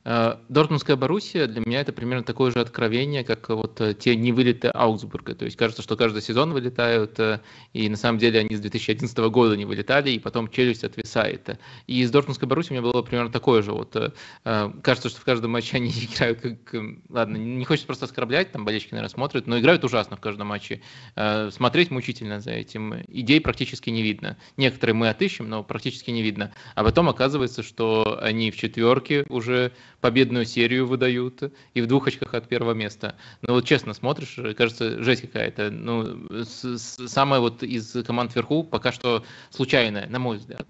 [0.04, 4.68] Э, Дортмундская Боруссия для меня это примерно такое же откровение, как вот э, те невылеты
[4.68, 5.34] Аугсбурга.
[5.34, 7.40] То есть кажется, что каждый сезон вылетают, э,
[7.74, 11.58] и на самом деле они с 2011 года не вылетали, и потом челюсть отвисает.
[11.86, 13.72] И из Дортмундской Боруссии у меня было примерно такое же.
[13.72, 13.96] Вот
[14.44, 16.74] кажется, что в каждом матче они играют как...
[17.08, 20.80] Ладно, не хочется просто оскорблять, там болельщики, наверное, смотрят, но играют ужасно в каждом матче.
[21.50, 22.94] Смотреть мучительно за этим.
[23.08, 24.36] Идей практически не видно.
[24.56, 26.52] Некоторые мы отыщем, но практически не видно.
[26.74, 32.34] А потом оказывается, что они в четверке уже победную серию выдают и в двух очках
[32.34, 33.14] от первого места.
[33.42, 35.70] Ну вот честно смотришь, кажется, жесть какая-то.
[35.70, 40.66] Ну, самая вот из команд вверху пока что случайная, на мой взгляд.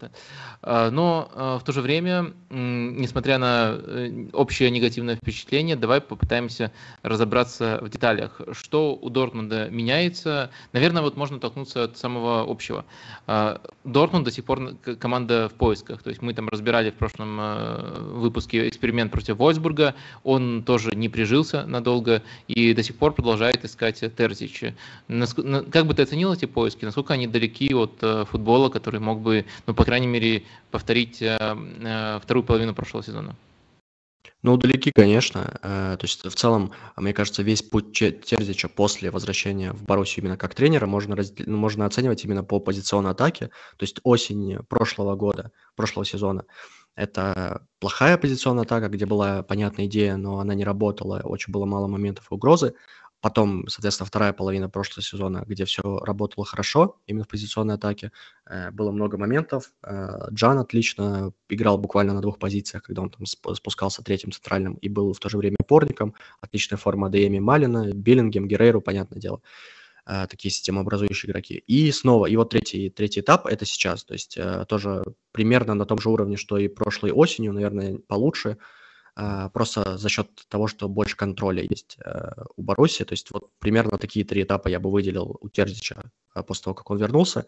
[0.62, 6.72] А, но а, в то же время, несмотря на э, общее негативное впечатление, давай попытаемся
[7.02, 8.40] разобраться в деталях.
[8.52, 10.50] Что у Дортмунда меняется?
[10.72, 12.84] Наверное, вот можно толкнуться от самого общего.
[13.26, 16.02] А, Дортмунд до сих пор команда в поисках.
[16.02, 19.94] То есть мы там разбирали в прошлом э, выпуске эксперимент против Вольсбурга.
[20.24, 24.74] Он тоже не прижился надолго и до сих пор продолжает искать Терзича.
[25.08, 26.84] Как бы ты оценил эти поиски?
[26.86, 31.38] Насколько они далеки от э, футбола, который мог бы, ну, по крайней мере, повторить э,
[31.38, 33.36] э, вторую половину прошлого сезона?
[34.42, 35.58] Ну, далеки, конечно.
[35.60, 40.54] То есть, в целом, мне кажется, весь путь Терзича после возвращения в Боруссию именно как
[40.54, 41.44] тренера можно, раздел...
[41.46, 43.48] можно оценивать именно по позиционной атаке.
[43.76, 46.44] То есть, осень прошлого года, прошлого сезона–
[47.00, 51.86] это плохая позиционная атака, где была понятная идея, но она не работала, очень было мало
[51.86, 52.74] моментов угрозы.
[53.22, 58.12] Потом, соответственно, вторая половина прошлого сезона, где все работало хорошо, именно в позиционной атаке.
[58.46, 59.72] Э, было много моментов.
[59.82, 64.88] Э, Джан отлично играл буквально на двух позициях, когда он там спускался третьим центральным и
[64.88, 66.14] был в то же время опорником.
[66.40, 69.40] Отличная форма Адееми Малина, Биллингем, Герейру, понятное дело.
[70.10, 71.62] Э, такие системообразующие игроки.
[71.68, 75.86] И снова, и вот третий, третий этап– это сейчас, то есть э, тоже примерно на
[75.86, 78.58] том же уровне, что и прошлой осенью, наверное, получше,
[79.16, 81.96] э, просто за счет того, что больше контроля есть
[82.56, 83.04] у Боруссии.
[83.04, 86.10] То есть вот примерно такие три этапа я бы выделил у Терзича
[86.44, 87.46] после того, как он вернулся.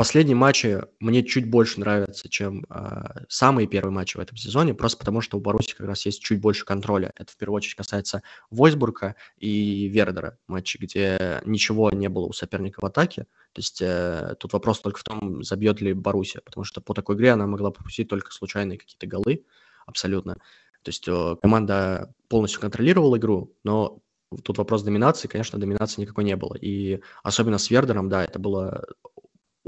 [0.00, 4.96] Последние матчи мне чуть больше нравятся, чем э, самые первые матчи в этом сезоне, просто
[4.96, 7.12] потому что у Баруси как раз есть чуть больше контроля.
[7.16, 12.80] Это в первую очередь касается Войсбурга и Вердера, матчи, где ничего не было у соперника
[12.80, 13.24] в атаке.
[13.52, 17.16] То есть э, тут вопрос только в том, забьет ли Боруссия, потому что по такой
[17.16, 19.44] игре она могла пропустить только случайные какие-то голы,
[19.84, 20.36] абсолютно.
[20.80, 24.00] То есть э, команда полностью контролировала игру, но
[24.44, 26.56] тут вопрос доминации, конечно, доминации никакой не было.
[26.58, 28.86] И особенно с Вердером, да, это было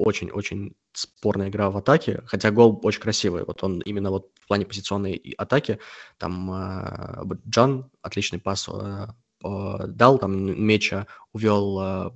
[0.03, 3.45] очень-очень спорная игра в атаке, хотя гол очень красивый.
[3.45, 5.79] Вот он именно вот в плане позиционной атаки,
[6.19, 9.07] там э, Джан отличный пас э,
[9.43, 12.11] дал, там меча увел, э,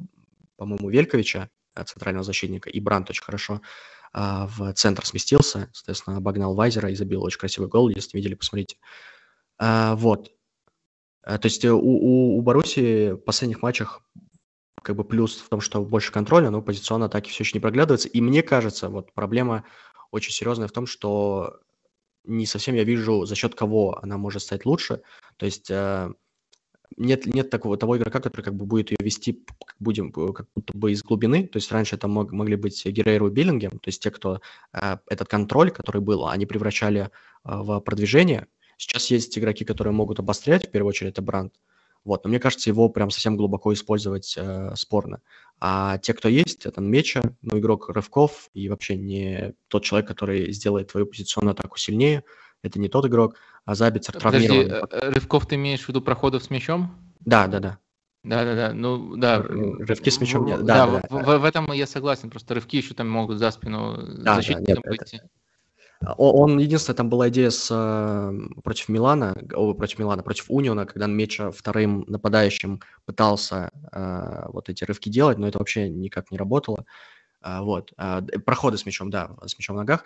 [0.57, 3.61] по-моему, Вельковича, э, центрального защитника, и Брант очень хорошо
[4.15, 8.77] э, в центр сместился, соответственно, обогнал Вайзера и забил очень красивый гол, если видели, посмотрите.
[9.59, 10.31] Э, вот.
[11.25, 14.03] Э, то есть у, у, у Баруси в последних матчах
[14.87, 18.09] как бы плюс в том, что больше контроля, но позиционно атаки все еще не проглядывается.
[18.09, 19.65] И мне кажется, вот проблема
[20.13, 21.59] очень серьезная в том, что
[22.23, 25.03] не совсем я вижу, за счет кого она может стать лучше.
[25.39, 26.13] То есть э,
[26.97, 29.45] нет, нет такого того игрока, который как бы будет ее вести,
[29.81, 31.49] будем, э, как будто бы из глубины.
[31.49, 34.41] То есть раньше это мог, могли быть Герейру и Биллингем, то есть те, кто
[34.73, 37.09] э, этот контроль, который был, они превращали э,
[37.43, 38.47] в продвижение.
[38.77, 41.55] Сейчас есть игроки, которые могут обострять, в первую очередь это Бранд.
[42.07, 45.23] Вот, но мне кажется, его прям совсем глубоко использовать э, спорно.
[45.59, 50.53] А те, кто есть, это Меча, ну, игрок рывков и вообще не тот человек, который
[50.53, 52.23] сделает твою позиционную атаку сильнее.
[52.63, 53.35] Это не тот игрок,
[53.65, 54.71] а Забицер травмирован.
[54.83, 56.97] Подожди, э, рывков ты имеешь в виду проходов с мячом?
[57.19, 57.79] Да, да, да.
[58.23, 58.73] Да, да, да.
[58.73, 59.43] Ну, да.
[59.43, 60.65] Рывки с мячом нет.
[60.65, 61.39] Да, да, да, в, да.
[61.39, 62.31] В, в этом я согласен.
[62.31, 65.15] Просто рывки еще там могут за спину да, защитникам да, нет, быть.
[65.15, 65.29] Это...
[66.05, 69.35] Он, единственное, там была идея с, э, против Милана,
[69.77, 75.49] против Милана, против Униона, когда Меча вторым нападающим пытался э, вот эти рывки делать, но
[75.49, 76.85] это вообще никак не работало.
[77.47, 80.03] А, вот, а, проходы с мячом, да, с мячом в ногах.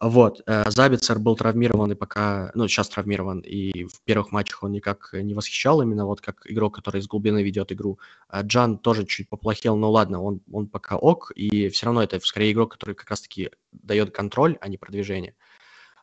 [0.00, 4.70] Вот, э, Забицер был травмирован и пока, ну, сейчас травмирован, и в первых матчах он
[4.70, 7.98] никак не восхищал, именно вот как игрок, который из глубины ведет игру.
[8.28, 12.20] А Джан тоже чуть поплохел, но ладно, он, он пока ок, и все равно это
[12.20, 15.34] скорее игрок, который как раз-таки дает контроль, а не продвижение.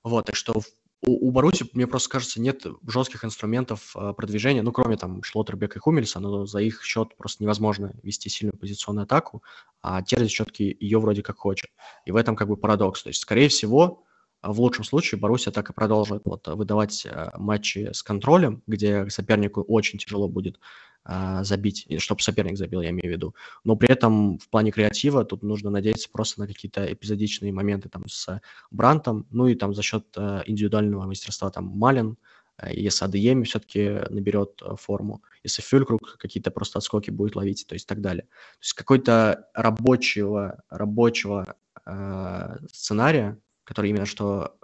[0.03, 0.61] Вот, так что
[1.05, 5.77] у, у Баруси, мне просто кажется, нет жестких инструментов э, продвижения, ну, кроме там Шлоттербека
[5.77, 9.43] и Хумельса, но за их счет просто невозможно вести сильную позиционную атаку,
[9.81, 11.71] а Терзич все-таки ее вроде как хочет.
[12.05, 13.03] И в этом как бы парадокс.
[13.03, 14.03] То есть, скорее всего,
[14.43, 19.97] в лучшем случае Боруссия так и продолжит вот выдавать матчи с контролем, где сопернику очень
[19.97, 20.59] тяжело будет
[21.05, 23.35] а, забить, чтобы соперник забил, я имею в виду.
[23.63, 28.07] Но при этом в плане креатива тут нужно надеяться просто на какие-то эпизодичные моменты там
[28.07, 28.39] с
[28.71, 32.17] Брантом, ну и там за счет э, индивидуального мастерства там Малин,
[32.57, 37.73] э, если Адееми все-таки наберет э, форму, если Фюлькруг какие-то просто отскоки будет ловить, то
[37.73, 38.23] есть так далее.
[38.23, 41.55] То есть какой-то рабочего, рабочего
[41.85, 44.55] э, сценария, который именно что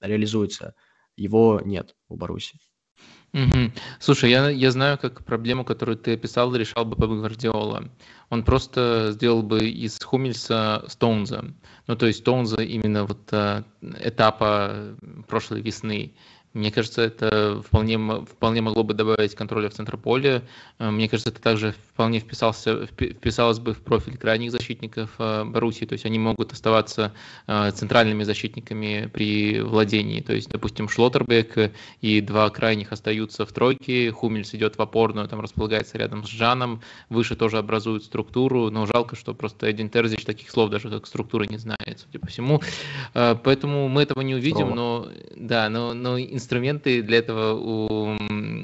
[0.00, 0.74] реализуется,
[1.16, 2.58] его нет у Баруси.
[3.32, 3.72] Мгм.
[3.98, 7.90] Слушай, я, я знаю, как проблему, которую ты описал, решал бы Пеп Гвардиола.
[8.28, 11.54] Он просто сделал бы из Хумельса Стоунза.
[11.86, 13.62] Ну, то есть Стоунза именно вот э,
[14.00, 14.96] этапа
[15.28, 16.14] прошлой весны.
[16.54, 20.42] Мне кажется, это вполне, вполне могло бы добавить контроля в центр поля.
[20.78, 25.86] Э, мне кажется, это также вполне вписался, вписалось бы в профиль крайних защитников э, Боруссии.
[25.86, 27.14] То есть они могут оставаться
[27.46, 30.20] э, центральными защитниками при владении.
[30.20, 31.72] То есть, допустим, Шлоттербек
[32.02, 34.10] и два крайних остаются в тройке.
[34.10, 36.82] Хумельс идет в опорную, там располагается рядом с Жаном.
[37.08, 38.68] Выше тоже образуют структуру.
[38.70, 42.26] Но жалко, что просто Эдин Терзич таких слов даже как структура не знает, судя по
[42.26, 42.60] всему.
[43.14, 44.74] Поэтому мы этого не увидим.
[44.74, 48.18] Но, да, но, но инструменты для этого у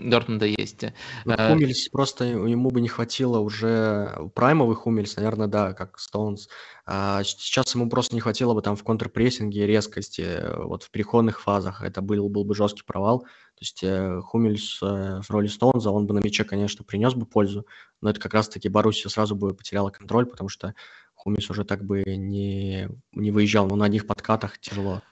[0.09, 0.83] Дортмунда есть.
[1.25, 6.49] Ну, а, Хумельс просто ему бы не хватило уже праймовый Хумельс, наверное, да, как Стоунс.
[6.87, 11.83] А сейчас ему просто не хватило бы там в контрпрессинге резкости, вот в переходных фазах.
[11.83, 13.21] Это был, был бы жесткий провал.
[13.21, 17.27] То есть э, Хумельс э, в роли Стоунза, он бы на мяче, конечно, принес бы
[17.27, 17.67] пользу,
[18.01, 20.75] но это как раз-таки Боруссия сразу бы потеряла контроль, потому что
[21.15, 25.03] Хумельс уже так бы не, не выезжал, но на них подкатах тяжело.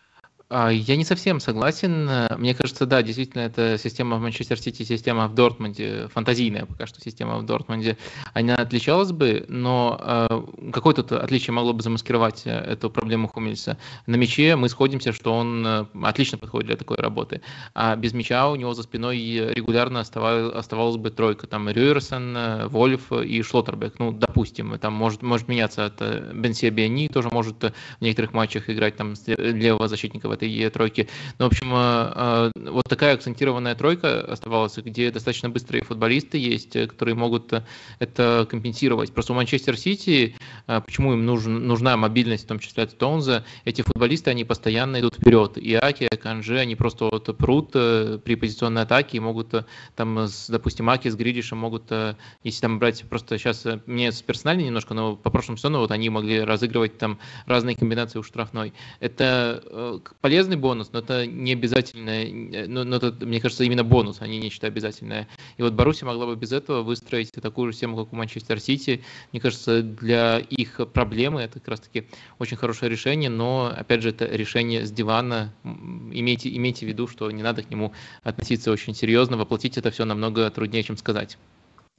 [0.48, 2.08] А, я не совсем согласен.
[2.38, 7.00] Мне кажется, да, действительно, эта система в Манчестер Сити, система в Дортмунде, фантазийная пока что
[7.00, 7.98] система в Дортмунде,
[8.32, 13.76] она отличалась бы, но э, какое тут отличие могло бы замаскировать э, эту проблему Хумельса?
[14.06, 17.40] На мяче мы сходимся, что он э, отлично подходит для такой работы,
[17.74, 19.18] а без мяча у него за спиной
[19.52, 25.48] регулярно оставалась, оставалась бы тройка, там Рюерсон, Вольф и Шлоттербек, ну, допустим, там может, может
[25.48, 26.00] меняться от
[26.34, 31.08] Бенсия Биани, тоже может в некоторых матчах играть там левого защитника этой тройки.
[31.38, 36.76] Ну, в общем, э, э, вот такая акцентированная тройка оставалась, где достаточно быстрые футболисты есть,
[36.76, 37.52] э, которые могут
[37.98, 39.12] это компенсировать.
[39.12, 40.36] Просто у Манчестер Сити,
[40.66, 45.14] почему им нужен, нужна мобильность, в том числе от Стоунза, эти футболисты, они постоянно идут
[45.14, 45.58] вперед.
[45.58, 50.90] И Аки, и Канже, они просто вот прут при позиционной атаке и могут там, допустим,
[50.90, 51.90] Аки с Гридишем могут,
[52.42, 56.40] если там брать просто сейчас меняется персонально немножко, но по прошлому сезону вот они могли
[56.40, 58.72] разыгрывать там разные комбинации у штрафной.
[59.00, 64.26] Это полезный бонус, но это не обязательно, но, но это, мне кажется, именно бонус, а
[64.26, 65.28] не нечто обязательное.
[65.56, 69.04] И вот Баруси могла бы без этого выстроить такую же систему, как у Манчестер Сити.
[69.30, 72.08] Мне кажется, для их проблемы это как раз-таки
[72.40, 75.54] очень хорошее решение, но, опять же, это решение с дивана.
[75.62, 77.92] Имейте, имейте в виду, что не надо к нему
[78.24, 81.38] относиться очень серьезно, воплотить это все намного труднее, чем сказать.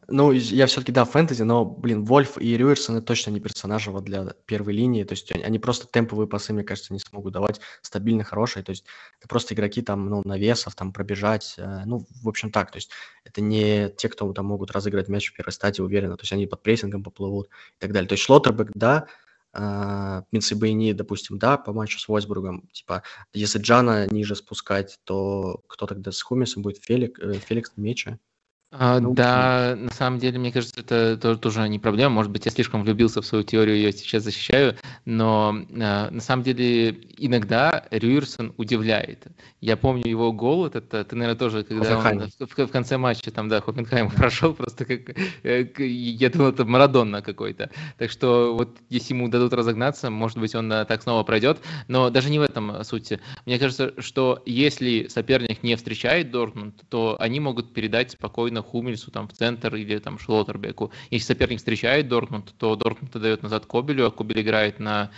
[0.09, 4.05] Ну, я все-таки, да, фэнтези, но, блин, Вольф и Рюерсон это точно не персонажи вот
[4.05, 8.23] для первой линии, то есть они, просто темповые пасы, мне кажется, не смогут давать стабильно
[8.23, 8.85] хорошие, то есть
[9.19, 12.89] это просто игроки там, ну, навесов, там, пробежать, э, ну, в общем так, то есть
[13.25, 16.47] это не те, кто там могут разыграть мяч в первой стадии уверенно, то есть они
[16.47, 18.07] под прессингом поплывут и так далее.
[18.07, 19.07] То есть Шлоттербек, да,
[19.55, 23.01] Uh, Минцебейни, допустим, да, по матчу с Войсбургом, типа,
[23.33, 26.83] если Джана ниже спускать, то кто тогда с Хумисом будет?
[26.83, 28.19] Фелик, э, Феликс на мяче?
[28.69, 32.15] А, Ну, да, на самом деле, мне кажется, это тоже, тоже не проблема.
[32.15, 34.75] Может быть, я слишком влюбился в свою теорию, ее сейчас защищаю,
[35.05, 39.27] но а, на самом деле иногда Рюерсон удивляет.
[39.61, 43.31] Я помню его гол, это ты, наверное, тоже, когда он в, в, в конце матча
[43.31, 47.71] там, да, Хоппенхайм прошел, просто как, э, я думал, это Марадонна какой-то.
[47.97, 52.09] Так что вот если ему дадут разогнаться, может быть, он а, так снова пройдет, но
[52.09, 53.21] даже не в этом сути.
[53.45, 59.27] Мне кажется, что если соперник не встречает Дортмунд, то они могут передать спокойно Хумельсу там
[59.27, 60.91] в центр или там Шлоттербеку.
[61.09, 65.09] Если соперник встречает Дортмунд, то Дортмунд дает назад Кобелю, а Кобель играет на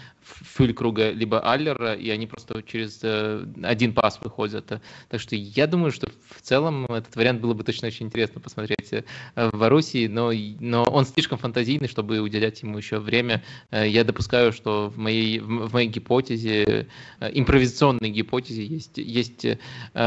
[0.42, 4.82] Фюлькруга либо Аллера, и они просто через э, один пас выходят.
[5.10, 8.92] Так что я думаю, что в целом этот вариант было бы точно очень интересно посмотреть
[8.92, 9.04] э,
[9.36, 13.44] в Боруссии, но, но он слишком фантазийный, чтобы уделять ему еще время.
[13.72, 16.88] Э, я допускаю, что в моей, в моей гипотезе,
[17.20, 19.46] импровизационной гипотезе есть, есть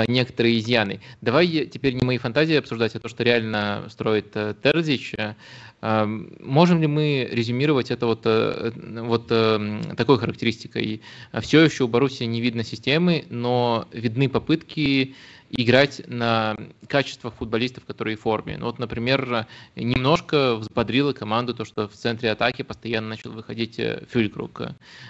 [0.09, 1.01] некоторые изъяны.
[1.21, 5.15] Давай теперь не мои фантазии обсуждать, а то, что реально строит Терзич.
[5.81, 11.01] Можем ли мы резюмировать это вот, вот такой такой характеристикой.
[11.41, 15.15] Все еще у Боруссии не видно системы, но видны попытки
[15.51, 16.57] играть на
[16.89, 18.57] качествах футболистов, которые в форме.
[18.59, 24.05] Ну, вот, например, немножко взбодрила команду то, что в центре атаки постоянно начал выходить э,
[24.11, 24.63] Фюлькрук.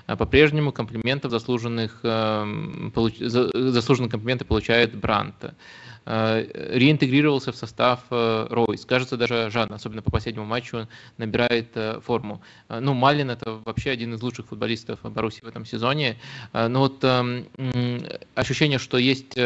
[0.07, 3.19] А по-прежнему комплиментов заслуженных, эм, получ...
[3.19, 5.55] заслуженные комплименты получает Брант.
[6.05, 6.45] Э,
[6.77, 8.85] реинтегрировался в состав э, Ройс.
[8.85, 12.43] Кажется, даже Жан, особенно по последнему матчу, набирает э, форму.
[12.69, 16.19] Ну, Малин это вообще один из лучших футболистов Баруси в этом сезоне.
[16.53, 17.47] Но вот эм,
[18.35, 19.37] ощущение, что есть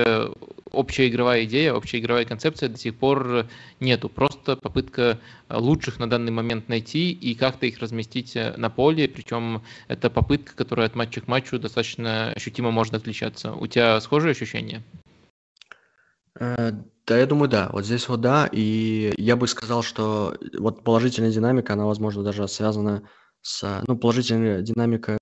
[0.70, 3.47] общая игровая идея, общая игровая концепция до сих пор
[3.81, 4.09] нету.
[4.09, 5.19] Просто попытка
[5.51, 9.09] лучших на данный момент найти и как-то их разместить на поле.
[9.09, 13.53] Причем это попытка, которая от матча к матчу достаточно ощутимо может отличаться.
[13.53, 14.83] У тебя схожие ощущения?
[16.38, 16.72] Э,
[17.06, 17.70] да, я думаю, да.
[17.72, 18.48] Вот здесь вот да.
[18.52, 23.08] И я бы сказал, что вот положительная динамика, она, возможно, даже связана
[23.42, 23.82] с...
[23.86, 25.18] Ну, положительная динамика,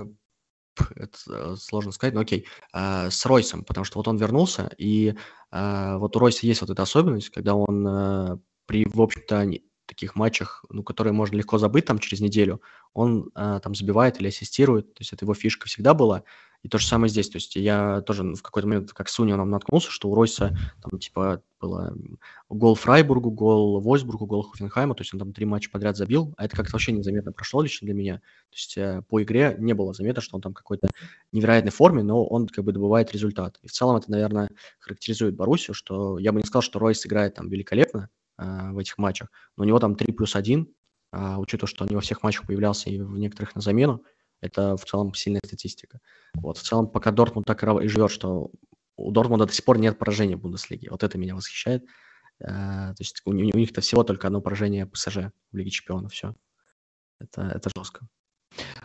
[0.96, 5.14] это э, сложно сказать, но окей, э, с Ройсом, потому что вот он вернулся, и
[5.52, 9.48] вот у Ройса есть вот эта особенность, когда он при, в общем-то,
[9.86, 12.60] таких матчах, ну, которые можно легко забыть там через неделю,
[12.92, 16.24] он там забивает или ассистирует, то есть это его фишка всегда была,
[16.64, 17.28] и то же самое здесь.
[17.28, 20.98] То есть я тоже в какой-то момент, как с Унионом, наткнулся, что у Ройса там
[20.98, 21.94] типа было
[22.48, 26.46] гол Фрайбургу, гол Вольсбургу, гол Хофенхайму, то есть он там три матча подряд забил, а
[26.46, 28.16] это как-то вообще незаметно прошло лично для меня.
[28.16, 30.88] То есть э, по игре не было заметно, что он там какой-то
[31.32, 33.58] невероятной форме, но он как бы добывает результат.
[33.62, 37.34] И в целом это, наверное, характеризует Боруссию, что я бы не сказал, что Ройс играет
[37.34, 38.08] там великолепно
[38.38, 39.28] э, в этих матчах,
[39.58, 40.66] но у него там 3 плюс 1,
[41.12, 44.02] э, учитывая, что он не во всех матчах появлялся и в некоторых на замену,
[44.44, 46.00] это в целом сильная статистика.
[46.34, 48.50] Вот, в целом, пока Дортмунд так и живет, что
[48.96, 50.90] у Дортмунда до сих пор нет поражения в Бундеслиге.
[50.90, 51.84] Вот это меня восхищает.
[52.40, 56.12] Э, то есть у, них-то всего только одно поражение ПСЖ в Лиге Чемпионов.
[56.12, 56.34] Все.
[57.20, 58.06] Это, это жестко.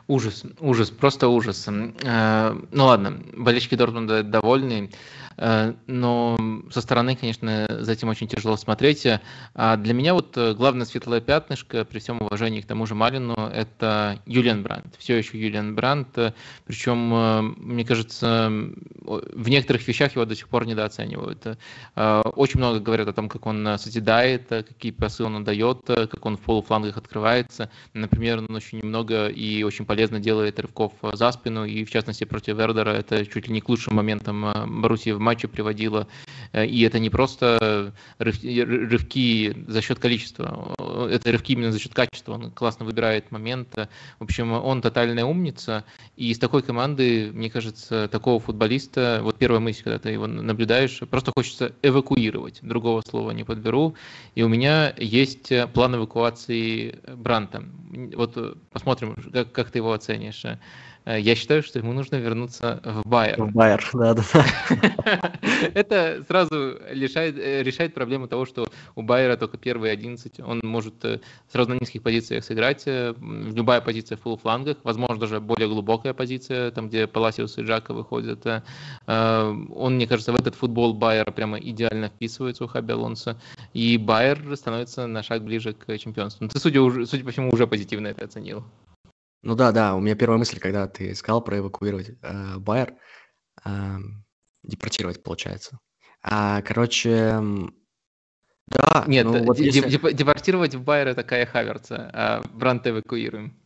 [0.10, 1.68] Ужас, ужас, просто ужас.
[1.68, 4.90] Э, ну ладно, болельщики Дортмунда довольны.
[5.38, 6.36] Э, но
[6.72, 9.06] со стороны, конечно, за этим очень тяжело смотреть.
[9.54, 13.36] А для меня вот э, главное светлое пятнышко, при всем уважении к тому же Малину,
[13.36, 14.96] это Юлиан Брандт.
[14.98, 16.34] Все еще Юлиан Брандт.
[16.66, 21.60] Причем, мне кажется, в некоторых вещах его до сих пор недооценивают.
[21.96, 26.42] Очень много говорят о том, как он созидает, какие пасы он дает, как он в
[26.42, 27.70] полуфлангах открывается.
[27.94, 32.58] Например, он очень немного и очень полезно делает рывков за спину, и в частности против
[32.58, 36.08] Вердера это чуть ли не к лучшим моментам Боруссии в матче приводила.
[36.52, 40.76] Э, и это не просто рывки за счет количества,
[41.10, 42.34] это рывки именно за счет качества.
[42.34, 43.76] Он классно выбирает момент.
[44.20, 45.84] В общем, он тотальная умница.
[46.16, 51.00] И с такой команды, мне кажется, такого футболиста, вот первая мысль, когда ты его наблюдаешь,
[51.10, 52.60] просто хочется эвакуировать.
[52.62, 53.96] Другого слова не подберу.
[54.36, 57.64] И у меня есть план эвакуации Бранта.
[58.16, 60.46] Вот посмотрим, как, как ты его оценишь.
[61.10, 63.44] Э, я считаю, что ему нужно вернуться в Байер.
[63.44, 64.24] В Байер, да, да.
[65.74, 71.04] Это сразу решает, э, решает проблему того, что у Байера только первые 11, он может
[71.06, 71.20] э,
[71.52, 76.90] сразу на низких позициях сыграть, любая позиция в флангах, возможно, даже более глубокая позиция, там,
[76.90, 78.46] где Паласиус и Джака выходят.
[79.08, 83.40] Он, мне кажется, в этот футбол Байера прямо идеально вписывается у Хаби Алонсо,
[83.74, 86.44] и Байер становится на шаг ближе к чемпионству.
[86.44, 88.64] Ну, ты, судя, судя по всему, уже позитивно это оценил.
[89.42, 92.96] Ну да, да, у меня первая мысль, когда ты сказал про эвакуировать э, Байер,
[93.66, 93.98] э,
[94.64, 95.80] депортировать, получается.
[96.22, 97.42] А, короче,
[98.68, 99.06] да.
[99.08, 99.90] Нет, ну, вот если...
[100.14, 103.58] депортировать в Байер это Кая Хаверца, а Брант эвакуируем.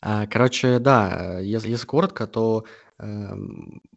[0.00, 2.64] А, короче, да, если, если коротко, то
[2.98, 3.32] э,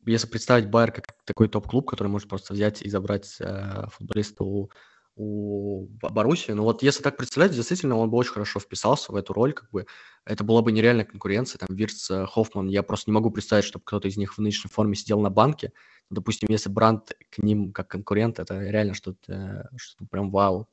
[0.06, 4.72] если представить Байер как такой топ-клуб, который может просто взять и забрать э, футболиста у
[5.18, 6.52] у Боруссии.
[6.52, 9.69] Но вот если так представлять, действительно, он бы очень хорошо вписался в эту роль, как
[9.72, 9.85] бы
[10.26, 13.84] это была бы нереальная конкуренция, там Вирц, э, Хоффман, я просто не могу представить, чтобы
[13.85, 15.72] кто-то из них в нынешней форме сидел на банке.
[16.10, 20.69] Допустим, если Бранд к ним как конкурент, это реально что-то что прям вау.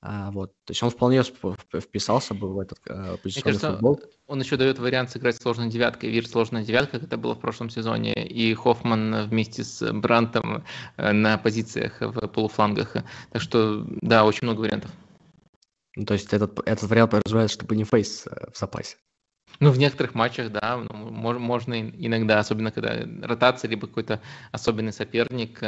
[0.00, 4.00] А, вот, то есть он вполне вписался бы в этот э, позиционный кажется, футбол.
[4.28, 7.68] Он еще дает вариант сыграть сложной девяткой, Вир сложной девяткой, как это было в прошлом
[7.68, 10.64] сезоне, и Хоффман вместе с Брантом
[10.96, 12.94] э, на позициях в полуфлангах.
[13.32, 14.92] Так что, да, очень много вариантов.
[15.96, 18.98] Ну, то есть этот, этот вариант подразумевает, чтобы не фейс э, в запасе.
[19.60, 24.20] Ну, в некоторых матчах, да, ну, можно иногда, особенно когда ротация, либо какой-то
[24.52, 25.58] особенный соперник.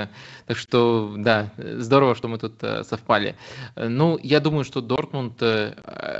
[0.46, 3.34] Так что, да, здорово, что мы тут э, совпали.
[3.74, 5.72] Ну, я думаю, что Дортмунд, э,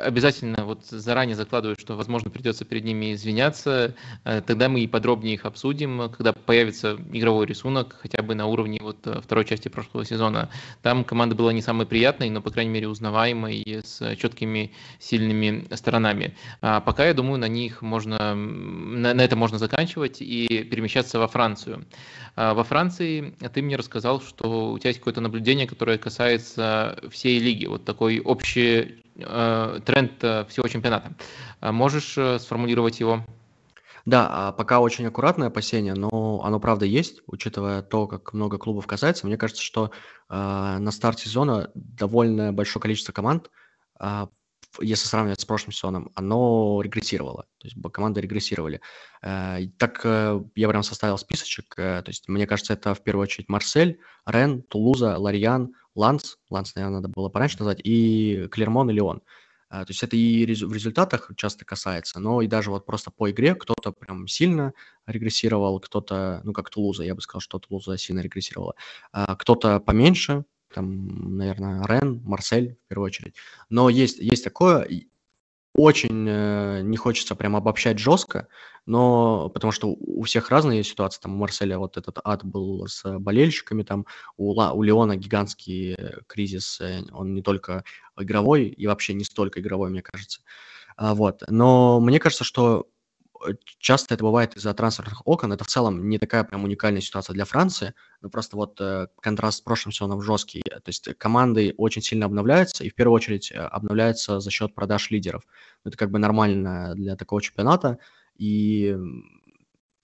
[0.05, 3.95] обязательно вот заранее закладываю, что, возможно, придется перед ними извиняться.
[4.25, 8.81] Э, тогда мы и подробнее их обсудим, когда появится игровой рисунок, хотя бы на уровне
[8.83, 10.51] вот второй части прошлого сезона.
[10.83, 16.35] Там команда была не самой приятной, но, по крайней мере, узнаваемой с четкими, сильными сторонами.
[16.63, 21.29] А пока, я думаю, на них можно, на, на это можно заканчивать и перемещаться во
[21.29, 21.85] Францию.
[22.37, 27.39] А во Франции ты мне рассказал, что у тебя есть какое-то наблюдение, которое касается всей
[27.39, 31.13] лиги, вот такой общий э, тренд э, всего чемпионата.
[31.61, 33.25] А можешь э, сформулировать его?
[34.07, 38.87] Да, а пока очень аккуратное опасение, но оно правда есть, учитывая то, как много клубов
[38.87, 39.27] касается.
[39.27, 39.91] Мне кажется, что
[40.29, 40.35] э,
[40.79, 43.51] на старт сезона довольно большое количество команд
[44.01, 44.27] э,
[44.81, 47.47] если сравнивать с прошлым сезоном, оно регрессировало.
[47.59, 48.81] То есть команды регрессировали.
[49.23, 51.75] Э, так э, я прям составил списочек.
[51.77, 56.75] Э, то есть мне кажется, это в первую очередь Марсель, Рен, Тулуза, Ларьян, Ланс, Ланс,
[56.75, 59.23] наверное, надо было пораньше назвать, и Клермон и Леон.
[59.71, 63.55] То есть это и в результатах часто касается, но и даже вот просто по игре
[63.55, 64.73] кто-то прям сильно
[65.07, 68.75] регрессировал, кто-то, ну как Тулуза, я бы сказал, что Тулуза сильно регрессировала,
[69.13, 73.35] кто-то поменьше, там, наверное, Рен, Марсель в первую очередь.
[73.69, 74.87] Но есть, есть такое,
[75.75, 78.49] очень э, не хочется прям обобщать жестко,
[78.87, 81.21] но потому что у всех разные ситуации.
[81.21, 84.07] Там у Марселя вот этот ад был с болельщиками, там
[84.37, 87.85] у, Ла, у Леона гигантский э, кризис, э, он не только
[88.19, 90.41] игровой и вообще не столько игровой, мне кажется.
[90.97, 91.43] А, вот.
[91.49, 92.89] Но мне кажется, что
[93.79, 95.53] часто это бывает из-за трансферных окон.
[95.53, 99.59] Это в целом не такая прям уникальная ситуация для Франции, но просто вот э, контраст
[99.59, 100.63] с прошлым сезоном жесткий.
[100.63, 105.11] То есть команды очень сильно обновляются, и в первую очередь э, обновляются за счет продаж
[105.11, 105.43] лидеров.
[105.85, 107.99] Это как бы нормально для такого чемпионата,
[108.37, 108.97] и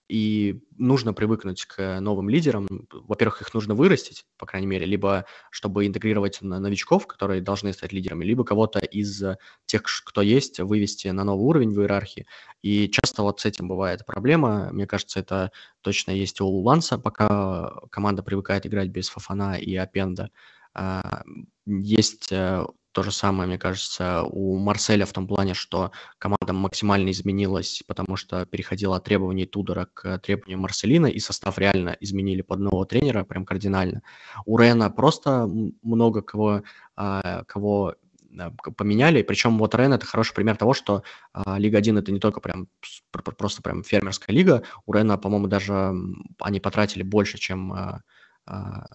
[0.08, 2.66] и нужно привыкнуть к новым лидерам.
[2.92, 8.24] Во-первых, их нужно вырастить, по крайней мере, либо чтобы интегрировать новичков, которые должны стать лидерами,
[8.24, 9.22] либо кого-то из
[9.66, 12.26] тех, кто есть, вывести на новый уровень в иерархии.
[12.62, 14.70] И часто вот с этим бывает проблема.
[14.72, 15.50] Мне кажется, это
[15.80, 20.30] точно есть у Ланса, пока команда привыкает играть без Фафана и Апенда.
[20.74, 21.24] А,
[21.66, 22.64] есть э,
[22.96, 28.16] то же самое, мне кажется, у Марселя в том плане, что команда максимально изменилась, потому
[28.16, 33.24] что переходила от требований Тудора к требованиям Марселина, и состав реально изменили под нового тренера,
[33.24, 34.00] прям кардинально.
[34.46, 35.46] У Рена просто
[35.82, 36.62] много кого,
[36.96, 37.96] а, кого
[38.78, 39.20] поменяли.
[39.20, 41.02] Причем вот Рен это хороший пример того, что
[41.34, 42.66] а, Лига 1 это не только прям
[43.10, 44.62] просто прям фермерская лига.
[44.86, 45.92] У Рена, по-моему, даже
[46.40, 47.74] они потратили больше, чем
[48.46, 48.86] а,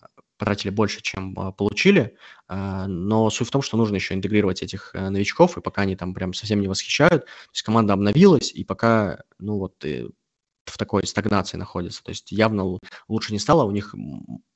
[0.41, 4.89] потратили больше, чем а, получили, а, но суть в том, что нужно еще интегрировать этих
[4.95, 8.63] э, новичков, и пока они там прям совсем не восхищают, то есть команда обновилась, и
[8.63, 10.07] пока, ну вот, э,
[10.65, 12.03] в такой стагнации находится.
[12.03, 13.65] То есть явно лучше не стало.
[13.65, 13.93] У них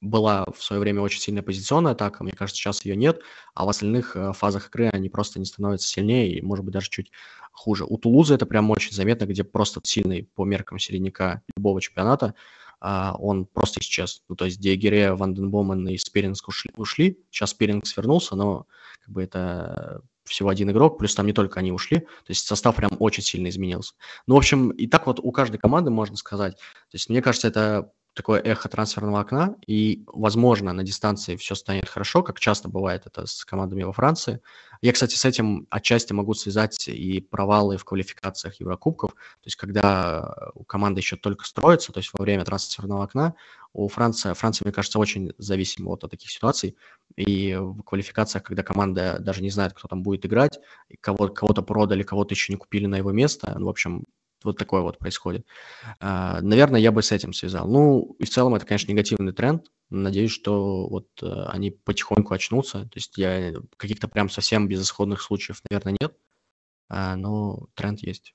[0.02, 2.24] была в свое время очень сильная позиционная атака.
[2.24, 3.22] Мне кажется, сейчас ее нет.
[3.54, 6.90] А в остальных э, фазах игры они просто не становятся сильнее и, может быть, даже
[6.90, 7.12] чуть
[7.52, 7.86] хуже.
[7.88, 12.34] У Тулуза это прям очень заметно, где просто сильный по меркам середняка любого чемпионата
[12.82, 14.24] он просто исчез.
[14.30, 17.20] Ну, то есть Диагере, Ванденбомен и Спирингс ушли, ушли.
[17.32, 18.68] Сейчас Спирингс вернулся, но
[19.02, 22.76] как бы это всего один игрок, плюс там не только они ушли, то есть состав
[22.76, 23.94] прям очень сильно изменился.
[24.28, 26.56] Ну, в общем, и так вот у каждой команды можно сказать.
[26.56, 31.90] То есть мне кажется, это такое эхо трансферного окна, и, возможно, на дистанции все станет
[31.90, 34.42] хорошо, как часто бывает это с командами во Франции.
[34.82, 40.52] Я, кстати, с этим отчасти могу связать и провалы в квалификациях Еврокубков, то есть когда
[40.54, 43.36] у команды еще только строится, то есть во время трансферного окна,
[43.74, 46.78] у Франции, Франция, мне кажется, очень зависима вот от таких ситуаций,
[47.18, 50.60] и в квалификациях, когда команда даже не знает, кто там будет играть,
[51.02, 54.06] кого- кого-то продали, кого-то еще не купили на его место, ну, в общем,
[54.46, 55.46] вот такое вот происходит.
[56.00, 57.68] А, наверное, я бы с этим связал.
[57.68, 59.66] Ну, и в целом это, конечно, негативный тренд.
[59.90, 62.86] Надеюсь, что вот э, они потихоньку очнутся.
[62.86, 66.16] То есть я каких-то прям совсем безысходных случаев, наверное, нет.
[66.90, 68.34] А, но тренд есть.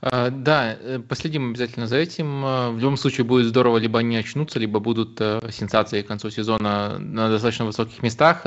[0.00, 2.40] А, да, э, последим обязательно за этим.
[2.74, 6.98] В любом случае будет здорово, либо они очнутся, либо будут э, сенсации к концу сезона
[6.98, 8.44] на достаточно высоких местах.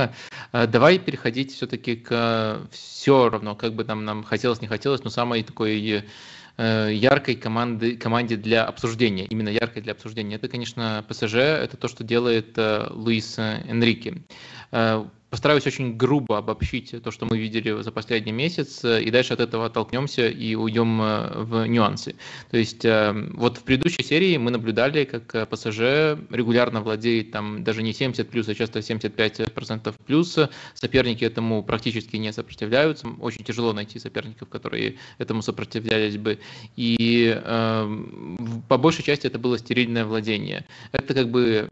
[0.51, 5.43] Давай переходить все-таки к все равно, как бы там нам хотелось, не хотелось, но самой
[5.43, 6.05] такой
[6.57, 10.35] яркой команды, команде для обсуждения, именно яркой для обсуждения.
[10.35, 14.23] Это, конечно, ПСЖ, это то, что делает э, Луис Энрике.
[15.33, 19.39] Э, постараюсь очень грубо обобщить то, что мы видели за последний месяц, и дальше от
[19.39, 22.15] этого оттолкнемся и уйдем в нюансы.
[22.51, 25.79] То есть вот в предыдущей серии мы наблюдали, как ПСЖ
[26.29, 30.39] регулярно владеет там даже не 70 плюс, а часто 75% плюс.
[30.75, 33.07] Соперники этому практически не сопротивляются.
[33.19, 36.39] Очень тяжело найти соперников, которые этому сопротивлялись бы.
[36.75, 38.03] И э,
[38.67, 40.65] по большей части это было стерильное владение.
[40.91, 41.67] Это как бы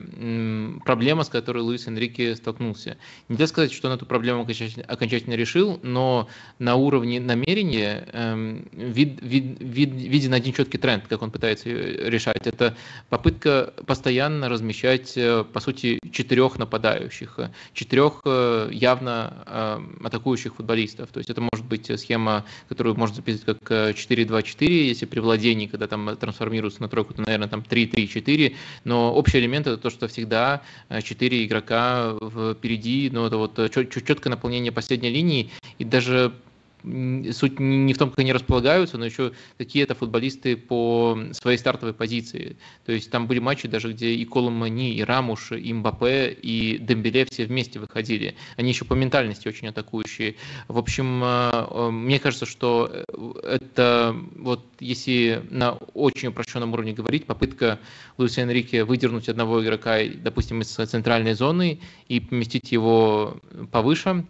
[0.85, 2.97] проблема, с которой Луис Энрике столкнулся.
[3.29, 6.27] Нельзя сказать, что он эту проблему окончательно, окончательно решил, но
[6.59, 12.47] на уровне намерения эм, вид, вид, вид, виден один четкий тренд, как он пытается решать.
[12.47, 12.75] Это
[13.09, 17.39] попытка постоянно размещать, э, по сути, четырех нападающих,
[17.73, 21.09] четырех э, явно э, атакующих футболистов.
[21.11, 25.87] То есть это может быть схема, которую можно записать как 4-2-4, если при владении, когда
[25.87, 28.55] там трансформируется на тройку, то, наверное, там 3-3-4,
[28.85, 32.15] но общий элемент это то, что всегда 4 игрока
[32.55, 35.49] впереди, но это вот четкое наполнение последней линии,
[35.79, 36.33] и даже
[36.83, 41.93] суть не в том, как они располагаются, но еще какие это футболисты по своей стартовой
[41.93, 42.55] позиции.
[42.85, 47.25] То есть там были матчи даже, где и Коломани, и Рамуш, и Мбаппе, и Дембеле
[47.25, 48.35] все вместе выходили.
[48.57, 50.35] Они еще по ментальности очень атакующие.
[50.67, 53.03] В общем, э, э, мне кажется, что э,
[53.43, 57.79] это вот если на очень упрощенном уровне говорить, попытка
[58.17, 63.37] Луиса Энрике выдернуть одного игрока, допустим, из центральной зоны и поместить его
[63.71, 64.25] повыше,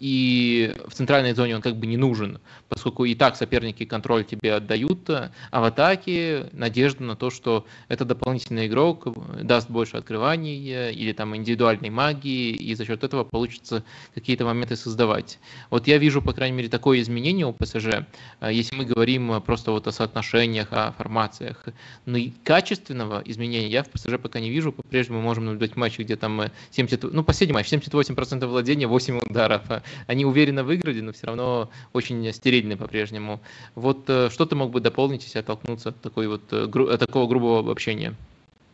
[0.00, 4.52] и в центральной зоне он как бы не нужен, поскольку и так соперники контроль тебе
[4.52, 9.08] отдают, а в атаке надежда на то, что это дополнительный игрок
[9.42, 13.82] даст больше открываний или там индивидуальной магии, и за счет этого получится
[14.14, 15.38] какие-то моменты создавать.
[15.70, 18.04] Вот я вижу, по крайней мере, такое изменение у ПСЖ,
[18.40, 21.64] а если мы говорим просто вот о соотношениях, о формациях.
[22.04, 26.16] Но и качественного изменения я в ПСЖ пока не вижу, по-прежнему можем наблюдать матчи, где
[26.16, 26.42] там
[26.72, 29.62] 70, ну последний матч, 78% владения, 8 ударов.
[30.06, 31.53] Они уверенно выиграли, но все равно
[31.92, 33.40] очень стерильный по-прежнему.
[33.74, 37.26] Вот э, что ты мог бы дополнить, если оттолкнуться от, такой вот, от э, такого
[37.26, 38.14] грубого обобщения?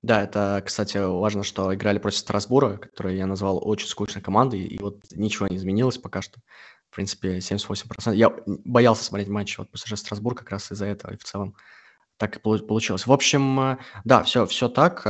[0.03, 4.79] Да, это, кстати, важно, что играли против Страсбура, который я назвал очень скучной командой, и
[4.79, 6.41] вот ничего не изменилось пока что.
[6.91, 8.15] В принципе, 78%.
[8.15, 11.55] Я боялся смотреть матч вот PSG Страсбург как раз из-за этого, и в целом
[12.17, 13.07] так и получилось.
[13.07, 15.07] В общем, э, да, все, все так.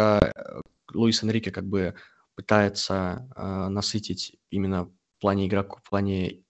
[0.93, 1.95] Луис Энрике как бы
[2.35, 4.91] пытается насытить именно
[5.21, 6.43] в плане игроков, в плане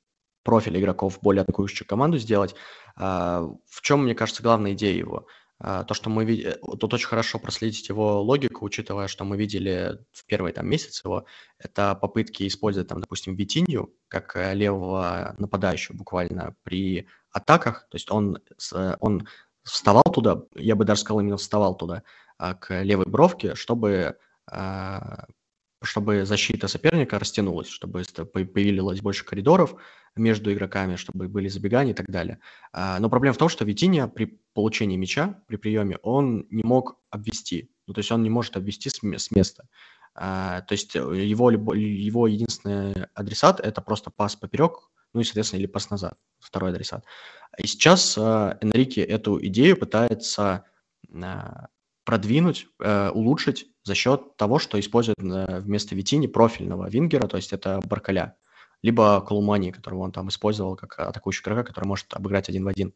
[0.42, 2.54] профиль игроков более атакующую команду сделать.
[2.96, 5.26] А, в чем, мне кажется, главная идея его?
[5.58, 9.98] А, то, что мы видели, тут очень хорошо проследить его логику, учитывая, что мы видели
[10.10, 11.26] в первый там месяц его,
[11.58, 18.10] это попытки использовать там, допустим, Витинью как э, левого нападающего буквально при атаках, то есть
[18.10, 18.38] он,
[19.00, 19.28] он
[19.62, 22.02] вставал туда, я бы даже сказал, именно вставал туда,
[22.38, 24.16] а, к левой бровке, чтобы
[25.82, 29.77] чтобы защита соперника растянулась, чтобы появилось больше коридоров,
[30.16, 32.40] между игроками, чтобы были забегания и так далее.
[32.73, 36.98] А, но проблема в том, что Витиния при получении мяча, при приеме, он не мог
[37.11, 37.70] обвести.
[37.86, 39.69] Ну, то есть он не может обвести с места.
[40.15, 45.66] А, то есть его, его единственный адресат– это просто пас поперек, ну и, соответственно, или
[45.66, 47.05] пас назад, второй адресат.
[47.59, 50.65] И сейчас а, Энрике эту идею пытается
[52.05, 57.52] продвинуть, э, улучшить за счет того, что использует э, вместо Витини профильного вингера, то есть
[57.52, 58.36] это Баркаля
[58.82, 62.94] либо Колумани, которого он там использовал как атакующий игрока, который может обыграть один в один.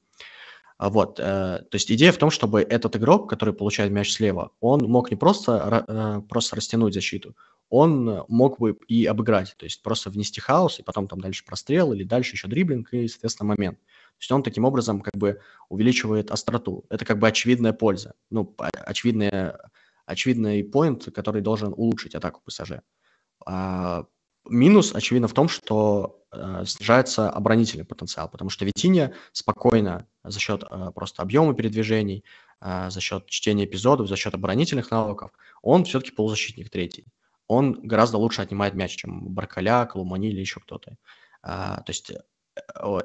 [0.77, 4.51] А вот, э, то есть идея в том, чтобы этот игрок, который получает мяч слева,
[4.61, 7.36] он мог не просто, э, просто растянуть защиту,
[7.70, 11.93] он мог бы и обыграть, то есть просто внести хаос, и потом там дальше прострел,
[11.93, 13.78] или дальше еще дриблинг, и, соответственно, момент.
[13.78, 16.85] То есть он таким образом как бы увеличивает остроту.
[16.89, 18.55] Это как бы очевидная польза, ну,
[18.86, 19.59] очевидная,
[20.06, 22.81] очевидный поинт, который должен улучшить атаку ПСЖ.
[23.47, 24.05] А,
[24.47, 30.62] Минус, очевидно, в том, что э, снижается оборонительный потенциал, потому что Витиния спокойно за счет
[30.70, 32.24] э, просто объема передвижений,
[32.60, 35.31] э, за счет чтения эпизодов, за счет оборонительных навыков,
[35.62, 37.06] он все-таки полузащитник третий.
[37.47, 40.97] Он гораздо лучше отнимает мяч, чем Баркаля, Колумани или еще кто-то.
[41.43, 42.12] Э, то есть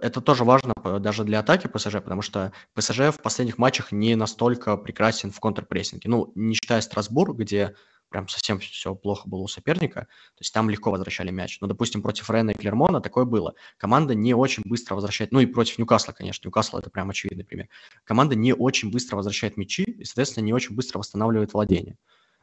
[0.01, 4.77] это тоже важно даже для атаки ПСЖ, потому что ПСЖ в последних матчах не настолько
[4.77, 6.09] прекрасен в контрпрессинге.
[6.09, 7.75] Ну, не считая Страсбург, где
[8.09, 11.59] прям совсем все плохо было у соперника, то есть там легко возвращали мяч.
[11.61, 13.53] Но, допустим, против Рена и Клермона такое было.
[13.77, 17.69] Команда не очень быстро возвращает, ну и против Ньюкасла, конечно, Ньюкасл это прям очевидный пример.
[18.03, 21.97] Команда не очень быстро возвращает мячи и, соответственно, не очень быстро восстанавливает владение.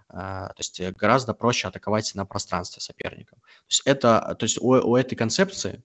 [0.09, 3.41] Uh, то есть гораздо проще атаковать на пространстве соперником.
[3.41, 5.83] То есть, это, то есть у, у этой концепции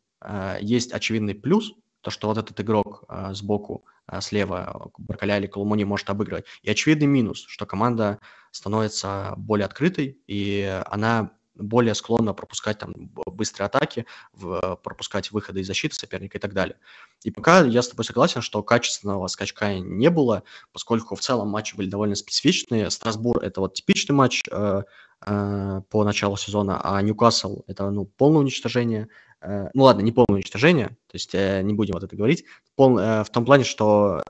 [0.60, 3.86] есть очевидный плюс, то, что вот этот игрок uh, сбоку,
[4.22, 6.46] слева, Баркаля или Колумони может обыгрывать.
[6.64, 8.20] И очевидный минус, что команда
[8.52, 15.68] становится более открытой, и она более склонна пропускать там быстрые атаки, в, пропускать выходы из
[15.68, 16.78] защиты соперника и так далее.
[17.24, 21.76] И пока я с тобой согласен, что качественного скачка не было, поскольку в целом матчи
[21.76, 22.90] были довольно специфичные.
[22.90, 24.84] Страсбур– это вот типичный матч э,
[25.26, 29.08] э, по началу сезона, а Ньюкасл– это ну, полное уничтожение–
[29.42, 32.46] Э, ну ладно, не полное уничтожение, то есть э, не будем вот это говорить,
[32.76, 34.24] пол, э, в том плане, что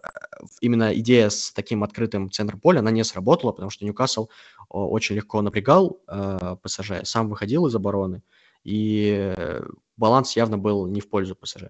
[0.61, 4.29] именно идея с таким открытым центром поля, она не сработала, потому что Ньюкасл
[4.71, 5.99] очень легко напрягал
[6.63, 8.23] ПСЖ, сам выходил из обороны,
[8.63, 9.35] и
[9.97, 11.65] баланс явно был не в пользу ПСЖ.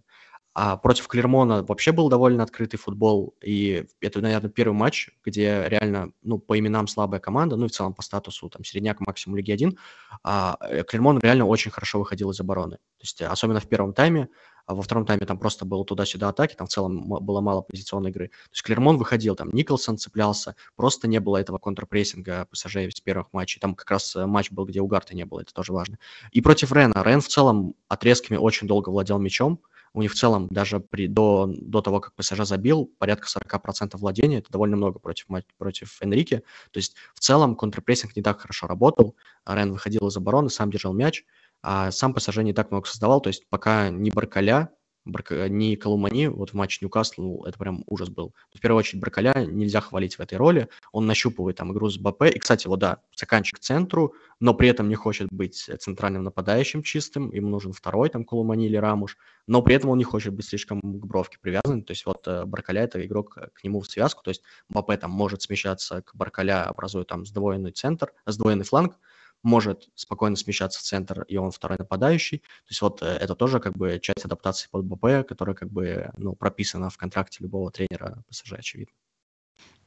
[0.53, 6.11] А против Клермона вообще был довольно открытый футбол, и это, наверное, первый матч, где реально,
[6.23, 9.52] ну, по именам слабая команда, ну, и в целом по статусу, там, середняк максимум Лиги
[9.53, 9.78] 1,
[10.23, 12.76] а э, Клермон реально очень хорошо выходил из обороны.
[12.98, 14.28] То есть, особенно в первом тайме,
[14.67, 18.27] во втором тайме там просто было туда-сюда атаки, там в целом было мало позиционной игры.
[18.27, 23.27] То есть Клермон выходил, там Николсон цеплялся, просто не было этого контрпрессинга ПСЖ из первых
[23.33, 23.59] матчей.
[23.59, 25.97] Там как раз э, матч был, где у Гарта не было, это тоже важно.
[26.31, 26.93] И против Рена.
[27.03, 29.61] Рен в целом отрезками очень долго владел мячом,
[29.93, 34.38] у них в целом даже при, до, до того, как ПСЖ забил, порядка 40% владения,
[34.38, 35.27] это довольно много против,
[35.57, 36.43] против Энрике.
[36.71, 39.15] То есть в целом контрпрессинг не так хорошо работал,
[39.45, 41.25] Рен выходил из обороны, сам держал мяч,
[41.61, 44.71] а сам ПСЖ не так много создавал, то есть пока не Баркаля,
[45.05, 48.35] не Колумани, вот в матче Ньюкасл, ну, это прям ужас был.
[48.53, 52.23] В первую очередь Баркаля нельзя хвалить в этой роли, он нащупывает там игру с БП,
[52.23, 57.31] и, кстати, вот да, заканчивает центру, но при этом не хочет быть центральным нападающим чистым,
[57.31, 59.17] ему нужен второй там Колумани или Рамуш,
[59.47, 62.45] но при этом он не хочет быть слишком к бровке привязан, то есть вот э,
[62.45, 66.65] Баркаля это игрок к нему в связку, то есть БП там может смещаться к Баркаля,
[66.65, 68.97] образуя там сдвоенный центр, сдвоенный фланг,
[69.43, 72.39] может спокойно смещаться в центр, и он второй нападающий.
[72.39, 76.11] То есть вот э, это тоже как бы часть адаптации под БП, которая как бы
[76.18, 78.93] ну, прописана в контракте любого тренера ПСЖ, очевидно.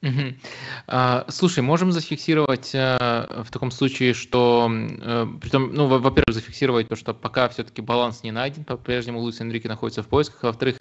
[0.05, 0.37] Мгм.
[0.87, 6.89] А, слушай, можем зафиксировать а, в таком случае, что, а, притом, ну, во- во-первых, зафиксировать
[6.89, 10.77] то, что пока все-таки баланс не найден, по-прежнему Луис Энрике находится в поисках, во-вторых,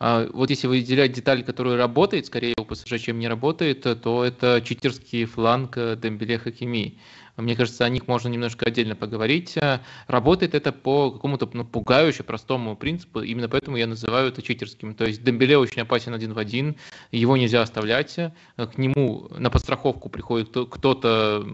[0.00, 4.60] а, вот если выделять деталь, которая работает скорее у ПСЖ, чем не работает, то это
[4.60, 6.98] читерский фланг Дембеле Хакими.
[7.36, 9.56] Мне кажется, о них можно немножко отдельно поговорить.
[9.56, 14.94] Э, работает это по какому-то ну, пугающе простому принципу, именно поэтому я называю это читерским.
[14.94, 16.76] То есть Дембеле очень опасен один в один,
[17.10, 21.44] его нельзя оставлять, э, к нему на подстраховку приходит кто-то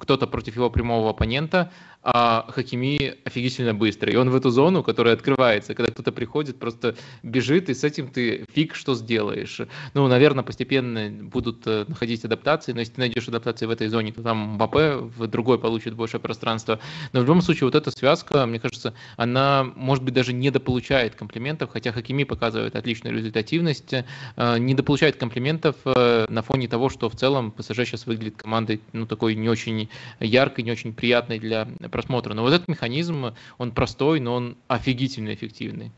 [0.00, 1.70] кто против его прямого оппонента,
[2.08, 4.14] а Хакими офигительно быстрый.
[4.14, 6.94] И он в эту зону, которая открывается, когда кто-то приходит, просто
[7.24, 9.60] бежит, и с этим ты фиг что сделаешь.
[9.92, 14.12] Ну, наверное, постепенно будут э, находить адаптации, но если ты найдешь адаптации в этой зоне,
[14.12, 16.78] то там Мбаппе в другой получит больше пространства.
[17.12, 21.70] Но в любом случае вот эта связка, мне кажется, она, может быть, даже недополучает комплиментов,
[21.72, 27.52] хотя Хакими показывает отличную результативность, э, недополучает комплиментов э, на фоне того, что в целом
[27.52, 29.88] ПСЖ сейчас выглядит командой, ну, такой не очень
[30.20, 32.34] яркой, не очень приятной для просмотра.
[32.34, 35.92] Но вот этот механизм, он простой, но он офигительно эффективный.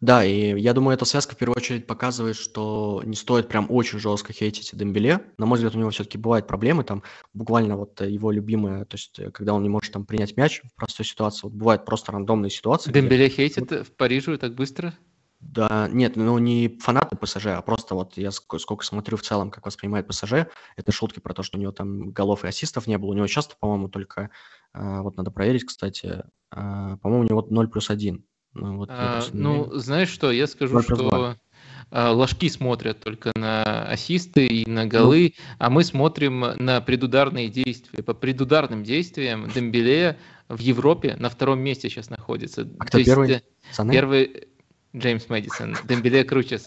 [0.00, 3.98] Да, и я думаю, эта связка в первую очередь показывает, что не стоит прям очень
[3.98, 5.24] жестко хейтить Дембеле.
[5.38, 7.02] На мой взгляд, у него все-таки бывают проблемы, там
[7.34, 10.74] буквально вот его любимая, то есть э, когда он не может там принять мяч в
[10.74, 12.92] простой ситуации, вот бывают просто рандомные ситуации.
[12.92, 13.36] Дембеле где...
[13.36, 14.94] хейтит в Париже так быстро?
[15.40, 19.66] Да, нет, ну не фанаты ПСЖ, а просто вот я сколько смотрю в целом, как
[19.66, 23.10] воспринимает ПСЖ, это шутки про то, что у него там голов и ассистов не было.
[23.10, 24.30] У него часто, по-моему, только,
[24.74, 28.24] э, вот надо проверить, кстати, э, по-моему, у него 0 плюс 1
[28.56, 31.36] ну, вот а, ну знаешь что, я скажу, что
[31.90, 34.88] а, ложки смотрят только на ассисты и на ну.
[34.88, 35.44] голы, ну.
[35.58, 38.02] а мы смотрим на предударные действия.
[38.02, 40.18] По предударным действиям Дембеле
[40.48, 42.68] в Европе на втором месте сейчас находится.
[42.78, 43.28] А кто первый?
[43.28, 43.44] Есть,
[43.90, 44.48] первый
[44.96, 45.76] Джеймс Мэдисон.
[45.84, 46.58] Дембеле круче.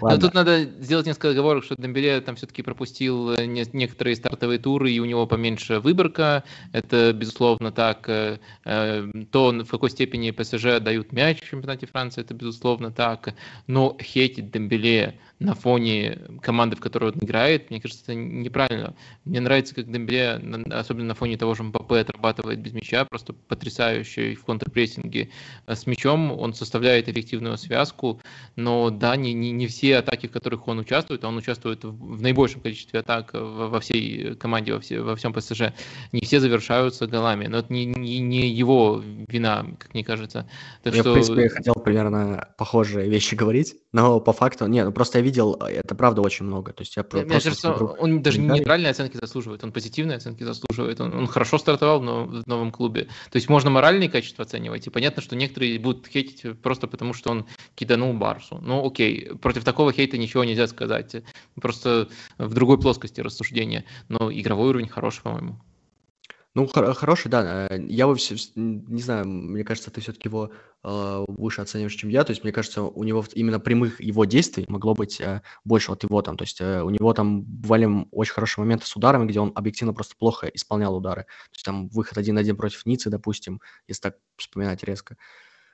[0.00, 4.92] Но тут надо сделать несколько оговорок, что Дембеле там все-таки пропустил э, некоторые стартовые туры,
[4.92, 6.44] и у него поменьше выборка.
[6.72, 8.08] Это, безусловно, так.
[8.08, 13.34] Э, э, то, в какой степени ПСЖ дают мяч в чемпионате Франции, это, безусловно, так.
[13.66, 18.94] Но хейтить Дембеле на фоне команды, в которой он играет, мне кажется, это неправильно.
[19.24, 20.40] Мне нравится, как Дембеле,
[20.70, 25.30] особенно на фоне того же МПП, отрабатывает без мяча, просто потрясающий в контрпрессинге
[25.66, 26.32] с мячом.
[26.32, 28.20] Он составляет эффективную связку,
[28.56, 32.16] но да, не, не, не все атаки, в которых он участвует, а он участвует в,
[32.16, 35.72] в наибольшем количестве атак во, всей команде, во, все, во всем ПСЖ,
[36.10, 37.46] не все завершаются голами.
[37.46, 40.48] Но это не, не, не его вина, как мне кажется.
[40.82, 41.10] Так я, что...
[41.10, 45.56] в принципе, хотел примерно похожие вещи говорить, но по факту, нет, ну просто я видел,
[45.60, 46.72] а, это правда очень много.
[46.72, 50.42] То есть я Мне кажется, смотрю, он даже не нейтральные оценки заслуживает, он позитивные оценки
[50.42, 51.00] заслуживает.
[51.00, 53.04] Он, он хорошо стартовал но в новом клубе.
[53.30, 54.86] То есть можно моральные качества оценивать.
[54.86, 58.58] И понятно, что некоторые будут хейтить просто потому, что он киданул Барсу.
[58.62, 61.16] Ну окей, против такого хейта ничего нельзя сказать.
[61.60, 63.84] Просто в другой плоскости рассуждения.
[64.08, 65.60] Но игровой уровень хороший, по-моему.
[66.58, 67.68] Ну, хор- хороший, да.
[67.70, 70.50] Э, я вообще не знаю, мне кажется, ты все-таки его
[70.82, 72.24] э, выше оцениваешь, чем я.
[72.24, 76.02] То есть, мне кажется, у него именно прямых его действий могло быть э, больше вот
[76.02, 76.36] его там.
[76.36, 79.94] То есть, э, у него там бывали очень хорошие моменты с ударами, где он объективно
[79.94, 81.22] просто плохо исполнял удары.
[81.24, 85.16] То есть, там выход один на один против Ницы, допустим, если так вспоминать резко.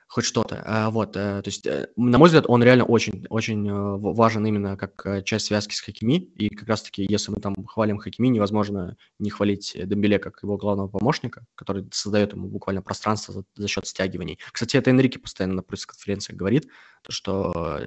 [0.07, 0.61] Хоть что-то.
[0.65, 4.45] А, вот, э, то есть, э, на мой взгляд, он реально очень, очень э, важен
[4.45, 8.97] именно как часть связки с Хакими, и как раз-таки, если мы там хвалим Хакими, невозможно
[9.19, 13.87] не хвалить Дембеле как его главного помощника, который создает ему буквально пространство за, за счет
[13.87, 14.39] стягиваний.
[14.51, 16.67] Кстати, это Энрике постоянно на пресс-конференциях говорит,
[17.01, 17.79] то, что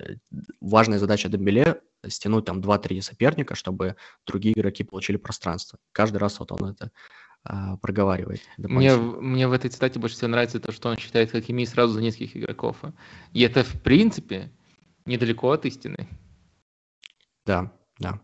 [0.61, 3.97] важная задача Дембеле стянуть там 2-3 соперника, чтобы
[4.27, 5.79] другие игроки получили пространство.
[5.93, 6.91] Каждый раз вот он это
[7.51, 8.43] а, проговаривает.
[8.59, 12.03] Мне, мне в этой цитате больше всего нравится то, что он считает Хакими сразу за
[12.03, 12.77] нескольких игроков.
[13.33, 14.53] И это, в принципе,
[15.07, 16.07] недалеко от истины.
[17.47, 18.21] Да, да.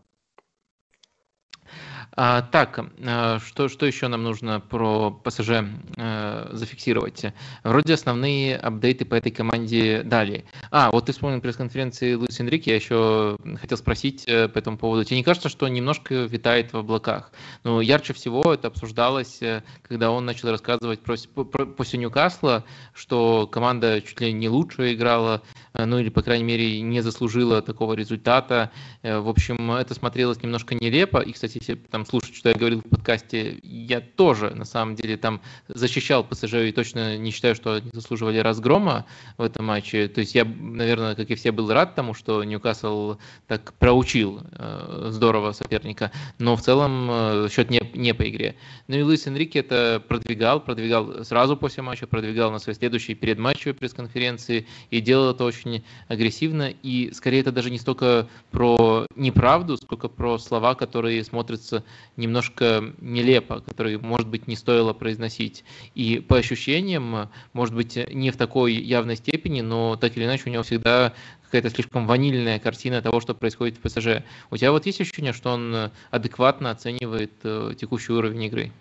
[2.17, 5.49] А, так, а, что, что еще нам нужно про ПСЖ
[5.97, 7.25] а, зафиксировать?
[7.63, 10.45] Вроде основные апдейты по этой команде дали.
[10.71, 15.03] А, вот ты вспомнил пресс-конференции Луис Энрике, я еще хотел спросить э, по этому поводу.
[15.03, 17.31] Тебе не кажется, что немножко витает в облаках?
[17.63, 22.63] Ну, ярче всего это обсуждалось, э, когда он начал рассказывать про, про, после Ньюкасла,
[22.93, 25.41] что команда чуть ли не лучше играла,
[25.77, 28.71] ну или, по крайней мере, не заслужила такого результата.
[29.03, 31.19] В общем, это смотрелось немножко нелепо.
[31.19, 35.17] И, кстати, если там слушать, что я говорил в подкасте, я тоже, на самом деле,
[35.17, 39.05] там защищал ПСЖ и точно не считаю, что они заслуживали разгрома
[39.37, 40.07] в этом матче.
[40.07, 43.15] То есть я, наверное, как и все, был рад тому, что Ньюкасл
[43.47, 48.55] так проучил э, здорово соперника, но в целом э, счет не, не по игре.
[48.87, 53.73] Ну и Луис Энрике это продвигал, продвигал сразу после матча, продвигал на своей следующей предматчевой
[53.73, 55.64] пресс-конференции и делал это очень
[56.07, 56.73] агрессивно.
[56.83, 61.83] И скорее это даже не столько про неправду, сколько про слова, которые смотрятся
[62.17, 65.63] немножко нелепо, который, может быть, не стоило произносить.
[65.93, 70.49] И по ощущениям, может быть, не в такой явной степени, но так или иначе у
[70.51, 71.13] него всегда
[71.43, 74.23] какая-то слишком ванильная картина того, что происходит в ПСЖ.
[74.51, 78.71] У тебя вот есть ощущение, что он адекватно оценивает э, текущий уровень игры?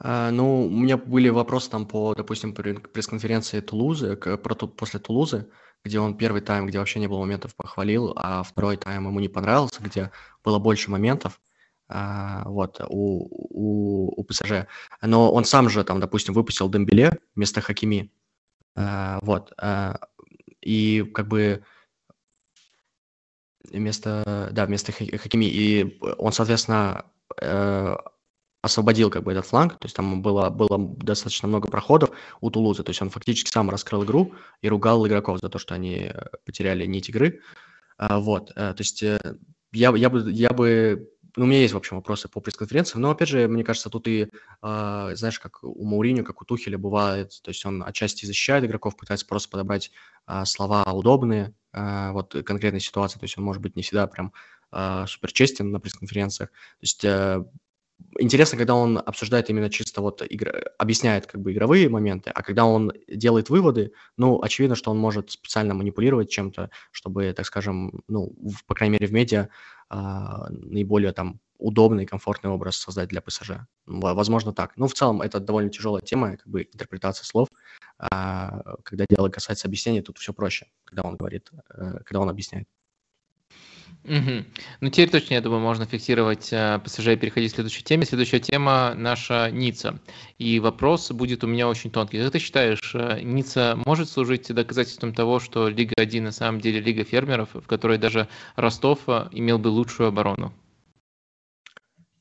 [0.00, 5.48] А, ну, у меня были вопросы там по, допустим, пресс-конференции Тулузы, про, после Тулузы,
[5.84, 9.28] где он первый тайм, где вообще не было моментов, похвалил, а второй тайм ему не
[9.28, 10.10] понравился, где
[10.44, 11.40] было больше моментов
[11.88, 14.66] а, вот, у, у, у ПСЖ.
[15.02, 18.12] Но он сам же, там, допустим, выпустил Дембеле вместо Хакими.
[18.76, 19.52] А, вот.
[19.58, 19.98] А,
[20.60, 21.64] и как бы
[23.64, 25.46] вместо, да, вместо Хакими.
[25.46, 27.06] И он, соответственно,
[27.40, 27.96] э,
[28.68, 32.82] освободил как бы этот фланг, то есть там было, было достаточно много проходов у Тулузы,
[32.82, 36.24] то есть он фактически сам раскрыл игру и ругал игроков за то, что они э,
[36.44, 37.40] потеряли нить игры.
[37.96, 39.18] А, вот, э, то есть я,
[39.72, 41.08] я, бы, я бы
[41.38, 44.08] ну, у меня есть, в общем, вопросы по пресс-конференциям, но, опять же, мне кажется, тут
[44.08, 44.28] и,
[44.62, 48.96] э, знаешь, как у Мауриню, как у Тухеля бывает, то есть он отчасти защищает игроков,
[48.96, 49.92] пытается просто подобрать
[50.26, 54.32] э, слова удобные, э, вот конкретной ситуации, то есть он может быть не всегда прям
[54.72, 56.50] э, супер честен на пресс-конференциях.
[56.50, 57.44] То есть э,
[58.18, 60.50] интересно, когда он обсуждает именно чисто вот игр...
[60.78, 65.30] объясняет как бы игровые моменты, а когда он делает выводы, ну, очевидно, что он может
[65.30, 69.48] специально манипулировать чем-то, чтобы, так скажем, ну, в, по крайней мере, в медиа
[69.88, 73.52] а, наиболее там удобный, комфортный образ создать для ПСЖ.
[73.86, 74.76] Возможно, так.
[74.76, 77.48] Но в целом это довольно тяжелая тема, как бы интерпретация слов.
[77.98, 82.68] А, когда дело касается объяснения, тут все проще, когда он говорит, э, когда он объясняет.
[84.04, 84.44] Угу.
[84.80, 88.06] Ну, теперь точно, я думаю, можно фиксировать э, ПСЖ и переходить к следующей теме.
[88.06, 89.98] Следующая тема наша Ницца.
[90.38, 92.22] И вопрос будет у меня очень тонкий.
[92.22, 96.80] Как ты считаешь, э, Ницца может служить доказательством того, что Лига 1 на самом деле
[96.80, 100.54] Лига фермеров, в которой даже Ростов э, имел бы лучшую оборону?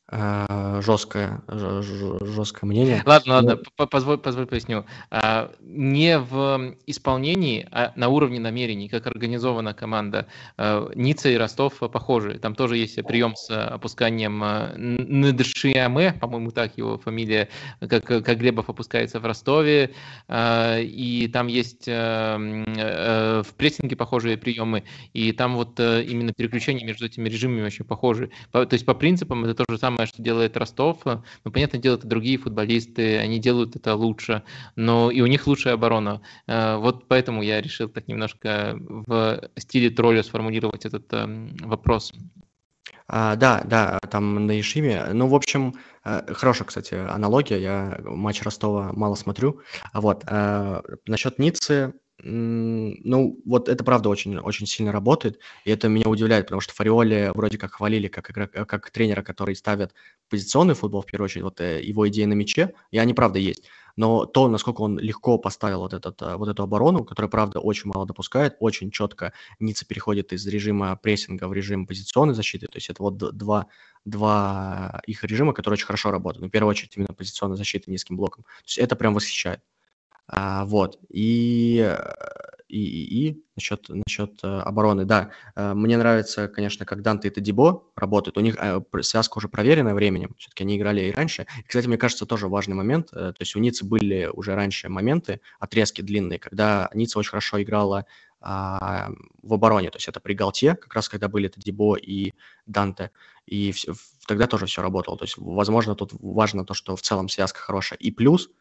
[0.10, 3.04] А, жесткое, жесткое мнение.
[3.06, 4.86] Ладно, ладно, ну позволь, позволь поясню.
[5.12, 10.28] А, не в исполнении, а на уровне намерений, как организована команда.
[10.56, 12.40] А, Ницца и Ростов похожи.
[12.40, 14.40] Там тоже есть прием с опусканием
[14.78, 17.50] Недшиаме, по-моему, так его фамилия,
[17.82, 19.94] как, как Глебов опускается в Ростове.
[20.32, 24.86] И там есть в прессинге похожие приемы.
[25.12, 28.32] И там вот именно переключение между этими режимами очень похожи.
[28.54, 30.99] То есть по принципам это то же самое самое, что делает Ростов.
[31.06, 34.44] Ну, понятное дело, это другие футболисты, они делают это лучше,
[34.76, 36.22] но и у них лучшая оборона.
[36.48, 42.14] Э, вот поэтому я решил так немножко в стиле тролля сформулировать этот эм, вопрос.
[43.08, 45.06] А, да, да, там на Ишиме.
[45.14, 47.58] Ну, в общем, э, хорошая, кстати, аналогия.
[47.58, 49.62] Я матч Ростова мало смотрю.
[49.94, 50.24] Вот.
[50.28, 51.94] А, насчет Ниццы,
[52.24, 57.32] ну, вот это правда очень, очень сильно работает, и это меня удивляет, потому что Фариоли
[57.36, 59.94] вроде как хвалили как, игрок, как тренера, который ставит
[60.28, 63.66] позиционный футбол в первую очередь, вот э, его идеи на мяче, и они правда есть.
[63.98, 67.90] Но то, насколько он легко поставил вот, этот, э, вот эту оборону, которая, правда, очень
[67.90, 72.90] мало допускает, очень четко Ницца переходит из режима прессинга в режим позиционной защиты, то есть
[72.90, 73.68] это вот два,
[74.06, 76.44] два их режима, которые очень хорошо работают.
[76.44, 78.44] Ну, в первую очередь именно позиционная защита низким блоком.
[78.44, 79.61] То есть это прям восхищает.
[80.28, 80.99] А, вот.
[81.10, 81.95] И,
[82.68, 85.31] и, и, и насчет, насчет э, обороны, да.
[85.56, 88.38] Э, мне нравится, конечно, как Данте и Тадибо работают.
[88.38, 90.35] У них э, связка уже проверенная временем.
[90.38, 91.48] Все-таки они играли и раньше.
[91.60, 93.10] И, кстати, мне кажется, тоже важный момент.
[93.11, 98.06] То есть у Ницы были уже раньше моменты, отрезки длинные, когда Ницца очень хорошо играла
[98.41, 99.10] а,
[99.41, 99.89] в обороне.
[99.89, 102.34] То есть это при Галте, как раз когда были Тадибо и
[102.65, 103.11] Данте.
[103.45, 103.94] И все,
[104.27, 105.18] тогда тоже все работало.
[105.18, 107.98] То есть, возможно, тут важно то, что в целом связка хорошая.
[107.99, 108.49] И плюс–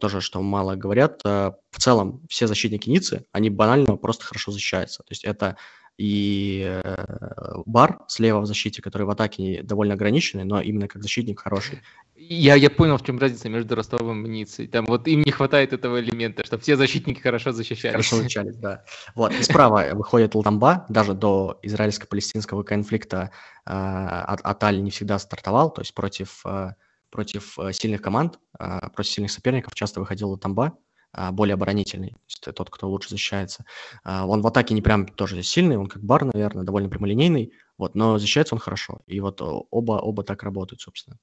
[0.00, 5.02] тоже, что мало говорят, э, в целом все защитники Ниццы, они банально просто хорошо защищаются.
[5.04, 5.56] То есть это
[6.00, 11.40] и э, Бар слева в защите, который в атаке довольно ограниченный, но именно как защитник
[11.40, 11.82] хороший.
[12.16, 14.66] Я, я понял, в чем разница между Ростовом и Ниццей.
[14.66, 17.92] Там вот им не хватает этого элемента, что все защитники хорошо защищались.
[17.92, 18.84] Хорошо защищались, да.
[19.14, 23.30] Вот, и справа выходит Лтамба, даже до израильско-палестинского конфликта
[23.66, 26.70] э, Аталь не всегда стартовал, то есть против э,
[27.10, 30.78] против э, сильных команд, а, против сильных соперников часто выходил Тамба,
[31.12, 33.64] а, более оборонительный, то есть тот, кто лучше защищается.
[34.04, 37.94] А, он в атаке не прям тоже сильный, он как бар, наверное, довольно прямолинейный, вот,
[37.94, 39.00] но защищается он хорошо.
[39.06, 41.18] И вот оба, оба так работают, собственно.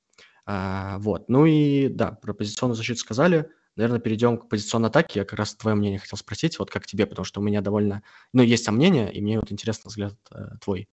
[0.45, 3.49] Вот, ну и да, про позиционную защиту сказали.
[3.75, 5.19] Наверное, перейдем к позиционной атаке.
[5.19, 8.01] Я как раз твое мнение хотел спросить, вот как тебе, потому что у меня довольно,
[8.33, 10.89] ну, есть сомнения, и мне вот интересно взгляд э, твой.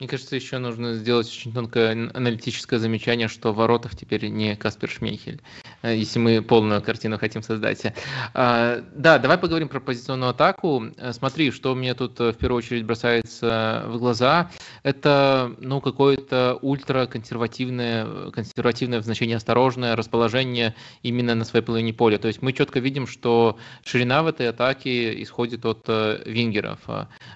[0.00, 4.90] Мне кажется, еще нужно сделать очень тонкое аналитическое замечание, что в воротах теперь не Каспер
[4.90, 5.40] Шмейхель,
[5.82, 7.94] э, если мы полную картину хотим создать.
[8.34, 10.86] А, да, давай поговорим про позиционную атаку.
[10.96, 14.50] Э, смотри, что мне тут э, в первую очередь бросается в глаза.
[14.82, 22.18] Это ну, какое-то ультраконсервативное, консервативное в значении осторожное расположение именно на своей половине поля.
[22.18, 25.86] То есть мы четко видим, что ширина в этой атаке исходит от
[26.26, 26.80] вингеров.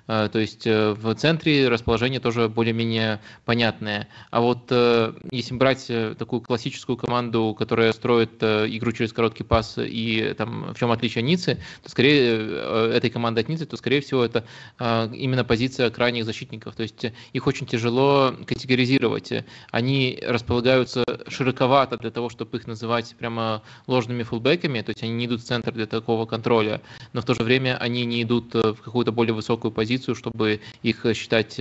[0.06, 4.08] То есть в центре расположение тоже более-менее понятные.
[4.30, 9.44] А вот э, если брать э, такую классическую команду, которая строит э, игру через короткий
[9.44, 14.00] пас и там в чем отличие Ницы, то скорее этой команды от Ницы, то скорее
[14.00, 14.44] всего это
[14.78, 16.74] именно позиция крайних защитников.
[16.74, 19.32] То есть их очень тяжело категоризировать.
[19.70, 25.26] Они располагаются широковато для того, чтобы их называть прямо ложными фулбеками, то есть они не
[25.26, 26.80] идут в центр для такого контроля,
[27.12, 31.06] но в то же время они не идут в какую-то более высокую позицию, чтобы их
[31.14, 31.58] считать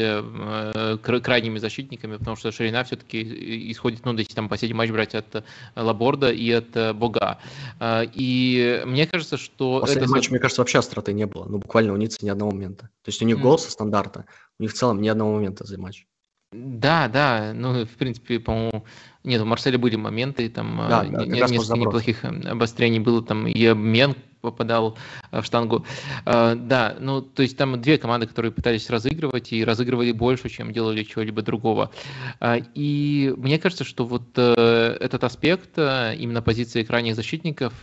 [1.01, 5.43] крайними защитниками, потому что ширина все-таки исходит, ну, если там последний матч брать от э,
[5.75, 7.39] Лаборда и от э, Бога.
[7.81, 9.81] И мне кажется, что...
[9.81, 10.11] Последний это...
[10.11, 11.45] матч, мне кажется, вообще остроты не было.
[11.45, 12.89] Ну, буквально у Ниццы ни одного момента.
[13.03, 14.25] То есть у них гол со стандарта,
[14.59, 16.05] у них в целом ни одного момента за матч.
[16.53, 18.85] Да, да, ну, в принципе, по-моему,
[19.25, 24.15] нет, у Марселя были моменты, там да, да, несколько неплохих обострений было, там и обмен
[24.41, 24.97] попадал
[25.31, 25.85] э, в штангу.
[26.25, 30.71] Э, да, ну, то есть там две команды, которые пытались разыгрывать и разыгрывали больше, чем
[30.71, 31.91] делали чего-либо другого.
[32.39, 37.73] Э, и мне кажется, что вот этот аспект, именно позиции крайних защитников,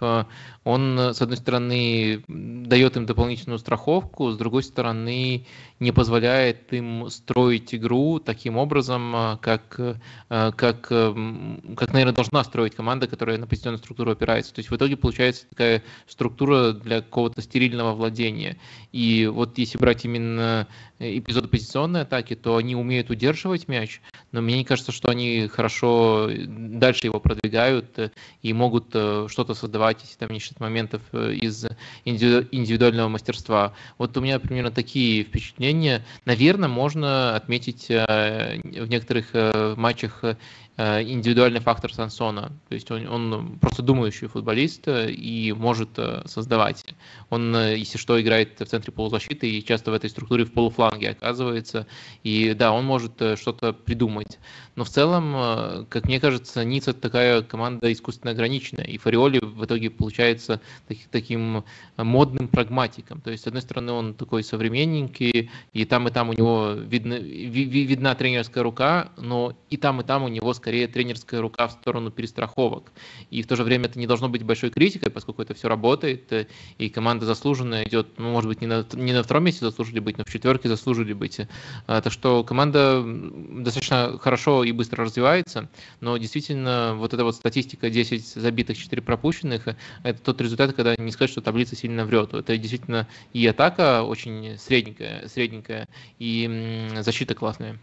[0.65, 5.47] он, с одной стороны, дает им дополнительную страховку, с другой стороны,
[5.81, 9.81] не позволяет им строить игру таким образом, как,
[10.29, 14.55] как, как наверное, должна строить команда, которая на позиционную структуру опирается.
[14.55, 18.57] То есть в итоге получается такая структура для какого-то стерильного владения.
[18.93, 20.69] И вот если брать именно
[20.99, 24.01] эпизоды позиционной атаки, то они умеют удерживать мяч,
[24.33, 28.13] но мне не кажется, что они хорошо дальше его продвигают
[28.43, 31.67] и могут э, что-то создавать, если там не считать моментов э, из
[32.05, 33.75] индивидуального мастерства.
[33.99, 36.05] Вот у меня примерно такие впечатления.
[36.25, 39.35] Наверное, можно отметить э, в некоторых
[39.77, 40.25] матчах
[40.74, 42.53] Э, индивидуальный фактор Сансона.
[42.69, 46.85] То есть он, он просто думающий футболист э, и может э, создавать.
[47.31, 51.87] Он, если что, играет в центре полузащиты и часто в этой структуре в полуфланге оказывается.
[52.25, 54.39] И да, он может что-то придумать.
[54.75, 58.85] Но в целом, как мне кажется, Ницца такая команда искусственно ограниченная.
[58.85, 61.65] И Фариоли в итоге получается таким, таким
[61.97, 63.21] модным прагматиком.
[63.21, 67.15] То есть, с одной стороны, он такой современненький, и там, и там у него видно,
[67.15, 72.11] видна тренерская рука, но и там, и там у него скорее тренерская рука в сторону
[72.11, 72.91] перестраховок.
[73.29, 76.33] И в то же время это не должно быть большой критикой, поскольку это все работает,
[76.33, 76.47] э,
[76.79, 80.17] и команда заслуженно идет, ну, может быть, не на, не на втором месте заслужили быть,
[80.17, 81.39] но в четверке заслужили быть.
[81.87, 85.69] А, так что команда достаточно хорошо и быстро развивается,
[86.01, 89.69] но действительно вот эта вот статистика 10 забитых, 4 пропущенных,
[90.03, 92.33] это тот результат, когда не сказать, что таблица сильно врет.
[92.33, 95.89] Это действительно и атака очень средненькая, средненькая
[96.19, 97.79] и защита классная.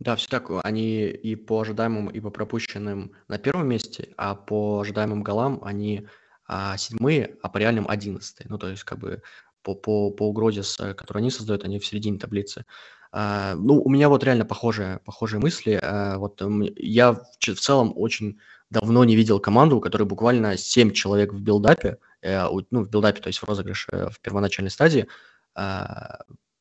[0.00, 0.50] Да, все так.
[0.62, 6.06] Они и по ожидаемым, и по пропущенным на первом месте, а по ожидаемым голам они
[6.46, 8.46] а, седьмые, а по реальным одиннадцатые.
[8.48, 9.22] Ну, то есть, как бы
[9.62, 12.64] по, по, по угрозе, с, которую они создают, они в середине таблицы.
[13.10, 15.80] А, ну, у меня вот реально похожие, похожие мысли.
[15.82, 16.40] А, вот
[16.76, 18.38] я в, в целом очень
[18.70, 23.14] давно не видел команду, у которой буквально 7 человек в build-up е, ну, в build-up
[23.14, 25.08] е, то есть в розыгрыше в первоначальной стадии,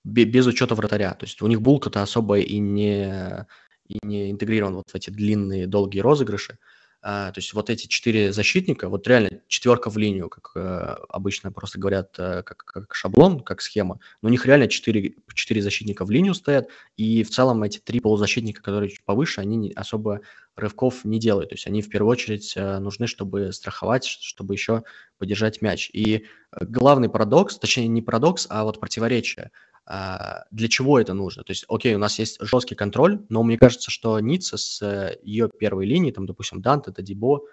[0.04, 1.14] без учета вратаря.
[1.14, 3.46] То есть у них булка-то особо и не,
[3.88, 6.58] и не интегрирован вот в эти длинные, долгие розыгрыши.
[7.02, 11.52] А, то есть вот эти четыре защитника, вот реально четверка в линию, как э, обычно
[11.52, 16.06] просто говорят, э, как, как шаблон, как схема, но у них реально четыре, четыре защитника
[16.06, 20.22] в линию стоят, и в целом эти три полузащитника, которые чуть повыше, они не, особо
[20.56, 21.52] рывков не делают.
[21.52, 24.84] То есть они в первую очередь э, нужны, чтобы страховать, чтобы еще
[25.20, 25.92] подержать мяч.
[25.94, 26.26] И
[26.60, 29.52] главный парадокс, точнее не парадокс, а вот противоречие–
[29.90, 31.44] для чего это нужно?
[31.44, 35.18] То есть, окей, у нас есть жесткий контроль, но мне кажется, что Ницца с э,
[35.24, 37.44] ее первой линии, там, допустим, Данте, Дадибо,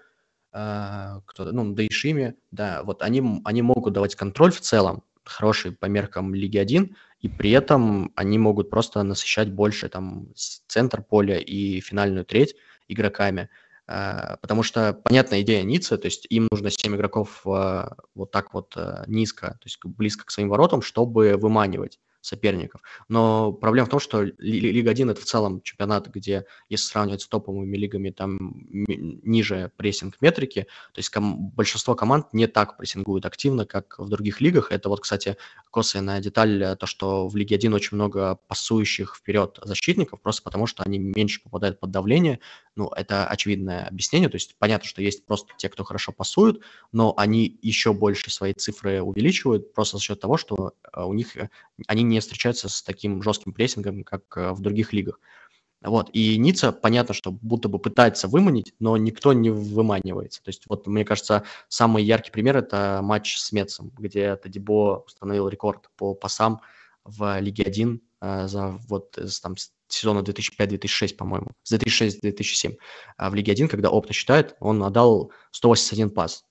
[0.50, 5.86] а, кто ну, Дейшими, да, вот они, они могут давать контроль в целом, хороший по
[5.86, 11.80] меркам Лиги 1, и при этом они могут просто насыщать больше там центр поля и
[11.80, 12.56] финальную треть
[12.88, 13.48] игроками,
[13.86, 18.76] а, потому что понятная идея Ницца, то есть им нужно 7 игроков вот так вот
[19.06, 22.82] низко, то есть близко к своим воротам, чтобы выманивать соперников.
[23.08, 27.28] Но проблема в том, что Лига 1 это в целом чемпионат, где, если сравнивать с
[27.28, 28.38] топовыми лигами, там
[28.70, 34.40] ниже прессинг метрики, то есть ком- большинство команд не так прессингуют активно, как в других
[34.40, 34.72] лигах.
[34.72, 35.36] Это вот, кстати,
[35.70, 40.66] косвенная деталь, э, то, что в Лиге 1 очень много пасующих вперед защитников, просто потому
[40.66, 42.40] что они меньше попадают под давление.
[42.76, 47.14] Ну, это очевидное объяснение, то есть понятно, что есть просто те, кто хорошо пасуют, но
[47.16, 51.50] они еще больше свои цифры увеличивают просто за счет того, что э, у них э,
[51.86, 55.20] они не встречаются с таким жестким прессингом, как э, в других лигах.
[55.82, 56.08] Вот.
[56.14, 60.42] И Ницца, понятно, что будто бы пытается выманить, но никто не выманивается.
[60.42, 65.48] То есть, вот, мне кажется, самый яркий пример– это матч с Мецом, где Тадибо установил
[65.48, 66.60] рекорд по пасам
[67.04, 69.56] в Лиге 1 э, за вот с, там,
[69.88, 72.76] сезона 2005-2006, по-моему, с 2006-2007.
[73.18, 76.44] А в Лиге 1, когда опыт считает, он отдал 181 пас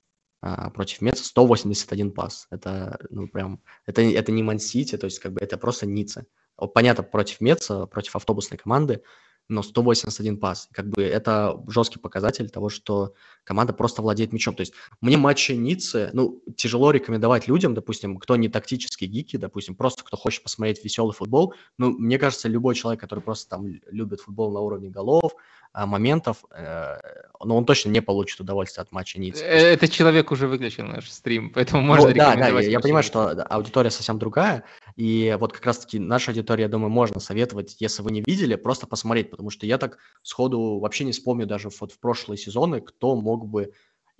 [0.45, 2.47] а, против Меца 181 пас.
[2.51, 6.25] Это, ну, прям, это, это не Ман-Сити, то есть, как бы, это просто Ницца.
[6.73, 9.03] Понятно, против Меца, против автобусной команды,
[9.49, 10.69] но 181 пас.
[10.71, 13.13] Как бы это жесткий показатель того, что
[13.43, 14.55] команда просто владеет мячом.
[14.55, 19.75] То есть мне матчи Ниццы, ну, тяжело рекомендовать людям, допустим, кто не тактические гики, допустим,
[19.75, 21.53] просто кто хочет посмотреть веселый футбол.
[21.77, 25.33] Ну, мне кажется, любой человек, который просто там любит футбол на уровне голов,
[25.75, 26.97] а, моментов, э,
[27.43, 29.43] но он точно не получит удовольствие от матча Ниццы.
[29.43, 33.01] Э, этот человек уже выключил наш стрим, поэтому можно ну, Да, да, я, я понимаю,
[33.03, 34.65] что аудитория совсем другая,
[34.97, 38.85] и вот как раз-таки наша аудитория, я думаю, можно советовать, если вы не видели, просто
[38.85, 43.15] посмотреть, потому что я так сходу вообще не вспомню даже вот в прошлые сезоны, кто
[43.15, 43.73] мог бы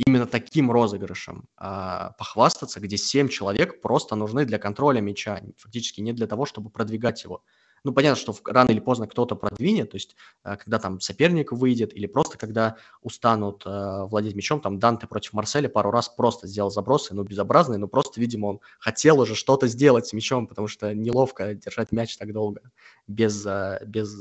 [0.07, 6.13] именно таким розыгрышем а, похвастаться, где 7 человек просто нужны для контроля мяча, фактически не
[6.13, 7.43] для того, чтобы продвигать его.
[7.85, 10.15] Ну, понятно, что рано или поздно кто-то продвинет, то есть
[10.45, 15.33] э, когда там соперник выйдет, или просто когда устанут э, владеть мячом, там Данте против
[15.33, 19.67] Марселя пару раз просто сделал забросы, ну, безобразные, но просто, видимо, он хотел уже что-то
[19.67, 22.61] сделать с мячом, потому что неловко держать мяч так долго,
[23.07, 24.17] без, э, без,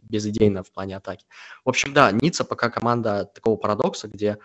[0.00, 1.26] безидейно в плане атаки.
[1.64, 4.38] В общем, да, Ницца пока команда такого парадокса, где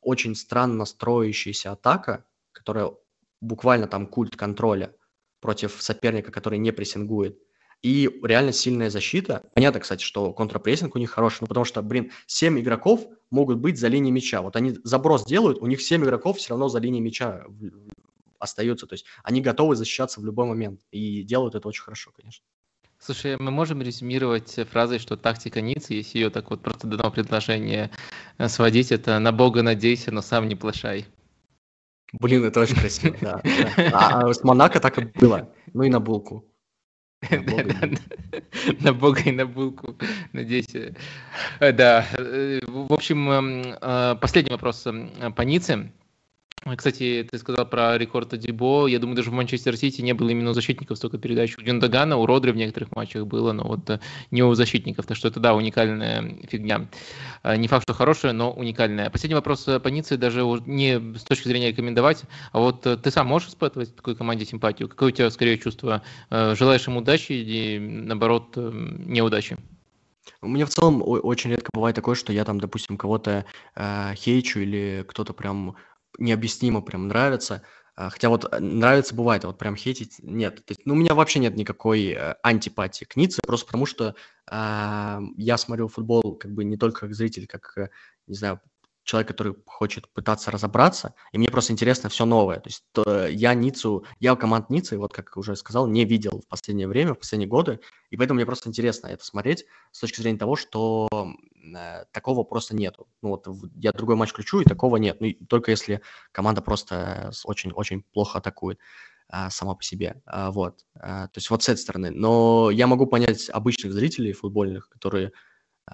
[0.00, 2.92] очень странно строящаяся атака, которая
[3.42, 4.94] буквально там культ контроля
[5.40, 7.38] против соперника, который не прессингует,
[7.82, 9.42] и реально сильная защита.
[9.54, 13.78] Понятно, кстати, что контрпрессинг у них хороший, ну потому что, блин, 7 игроков могут быть
[13.78, 14.42] за линией мяча.
[14.42, 17.44] Вот они заброс делают, у них 7 игроков все равно за линией мяча
[18.38, 18.86] остаются.
[18.86, 20.80] То есть они готовы защищаться в любой момент.
[20.90, 22.44] И делают это очень хорошо, конечно.
[23.00, 27.92] Слушай, мы можем резюмировать фразой, что тактика Ниц, если ее так вот просто дано предложение
[28.38, 31.06] э, сводить, это на Бога надейся, но сам не плашай.
[32.12, 33.40] Блин, это очень красиво, да.
[33.92, 35.48] А с Монако так и было.
[35.74, 36.44] Ну и на булку.
[38.80, 39.96] На бога и на булку,
[40.32, 40.74] надеюсь.
[41.60, 44.86] Э, да, э, в общем, эм, э, последний вопрос
[45.36, 45.90] по Ницце.
[46.76, 48.86] Кстати, ты сказал про рекорд Адибо.
[48.86, 51.56] Я думаю, даже в Манчестер Сити не было именно защитников столько передач.
[51.56, 55.06] У Гюндагана, у Родри в некоторых матчах было, но вот э, не у защитников.
[55.06, 56.88] Так что это, да, уникальная фигня.
[57.42, 59.10] Э, не факт, что хорошая, но уникальная.
[59.10, 62.22] Последний вопрос э, по Ницце, даже не с точки зрения рекомендовать,
[62.52, 64.88] а вот ты сам можешь испытывать такой команде симпатию?
[64.88, 66.02] Какое у тебя, скорее, чувство?
[66.30, 69.56] Желаешь им удачи или, наоборот, неудачи?
[70.40, 73.44] У меня в целом очень редко бывает такое, что я там, допустим, кого-то
[73.74, 75.74] э, хейчу или кто-то прям
[76.18, 77.62] необъяснимо прям нравится.
[77.96, 80.64] А, хотя вот э, нравится бывает, вот прям хейтить нет.
[80.64, 84.14] То есть, ну, у меня вообще нет никакой э, антипатии к Ницце, просто потому что
[84.50, 87.88] э, я смотрю футбол как бы не только как зритель, как, э,
[88.28, 88.60] не знаю,
[89.08, 92.60] человек, который хочет пытаться разобраться, и мне просто интересно все новое.
[92.60, 96.46] То есть то, я Ниццу, я команд Ниццы, вот как уже сказал, не видел в
[96.46, 97.80] последнее время, в последние годы,
[98.10, 101.08] и поэтому мне просто интересно это смотреть с точки зрения того, что
[101.74, 103.08] э, такого просто нету.
[103.22, 105.22] Ну вот я другой матч включу, и такого нет.
[105.22, 108.78] Ну, только если команда просто очень-очень плохо атакует
[109.30, 110.20] а, сама по себе.
[110.26, 110.84] Вот.
[110.94, 112.10] То есть вот с этой стороны.
[112.10, 115.32] Но я могу понять обычных зрителей футбольных, которые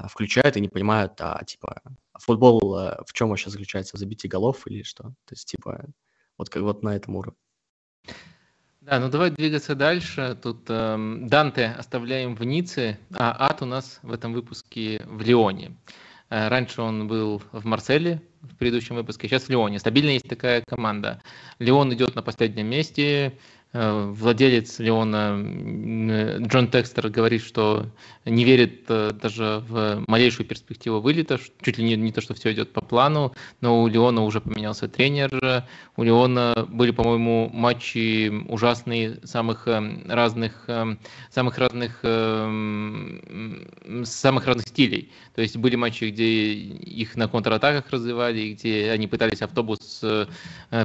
[0.08, 1.82] включают и не понимают, а типа
[2.18, 5.04] футбол а, в чем вообще заключается, в забитии голов или что?
[5.04, 5.86] То есть типа
[6.38, 7.38] вот как вот на этом уровне.
[8.80, 10.38] Да, ну давай двигаться дальше.
[10.42, 15.78] Тут э, Данте оставляем в Ницце, а Ад у нас в этом выпуске в Лионе.
[16.28, 19.78] Э, раньше он был в Марселе в предыдущем выпуске, сейчас в Лионе.
[19.78, 21.22] Стабильно есть такая команда.
[21.58, 23.38] Леон идет на последнем месте,
[23.74, 27.86] владелец Леона Джон Текстер говорит, что
[28.24, 32.52] не верит э, даже в малейшую перспективу вылета, чуть ли не, не то, что все
[32.52, 35.64] идет по плану, но у Леона уже поменялся тренер,
[35.96, 40.68] у Леона были, по-моему, матчи ужасные самых э, разных,
[41.30, 41.98] самых разных,
[44.04, 45.10] самых разных стилей.
[45.34, 50.02] То есть были матчи, где их на контратаках развивали, где они пытались автобус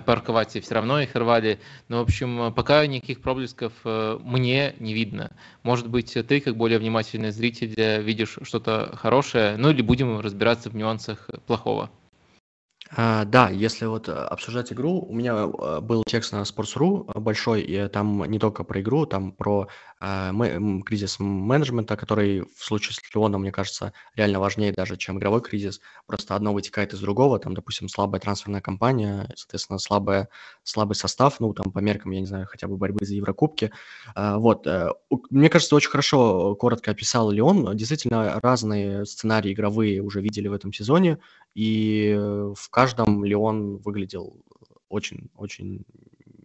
[0.06, 1.60] парковать, и все равно их рвали.
[1.88, 5.32] Но, в общем, пока никаких проблесков э, мне не видно.
[5.64, 10.76] Может быть, ты, как более внимательный зритель, видишь что-то хорошее, ну или будем разбираться в
[10.76, 11.90] нюансах плохого.
[12.92, 17.62] А, да, если вот э, обсуждать игру, у меня э, был текст на Sports.ru большой,
[17.62, 19.68] и там не только про игру, там про э,
[20.00, 25.82] кризис менеджмента, который в случае с Леоном, мне кажется, реально важнее даже, чем игровой кризис.
[26.08, 30.30] Просто одно вытекает из другого, там, допустим, слабая трансферная кампания, соответственно, слабая,
[30.64, 33.72] слабый состав, ну, там, по меркам, я не знаю, хотя бы борьбы за Еврокубки.
[34.16, 34.66] А, вот,
[35.30, 37.76] мне кажется, очень хорошо, коротко описал Леон.
[37.76, 41.20] Действительно, разные сценарии игровые уже видели в этом сезоне,
[41.56, 44.38] и в каждом Леон выглядел
[44.88, 45.84] очень-очень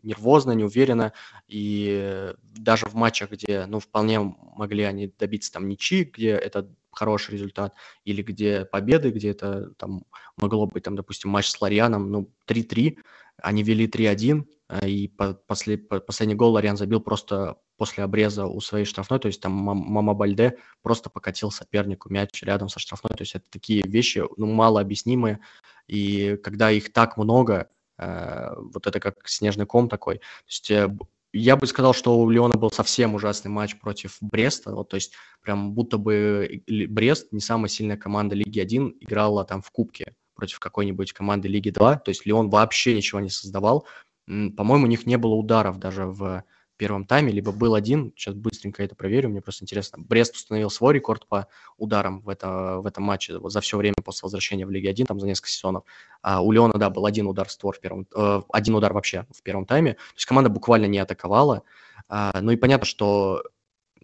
[0.05, 1.13] нервозно, неуверенно,
[1.49, 7.33] и даже в матчах, где, ну, вполне могли они добиться там ничьи, где это хороший
[7.33, 7.75] результат,
[8.05, 10.05] или где победы, где это там
[10.37, 12.99] могло быть, там, допустим, матч с Лорианом, ну, 3-3,
[13.43, 18.47] они вели 3-1, э, и по, после, по, последний гол Лориан забил просто после обреза
[18.47, 23.17] у своей штрафной, то есть там Мама Бальде просто покатил сопернику мяч рядом со штрафной,
[23.17, 25.41] то есть это такие вещи, ну, мало объяснимые,
[25.89, 27.69] и когда их так много,
[27.99, 30.97] вот это как снежный ком такой, то есть э,
[31.33, 35.13] я бы сказал, что у Леона был совсем ужасный матч против Бреста, вот, то есть
[35.43, 40.61] прям будто бы Брест, не самая сильная команда Лиги 1, играла там в Кубке против
[40.61, 43.87] какой-нибудь команды Лиги 2, то есть Леон вообще ничего не создавал,
[44.27, 46.45] по-моему, у них не было ударов даже в
[46.77, 50.03] первом тайме, либо был один, сейчас быстренько это проверю, мне просто интересно.
[50.03, 53.95] Брест установил свой рекорд по ударам в, это, в этом матче вот за все время
[54.05, 55.85] после возвращения в Лиге 1, там за несколько сезонов.
[56.23, 59.27] А у Леона, да, был один удар в створ в первом, э, один удар вообще
[59.31, 59.95] в первом тайме.
[59.95, 61.63] То есть команда буквально не атаковала.
[62.09, 63.43] А, ну и понятно, что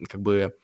[0.08, 0.54] как бы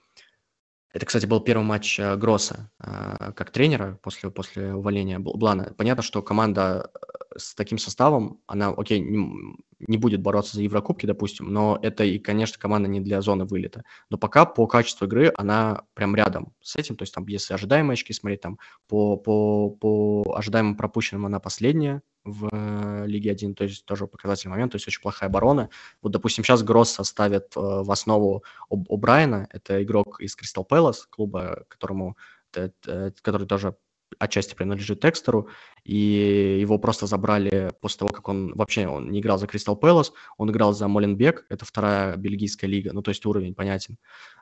[0.97, 5.75] это, кстати, был первый матч э, Гросса э, как тренера после, после увольнения Блана.
[5.77, 11.53] Понятно, что команда э, с таким составом, она, окей, не, будет бороться за Еврокубки, допустим,
[11.53, 13.85] но это и, конечно, команда не для зоны вылета.
[14.09, 16.97] Но пока по качеству игры она прям рядом с этим.
[16.97, 18.59] То есть там, если ожидаемые очки смотреть, там
[18.89, 24.51] по, по, по ожидаемым пропущенным она последняя в э, Лиге 1, то есть тоже показательный
[24.51, 25.71] момент, то есть очень плохая оборона.
[26.03, 31.07] Вот, допустим, сейчас Гросс ставит э, в основу у Брайана, это игрок из Кристал Пэлас,
[31.07, 32.17] клуба, которому,
[32.53, 33.77] который тоже
[34.19, 35.49] отчасти принадлежит Текстеру,
[35.85, 40.13] и его просто забрали после того, как он вообще он не играл за Кристал Пэлас,
[40.37, 43.99] он играл за Моленбек, это вторая бельгийская лига, ну то есть уровень понятен.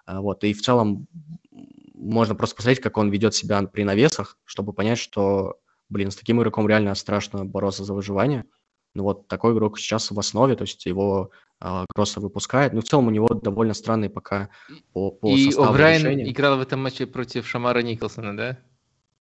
[0.07, 1.07] А, вот, и в целом
[1.95, 5.59] можно просто посмотреть, как он ведет себя при навесах, чтобы понять, что
[5.89, 8.45] блин, с таким игроком реально страшно бороться за выживание.
[8.95, 11.31] Ну вот такой игрок сейчас в основе, то есть его
[11.61, 12.73] э, Гросса выпускает.
[12.73, 14.51] Ну в целом у него довольно странный пока
[14.93, 18.59] по, по И О'Брайен играл в этом матче против Шамара Николсона, да?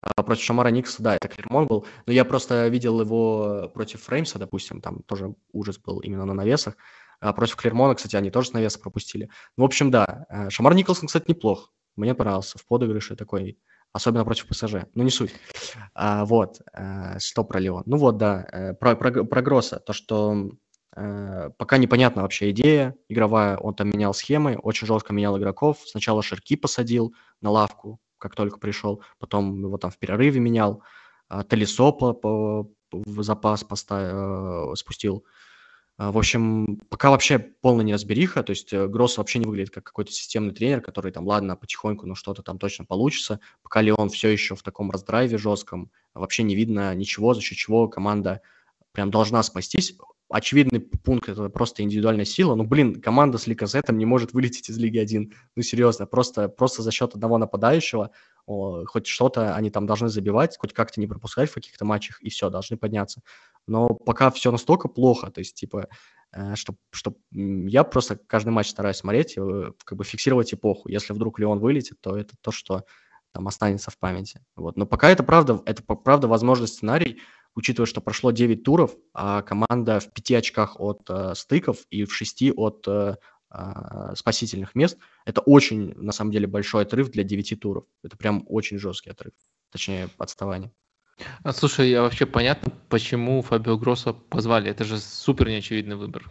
[0.03, 1.87] А, против Шамара Никса, да, это Клермон был.
[2.07, 6.77] Но я просто видел его против Фреймса, допустим, там тоже ужас был именно на навесах.
[7.21, 9.31] А против Клермона, кстати, они тоже с навеса пропустили.
[9.57, 10.27] Ну, в общем, да.
[10.29, 11.73] Э, Шамар Николсон, кстати, неплох.
[11.95, 12.59] Мне понравился.
[12.59, 13.59] В подыгрыше такой
[13.93, 14.87] особенно против ПСЖ.
[14.95, 15.35] Ну, не суть.
[15.95, 17.83] А, вот, а, что про Леон.
[17.87, 19.79] Ну вот, да, э, про, про, про Гросса.
[19.79, 20.51] То, что
[20.95, 23.57] а, пока непонятна вообще идея игровая.
[23.57, 25.79] Он там менял схемы, очень жестко менял игроков.
[25.87, 29.03] Сначала Шерки посадил на лавку, как только пришел.
[29.19, 30.83] Потом его там в перерыве менял.
[31.29, 32.15] А, Талисопа
[32.93, 35.25] в запас поставил, спустил.
[35.99, 39.85] А, в общем, пока вообще полная неразбериха, то есть э, Гросс вообще не выглядит как
[39.85, 43.41] какой-то системный тренер, который там, ладно, потихоньку, но что-то там точно получится.
[43.63, 47.89] Пока Леон все еще в таком раздрайве жестком, вообще не видно ничего, за счет чего
[47.89, 48.41] команда
[48.93, 49.97] прям должна спастись.
[50.31, 52.55] Очевидный пункт– это просто индивидуальная сила.
[52.55, 55.31] Ну, блин, команда с Ликозетом не может вылететь из Лиги 1.
[55.57, 58.11] Ну, серьезно, просто, просто за счет одного нападающего
[58.47, 62.31] о, хоть что-то они там должны забивать, хоть как-то не пропускать в каких-то матчах, и
[62.31, 63.21] все, должны подняться.
[63.67, 65.89] Но пока все настолько плохо, то есть, типа,
[66.33, 70.89] э, что, что я просто каждый матч стараюсь смотреть, э, как бы фиксировать эпоху.
[70.89, 72.85] Если вдруг Леон вылетит, то это то, что
[73.33, 74.41] там останется в памяти.
[74.57, 74.77] Вот.
[74.77, 77.21] Но пока это правда, это правда возможный сценарий,
[77.55, 82.15] учитывая, что прошло 9 туров, а команда в 5 очках от э, стыков и в
[82.15, 83.17] 6 от э,
[83.51, 84.99] э, спасительных мест.
[85.25, 87.85] Это очень, на самом деле, большой отрыв для 9 туров.
[88.03, 89.33] Это прям очень жесткий отрыв,
[89.71, 90.73] точнее, отставание.
[91.43, 94.71] А, слушай, я вообще понятно, почему Фабио Гросса позвали.
[94.71, 96.31] Это же супер неочевидный выбор.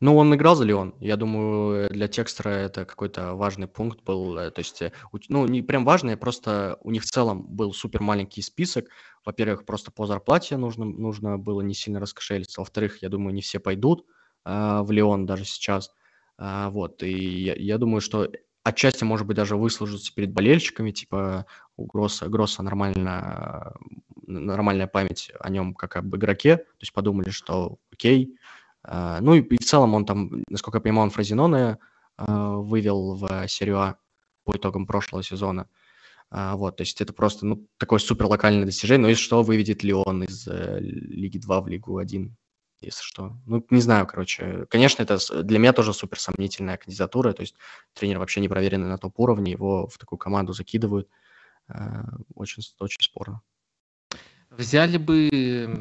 [0.00, 0.94] Ну, он играл за Леон.
[1.00, 4.38] Я думаю, для Текстера это какой-то важный пункт был.
[4.38, 4.92] Э, то есть, э,
[5.28, 8.86] ну, не прям важный, просто у них в целом был супер маленький список.
[9.24, 12.60] Во-первых, просто по зарплате нужно, нужно было не сильно раскошелиться.
[12.60, 14.06] Во-вторых, я думаю, не все пойдут
[14.44, 15.90] э, в Леон даже сейчас.
[16.38, 18.28] Э, вот, и я, я думаю, что
[18.68, 21.46] отчасти, может быть, даже выслужиться перед болельщиками, типа
[21.76, 23.74] у Гросса, Гросса нормально,
[24.26, 28.36] нормальная память о нем как об игроке, то есть подумали, что окей,
[28.82, 31.78] а, ну и, и в целом он там, насколько я понимаю, он Фразиноне
[32.16, 33.98] а, вывел в серию А
[34.44, 35.68] по итогам прошлого сезона.
[36.30, 39.02] А, вот, то есть это просто ну, такое супер локальное достижение.
[39.02, 42.36] Но если что, выведет ли он из э, Лиги 2 в Лигу 1,
[42.80, 43.36] если что.
[43.46, 44.66] Ну, не знаю, короче.
[44.70, 47.32] Конечно, это для меня тоже супер сомнительная кандидатура.
[47.32, 47.54] То есть
[47.94, 51.08] тренер вообще не проверенный на топ-уровне, его в такую команду закидывают.
[52.34, 53.42] Очень, очень спорно.
[54.50, 55.28] Взяли бы,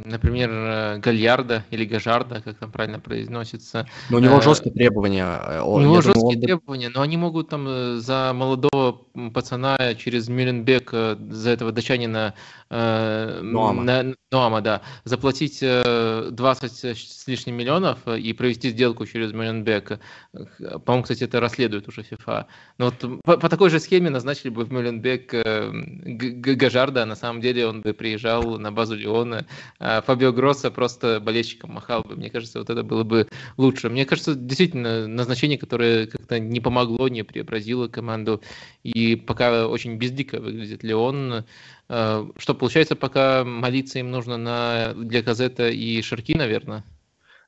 [0.04, 3.88] например, э, Гальярда или Гажарда, как там правильно произносится.
[4.10, 5.24] Но у него э, жесткие требования.
[5.24, 6.42] Э, у него жесткие думаю, он...
[6.42, 12.34] требования, но они могут там за молодого пацана через Мюренбек, за этого датчанина
[12.70, 14.16] э, Ноама.
[14.32, 20.00] Ноама, да, заплатить 20 с лишним миллионов и провести сделку через Мюренбек.
[20.86, 22.48] По-моему, кстати, это расследует уже ФИФА.
[22.78, 27.42] Но вот по, по такой же схеме назначили бы в Мюренбек Гажарда, а на самом
[27.42, 29.46] деле он бы приезжал на базу Леона.
[29.80, 32.16] А Фабио Гросса просто болельщиком махал бы.
[32.16, 33.28] Мне кажется, вот это было бы
[33.58, 33.90] лучше.
[33.90, 38.42] Мне кажется, действительно, назначение, которое как-то не помогло, не преобразило команду.
[38.84, 41.46] И пока очень бездико выглядит Леон.
[41.90, 46.84] А, что получается, пока молиться им нужно на для Казета и Шарки, наверное?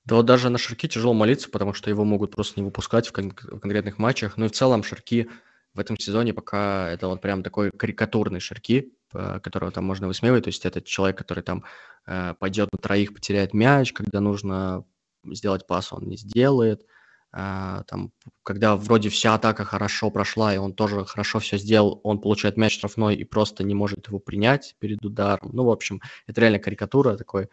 [0.05, 3.11] Да вот даже на Шарки тяжело молиться, потому что его могут просто не выпускать в,
[3.11, 4.37] кон- в конкретных матчах.
[4.37, 5.29] Ну и в целом Шарки
[5.73, 10.45] в этом сезоне пока это вот прям такой карикатурный Шарки, которого там можно высмеивать.
[10.45, 11.63] То есть это человек, который там
[12.05, 14.85] э, пойдет на троих, потеряет мяч, когда нужно
[15.25, 16.85] сделать пас, он не сделает.
[17.31, 18.11] А, там,
[18.43, 22.73] когда вроде вся атака хорошо прошла, и он тоже хорошо все сделал, он получает мяч
[22.73, 25.51] штрафной и просто не может его принять перед ударом.
[25.53, 27.49] Ну, в общем, это реально карикатура такой,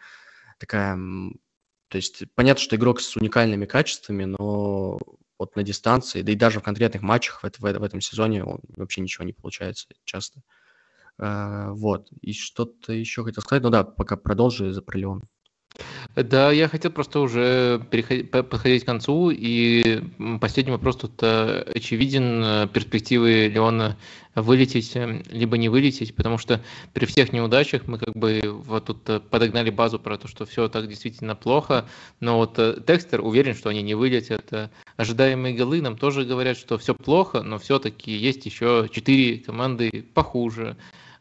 [0.57, 0.97] такая...
[1.89, 4.97] То есть понятно, что игрок с уникальными качествами, но
[5.39, 8.59] вот на дистанции, да и даже в конкретных матчах в, в, в этом сезоне он
[8.75, 10.41] вообще ничего не получается часто.
[11.19, 12.09] А, вот.
[12.21, 13.63] И что-то еще хотел сказать.
[13.63, 15.23] Ну да, пока продолжи за про Леон.
[16.15, 20.01] Да, я хотел просто уже подходить к концу, и
[20.41, 23.97] последний вопрос тут э, очевиден, э, перспективы Леона
[24.33, 26.63] вылететь, э, либо не вылететь, потому что
[26.93, 30.87] при всех неудачах мы как бы вот тут подогнали базу про то, что все так
[30.87, 31.87] действительно плохо,
[32.19, 32.55] но вот
[32.87, 34.71] Текстер уверен, что они не вылетят.
[34.95, 40.77] Ожидаемые голы нам тоже говорят, что все плохо, но все-таки есть еще четыре команды похуже.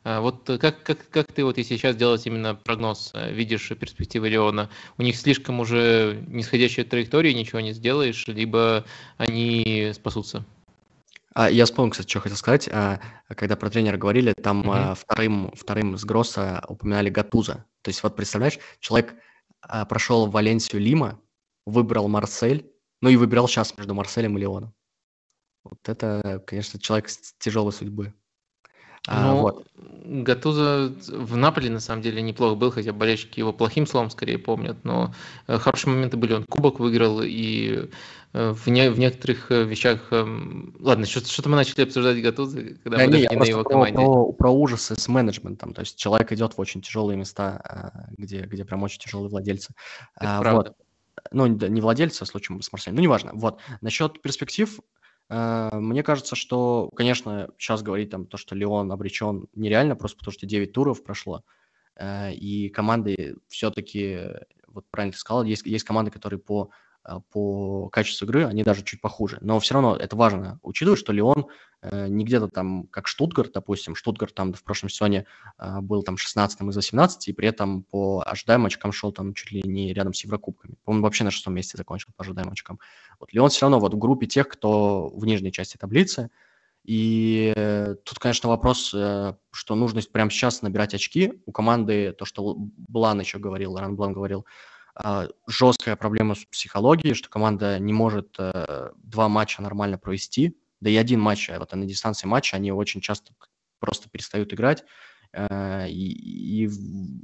[0.09, 4.29] А вот как, как, как ты вот если сейчас делать именно прогноз, э, видишь перспективы
[4.29, 8.85] Леона, у них слишком уже нисходящая траектория, ничего не сделаешь, либо
[9.17, 10.45] они спасутся?
[11.35, 12.69] А, я вспомнил, кстати, что хотел сказать.
[12.69, 13.01] А,
[13.35, 14.71] когда про тренера говорили, там угу.
[14.71, 17.65] а, вторым, вторым с Гросса упоминали Гатуза.
[17.83, 19.13] То есть вот представляешь, человек
[19.61, 21.21] а, прошел Валенсию Лима,
[21.67, 22.71] выбрал Марсель,
[23.03, 24.73] ну и выбирал сейчас между Марселем и Леоном.
[25.65, 28.15] Вот это, конечно, человек с тяжелой судьбы.
[29.07, 29.67] А, ну, вот.
[30.05, 34.77] Гатуза в Наполе на самом деле неплохо был, хотя болельщики его плохим словом скорее помнят,
[34.85, 35.15] но
[35.49, 36.33] э, хорошие моменты были.
[36.33, 37.89] Он кубок выиграл и
[38.33, 40.13] э, в, не, в некоторых э, вещах...
[40.13, 43.95] Эм, ладно, что-то мы начали обсуждать Гатузы, когда да, мы не, на его про, команде.
[43.95, 48.65] Про, про ужасы с менеджментом, то есть человек идет в очень тяжелые места, где, где
[48.65, 49.75] прям очень тяжелые владельцы.
[50.17, 50.69] Это а, правда.
[50.69, 50.77] Вот.
[51.33, 52.97] Ну, не владельцы, а случаем с Марселем.
[52.97, 53.33] Ну, неважно.
[53.35, 53.59] Вот.
[53.81, 54.79] Насчет перспектив,
[55.29, 60.47] мне кажется, что, конечно, сейчас говорить там то, что Леон обречен, нереально, просто потому что
[60.47, 61.43] 9 туров прошло,
[61.97, 64.21] э, и команды все-таки,
[64.69, 66.71] вот правильно ты сказал, есть, есть команды, которые по
[67.31, 69.39] по качеству игры они даже чуть похуже.
[69.41, 71.47] Но все равно это важно учитывать, что Леон
[71.83, 73.95] э, не где-то там, как Штутгарт, допустим.
[73.95, 75.27] Штутгарт там в прошлом сезоне
[75.59, 79.53] э, был там 16 из 18, и при этом по ожидаемым очкам шел там чуть
[79.53, 80.77] ли не рядом с Еврокубками.
[80.85, 82.81] Он вообще на шестом месте закончил по ожидаемым очкам.
[83.21, 86.31] Вот Леон все равно вот в группе тех, кто в нижней части таблицы.
[86.85, 91.33] И э, тут, конечно, вопрос, э, что нужно прямо сейчас набирать очки.
[91.45, 94.76] У команды, то, что Блан еще говорил, Лоран Блан говорил, а,
[95.47, 100.97] жесткая проблема с психологией, что команда не может э, два матча нормально провести, да и
[100.97, 103.35] один матч, а вот на дистанции матча они очень часто
[103.79, 104.85] просто перестают играть,
[105.33, 106.69] э, и,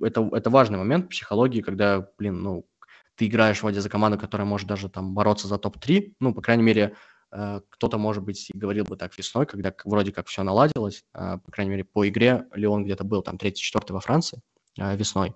[0.03, 2.67] это, это важный момент психологии, когда, блин, ну,
[3.15, 6.65] ты играешь вроде за команду, которая может даже там бороться за топ-3, ну, по крайней
[6.65, 6.95] мере,
[7.31, 11.51] э, кто-то, может быть, и говорил бы так весной, когда вроде как все наладилось, по
[11.51, 14.43] крайней мере, по игре Леон где-то был там третий-четвертый во Франции
[14.77, 15.35] весной,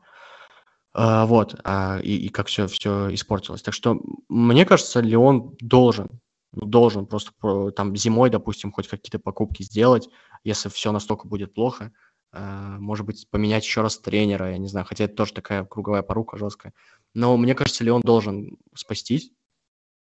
[0.98, 3.60] а, вот, а, и, и как все, все испортилось.
[3.60, 4.00] Так что,
[4.30, 6.08] мне кажется, Леон должен,
[6.52, 7.32] ну, должен просто
[7.72, 10.08] там зимой, допустим, хоть какие-то покупки сделать,
[10.42, 11.92] если все настолько будет плохо,
[12.32, 16.00] а, может быть, поменять еще раз тренера, я не знаю, хотя это тоже такая круговая
[16.00, 16.72] порука жесткая.
[17.12, 19.32] Но мне кажется, Леон должен спастись.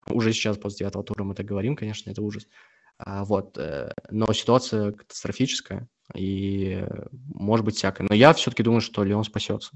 [0.08, 2.48] Уже сейчас после девятого тура мы так говорим, конечно, это ужас.
[2.98, 8.08] А, вот, э, но ситуация катастрофическая и может быть всякая.
[8.08, 9.70] Но я все-таки думаю, что Леон спасется.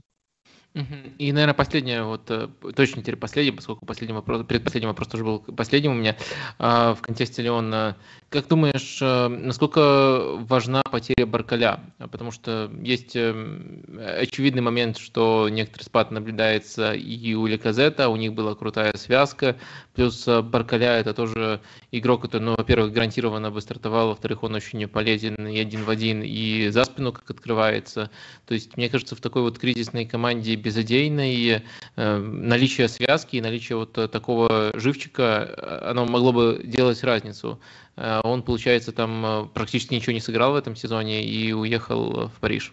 [1.19, 5.39] И, наверное, последнее, вот э, точно теперь последний, поскольку последний вопрос, предпоследний вопрос тоже был
[5.39, 6.17] последним у меня,
[6.59, 7.97] а, в контексте Леона.
[8.35, 11.79] Как думаешь, э, насколько важна потеря Баркаля?
[12.11, 18.33] Потому что есть эм, очевидный момент, что некоторый спад наблюдается и у Леказета, у них
[18.35, 19.55] была крутая связка,
[19.95, 21.61] плюс э, Баркаля это тоже
[21.93, 26.21] игрок, который, ну, во-первых, гарантированно бы стартовал, во-вторых, он очень полезен и один в один,
[26.25, 28.11] и за спину как открывается.
[28.47, 31.63] То есть, мне кажется, в такой вот кризисной команде безыдейной
[31.95, 37.61] э, наличие связки и наличие вот такого живчика, оно могло бы делать разницу.
[37.97, 42.41] Э, он, получается, там э, практически ничего не сыграл в этом сезоне и уехал в
[42.41, 42.73] Париж.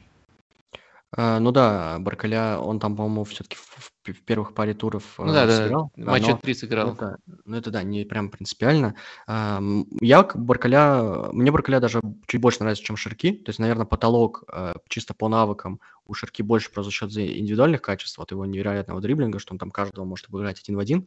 [1.13, 5.49] А, ну да, Баркаля, он там, по-моему, все-таки в, в первых паре туров ну, да,
[5.49, 5.91] сыграл.
[5.97, 6.87] Да, матча три сыграл.
[6.91, 8.95] Ну, да, ну это да, не прям принципиально.
[9.27, 13.33] Я Баркаля, мне Баркаля даже чуть больше нравится, чем Ширки.
[13.33, 14.45] То есть, наверное, потолок
[14.87, 19.39] чисто по навыкам у Ширки больше просто за счет индивидуальных качеств, вот его невероятного дриблинга,
[19.39, 21.01] что он там каждого может обыграть один в один.
[21.01, 21.05] Э,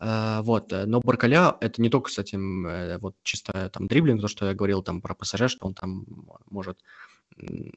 [0.00, 4.46] вот, э, но Баркаля это не только, кстати, э, вот чисто там дриблинг, то, что
[4.46, 6.04] я говорил там про ПСЖ, что он там
[6.50, 6.80] может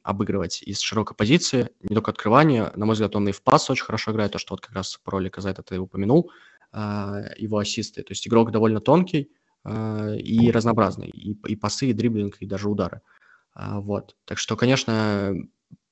[0.02, 3.84] обыгрывать из широкой позиции, не только открывание, на мой взгляд, он и в пас очень
[3.84, 6.30] хорошо играет, то, что вот как раз про это ты упомянул,
[6.72, 9.32] его ассисты, то есть игрок довольно тонкий
[9.66, 13.00] и разнообразный, и, и пасы, и дриблинг, и даже удары,
[13.56, 15.34] вот, так что, конечно,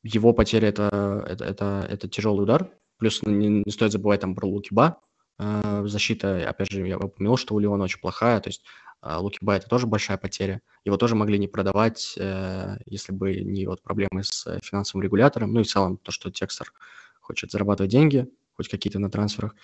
[0.05, 4.47] его потеря это, это, это, это тяжелый удар, плюс не, не стоит забывать там про
[4.47, 5.01] Лукиба,
[5.38, 8.62] защита, опять же, я упомянул, что у Леона очень плохая, то есть
[9.02, 10.62] э, Луки Бай это тоже большая потеря.
[10.84, 15.60] Его тоже могли не продавать, э, если бы не вот проблемы с финансовым регулятором, ну
[15.60, 16.72] и в целом то, что Текстер
[17.20, 19.54] хочет зарабатывать деньги, хоть какие-то на трансферах.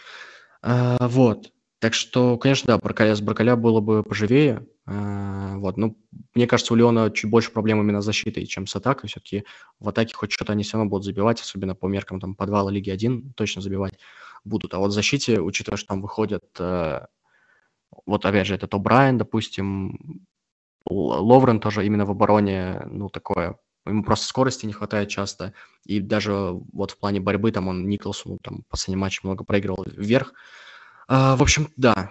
[0.62, 1.52] Вот.
[1.78, 4.66] Так что, конечно, да, Баркаля, с Баркаля было бы поживее.
[4.86, 5.76] Вот.
[5.76, 5.96] Ну,
[6.34, 9.08] мне кажется, у Леона чуть больше проблем именно с защитой, чем с атакой.
[9.08, 9.44] Все-таки
[9.80, 12.90] в атаке хоть что-то они все равно будут забивать, особенно по меркам там подвала Лиги
[12.90, 13.94] 1 точно забивать
[14.44, 14.74] будут.
[14.74, 17.06] А вот в защите, учитывая, что там выходят, э,
[18.06, 20.26] вот опять же, этот О'Брайен, допустим,
[20.88, 23.56] Ловрен тоже именно в обороне, ну, такое,
[23.86, 25.52] ему просто скорости не хватает часто,
[25.84, 26.32] и даже
[26.72, 30.32] вот в плане борьбы там он Николсону там последний матч много проигрывал вверх.
[31.08, 32.10] А, в общем, да,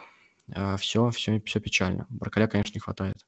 [0.77, 2.07] все, все, все печально.
[2.09, 3.25] Баркаля, конечно, не хватает.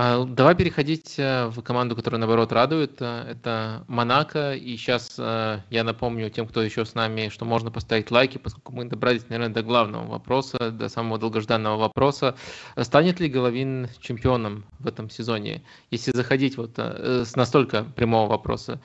[0.00, 3.00] А, давай переходить э, в команду, которая, наоборот, радует.
[3.00, 4.54] Э, это Монако.
[4.54, 8.72] И сейчас э, я напомню тем, кто еще с нами, что можно поставить лайки, поскольку
[8.72, 12.36] мы добрались, наверное, до главного вопроса, до самого долгожданного вопроса.
[12.80, 15.62] Станет ли Головин чемпионом в этом сезоне?
[15.90, 18.80] Если заходить вот с настолько прямого вопроса,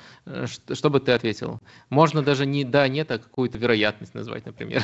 [0.48, 1.60] что бы ты ответил?
[1.90, 4.82] Можно даже не да, нет, а какую-то вероятность назвать, например.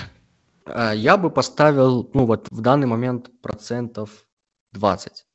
[0.67, 4.25] Я бы поставил, ну вот в данный момент процентов
[4.73, 5.25] 20.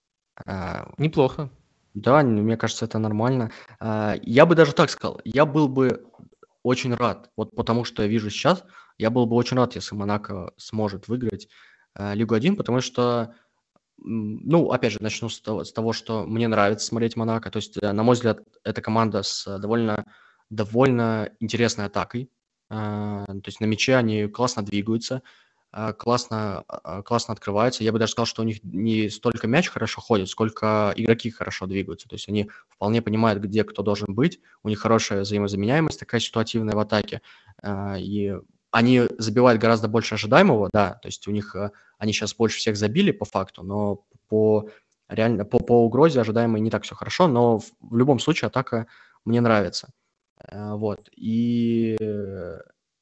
[0.47, 1.51] А, Неплохо.
[1.95, 3.53] Да, мне кажется, это нормально.
[3.79, 6.05] А, я бы даже так сказал, я был бы
[6.63, 8.65] очень рад, вот потому что я вижу сейчас,
[8.99, 11.49] я был бы очень рад, если Монако сможет выиграть
[11.95, 13.35] а, Лигу 1, потому что,
[13.99, 17.51] ну, опять же, начну с того, с того, что мне нравится смотреть Монако.
[17.51, 20.05] То есть, э, на мой взгляд, это команда с довольно,
[20.51, 22.31] довольно интересной атакой.
[22.69, 25.21] То есть на мяче они классно двигаются, а,
[25.93, 27.83] классно, а, классно открываются.
[27.83, 31.67] Я бы даже сказал, что у них не столько мяч хорошо ходит, сколько игроки хорошо
[31.67, 32.09] двигаются.
[32.09, 34.41] То есть они вполне понимают, где кто должен быть.
[34.63, 37.23] У них хорошая взаимозаменяемость такая ситуативная в атаке.
[37.61, 38.35] А, и
[38.71, 41.55] они забивают гораздо больше ожидаемого, да, то есть у них,
[41.97, 44.69] они сейчас больше всех забили по факту, но по
[45.09, 48.89] реально по, по угрозе ожидаемой не так все хорошо, но в, в любом случае атака
[49.25, 49.91] мне нравится.
[50.51, 51.97] Вот, и,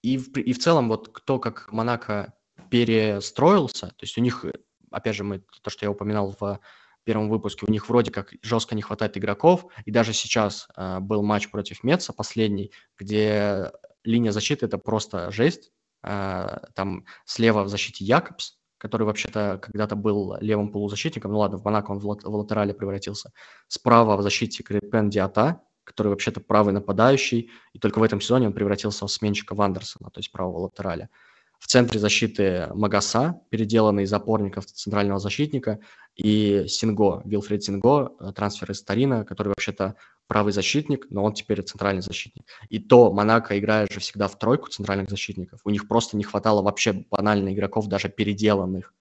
[0.03, 2.35] и, в, и в целом вот кто как Монако
[2.71, 4.45] перестроился, то есть у них,
[4.91, 6.61] опять же, мы, то, что я упоминал в
[7.05, 11.23] первом выпуске, у них вроде как жестко не хватает игроков, и даже сейчас э, был
[11.23, 13.73] матч против Меца последний, где
[14.05, 15.73] линия защиты это просто жесть.
[16.03, 21.65] А, там слева в защите Якобс, который вообще-то когда-то был левым полузащитником, ну ладно, в
[21.65, 23.31] Монако он в, в латерале превратился.
[23.69, 28.53] Справа в защите Крепен Диата, который вообще-то правый нападающий, и только в этом сезоне он
[28.53, 31.09] превратился в сменщика Вандерсона, то есть правого латераля.
[31.63, 35.79] В центре защиты Магаса, переделанный из опорников центрального защитника,
[36.17, 39.95] и Синго, Вилфред Синго, э, трансфер из Тарина, который вообще-то
[40.27, 42.47] правый защитник, но он теперь центральный защитник.
[42.69, 45.61] И то Монако играет же всегда в тройку центральных защитников.
[45.63, 48.93] У них просто не хватало вообще банально игроков, даже переделанных,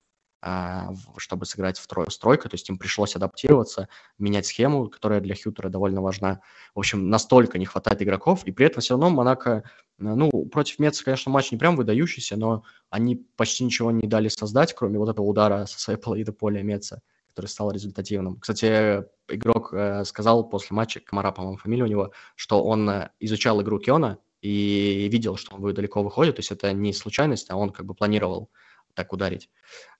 [1.17, 2.49] чтобы сыграть в трой, стройку.
[2.49, 3.87] То есть им пришлось адаптироваться,
[4.17, 6.41] менять схему, которая для Хьютера довольно важна.
[6.73, 9.63] В общем, настолько не хватает игроков, и при этом все равно Монако,
[9.97, 14.73] ну, против Меца, конечно, матч не прям выдающийся, но они почти ничего не дали создать,
[14.73, 17.01] кроме вот этого удара со своей половины поля Меца
[17.31, 18.39] который стал результативным.
[18.39, 23.61] Кстати, игрок э, сказал после матча, Комара, по-моему, фамилия у него, что он э, изучал
[23.61, 27.69] игру Киона и видел, что он далеко выходит, то есть это не случайность, а он
[27.69, 28.49] как бы планировал
[28.93, 29.49] так ударить.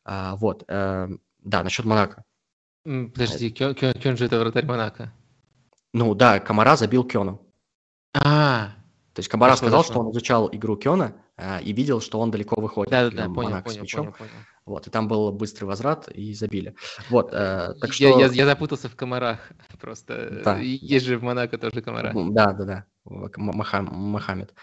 [0.03, 1.07] А, вот, э,
[1.39, 2.23] да, насчет Монако.
[2.83, 5.13] Подожди, Кион, Кион же это вратарь Монако.
[5.93, 7.41] Ну да, Комара забил Киону.
[8.13, 8.71] А,
[9.13, 12.59] то есть Камара сказал, что он изучал игру Киона а, и видел, что он далеко
[12.59, 12.91] выходит.
[12.91, 14.31] Да, да, да, понял, понял, понял, понял.
[14.65, 16.75] Вот, и там был быстрый возврат, и забили.
[17.09, 18.03] Вот, э, так что...
[18.03, 19.51] Я, я, я запутался в комарах
[19.81, 20.41] просто.
[20.43, 20.57] Да.
[20.59, 22.13] Есть же в Монако тоже комара.
[22.13, 24.53] Да, да, да, Махам, Мохаммед.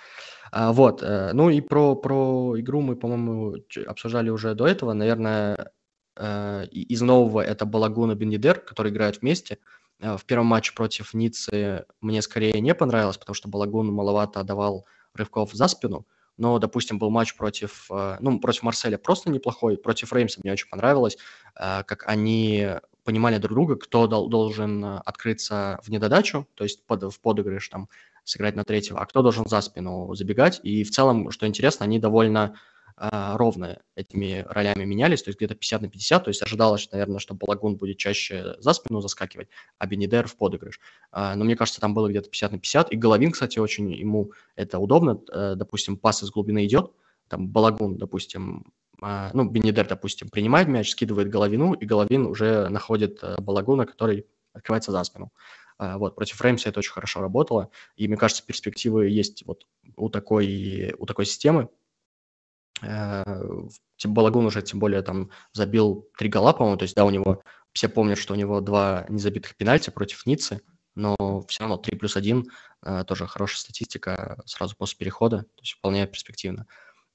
[0.50, 3.56] А, вот, э, ну и про, про игру мы, по-моему,
[3.86, 4.92] обсуждали уже до этого.
[4.92, 5.72] Наверное,
[6.16, 9.58] э, из нового это Балагуна Бенедер, который играют вместе.
[10.00, 14.86] Э, в первом матче против Ниццы мне скорее не понравилось, потому что Балагун маловато давал
[15.14, 16.06] рывков за спину.
[16.36, 21.18] Но, допустим, был матч против, ну, против Марселя просто неплохой, против Реймса мне очень понравилось,
[21.52, 27.68] как они понимали друг друга, кто должен открыться в недодачу, то есть под, в подыгрыш
[27.70, 27.88] там
[28.28, 30.60] сыграть на третьего, а кто должен за спину забегать.
[30.62, 32.54] И в целом, что интересно, они довольно
[32.96, 37.20] а, ровно этими ролями менялись, то есть где-то 50 на 50, то есть ожидалось, наверное,
[37.20, 39.48] что Балагун будет чаще за спину заскакивать,
[39.78, 40.80] а Бенедер в подыгрыш.
[41.10, 44.32] А, но мне кажется, там было где-то 50 на 50, и Головин, кстати, очень ему
[44.56, 46.90] это удобно, э, допустим, пас из глубины идет,
[47.28, 53.20] там Балагун, допустим, а, ну, Бенедер, допустим, принимает мяч, скидывает Головину, и Головин уже находит
[53.22, 55.32] э, Балагуна, который открывается за спину.
[55.78, 60.92] Вот, против Реймса это очень хорошо работало, и мне кажется, перспективы есть вот у такой,
[60.98, 61.68] у такой системы,
[62.82, 63.24] Э,
[64.04, 67.42] Балагун уже тем более там забил три гола, по-моему, то есть, да, у него,
[67.72, 70.60] все помнят, что у него два незабитых пенальти против Ниццы,
[70.94, 72.44] но все равно 3 плюс 1
[72.82, 76.66] э, тоже хорошая статистика сразу после перехода, то есть вполне перспективно.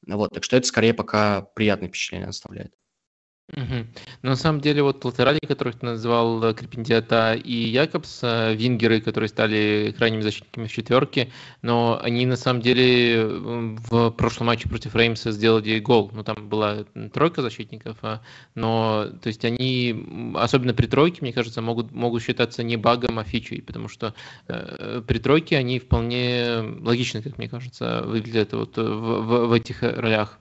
[0.06, 2.74] Вот, так что это скорее пока приятное впечатление оставляет.
[4.22, 9.02] Но на самом деле вот латерали, которых ты назвал, э, Крепендиата и Якобс, э, вингеры,
[9.02, 11.32] которые стали крайними защитниками в четверке,
[11.62, 16.12] но они на самом деле в прошлом матче против Реймса сделали гол.
[16.14, 18.22] Ну, там была тройка защитников, а,
[18.56, 23.24] но, то есть они, особенно при тройке, мне кажется, могут, могут считаться не багом, а
[23.24, 24.14] фичей, потому что
[24.48, 29.82] э, при тройке они вполне логично, как мне кажется, выглядят вот в, в, в этих
[29.82, 30.40] ролях.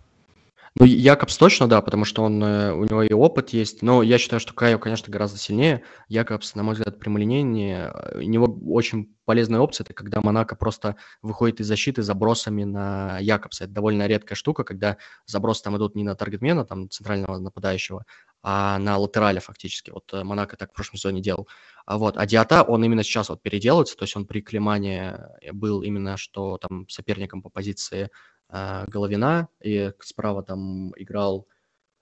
[0.74, 4.16] Ну, Якобс точно, да, потому что он, э, у него и опыт есть, но я
[4.16, 5.82] считаю, что Кайо, конечно, гораздо сильнее.
[6.08, 7.92] Якобс, на мой взгляд, прямолинейнее.
[7.94, 13.18] Э, у него очень полезная опция, это когда Монако просто выходит из защиты забросами на
[13.18, 13.64] Якобса.
[13.64, 14.96] Это довольно редкая штука, когда
[15.26, 18.06] забросы там идут не на таргетмена, там, центрального нападающего,
[18.42, 19.90] а на латерале фактически.
[19.90, 21.48] Вот э, Монако так в прошлом сезоне делал.
[21.84, 25.18] А вот, а Диата, он именно сейчас вот переделывается, то есть он при Климане
[25.52, 28.08] был именно что там соперником по позиции
[28.52, 31.48] э, Головина, и справа там играл,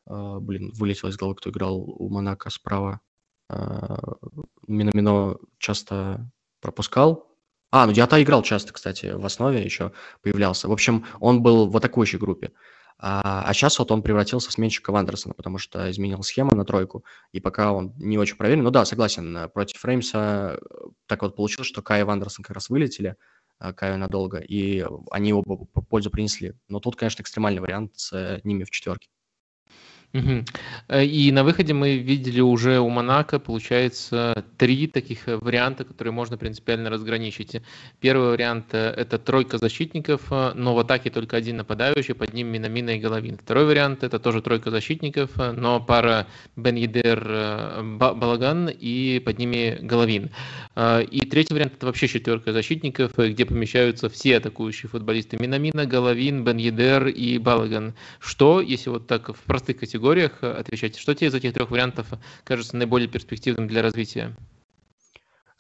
[0.07, 3.01] э, блин, вылетел из головы, кто играл у Монако справа.
[3.49, 3.97] Э,
[4.67, 7.27] Миномино часто пропускал.
[7.73, 10.69] А, ну Диата играл часто, кстати, в основе еще появлялся.
[10.69, 12.53] В общем, он был в атакующей группе.
[12.99, 17.05] А, а сейчас вот он превратился в сменщика Вандерсона, потому что изменил схему на тройку,
[17.33, 18.65] и пока он не очень проверен.
[18.65, 20.59] Ну да, согласен, против Реймса
[21.07, 23.17] так вот получилось, что Кай и Вандерсон как раз вылетели, Э,
[23.61, 26.55] Каю надолго, и они оба пользу принесли.
[26.69, 29.09] Но тут, конечно, экстремальный вариант с э, ними в четверке.
[30.13, 36.13] Э, и на выходе мы видели уже у Монако, получается, три таких э, варианта, которые
[36.13, 37.63] можно принципиально разграничить.
[38.01, 42.91] Первый вариант э, это тройка защитников, но в атаке только один нападающий, под ним Минамина
[42.91, 43.39] и Головин.
[43.39, 50.31] Второй вариант это тоже тройка защитников, но пара Бен Едер Балаган и под ними Головин.
[50.77, 56.57] И третий вариант это вообще четверка защитников, где помещаются все атакующие футболисты Минамина, Головин, Бен
[56.57, 57.95] Едер и Балаган.
[58.19, 60.97] Что, если вот так в простых категориях категориях э, отвечать.
[60.97, 62.07] Что тебе из этих трех вариантов
[62.45, 64.35] кажется наиболее перспективным для развития?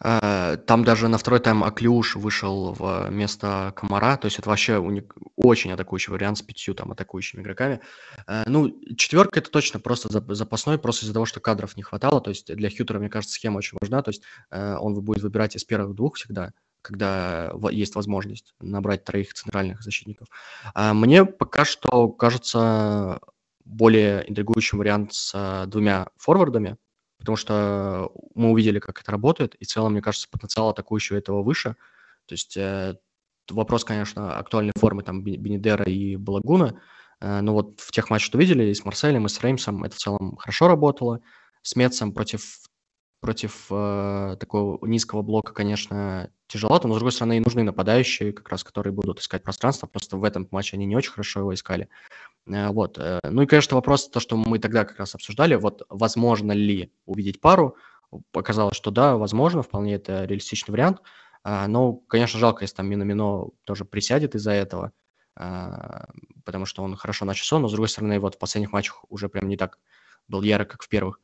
[0.02, 5.14] Э, там даже на второй тайм Аклюш вышел вместо Комара, то есть это вообще уник...
[5.36, 7.80] очень атакующий вариант с пятью там атакующими игроками.
[8.26, 12.30] Э, ну, четверка это точно просто запасной, просто из-за того, что кадров не хватало, то
[12.30, 15.94] есть для Хьютера, мне кажется, схема очень важна, то есть он будет выбирать из первых
[15.94, 20.28] двух всегда, когда есть возможность набрать троих центральных защитников.
[20.74, 23.20] Мне пока что кажется
[23.70, 26.76] более интригующим вариант с э, двумя форвардами,
[27.18, 31.42] потому что мы увидели, как это работает, и в целом, мне кажется, потенциал атакующего этого
[31.42, 31.76] выше.
[32.26, 32.97] То есть э,
[33.49, 36.81] вопрос, конечно, актуальной формы там Бенедера и Балагуна,
[37.20, 39.94] э, но вот в тех матчах, что видели, и с Марселем, и с Реймсом, это
[39.94, 41.20] в целом хорошо работало.
[41.62, 42.42] С Мецем против
[43.20, 48.49] против э, такого низкого блока, конечно, тяжеловато, но, с другой стороны, и нужны нападающие, как
[48.49, 49.86] раз, которые будут искать пространство.
[49.86, 51.89] Просто в этом матче они не очень хорошо его искали.
[52.47, 52.99] Э, вот.
[52.99, 56.92] Э, ну и, конечно, вопрос, то, что мы тогда как раз обсуждали, вот возможно ли
[57.05, 57.76] увидеть пару.
[58.32, 61.02] Показалось, что да, возможно, вполне это реалистичный вариант.
[61.44, 64.92] Э, но, конечно, жалко, если там Минамино тоже присядет из-за этого,
[65.36, 66.05] э,
[66.44, 69.49] потому что он хорошо начал но, с другой стороны, вот в последних матчах уже прям
[69.49, 69.78] не так
[70.28, 71.20] был ярок, как в первых.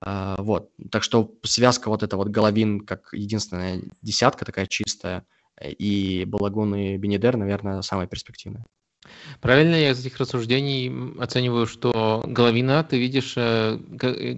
[0.00, 0.70] А, вот.
[0.90, 5.26] Так что связка вот эта вот Головин как единственная десятка такая чистая,
[5.60, 8.64] э, и Балагун и Бенедер, наверное, самая перспективная.
[9.40, 13.78] Правильно я из этих рассуждений оцениваю, что Головина ты видишь э,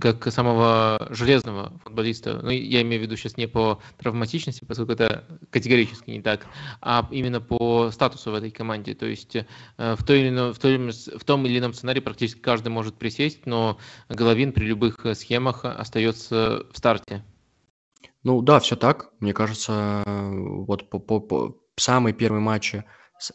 [0.01, 2.41] как самого железного футболиста.
[2.43, 6.47] Ну, я имею в виду сейчас не по травматичности, поскольку это категорически не так,
[6.81, 8.95] а именно по статусу в этой команде.
[8.95, 12.41] То есть э, в, той или ином, в, том, в том или ином сценарии практически
[12.41, 17.25] каждый может присесть, но Головин при любых схемах остается в старте.
[18.23, 19.11] Ну да, все так.
[19.21, 22.85] Мне кажется, вот по, по, по самые первые матчи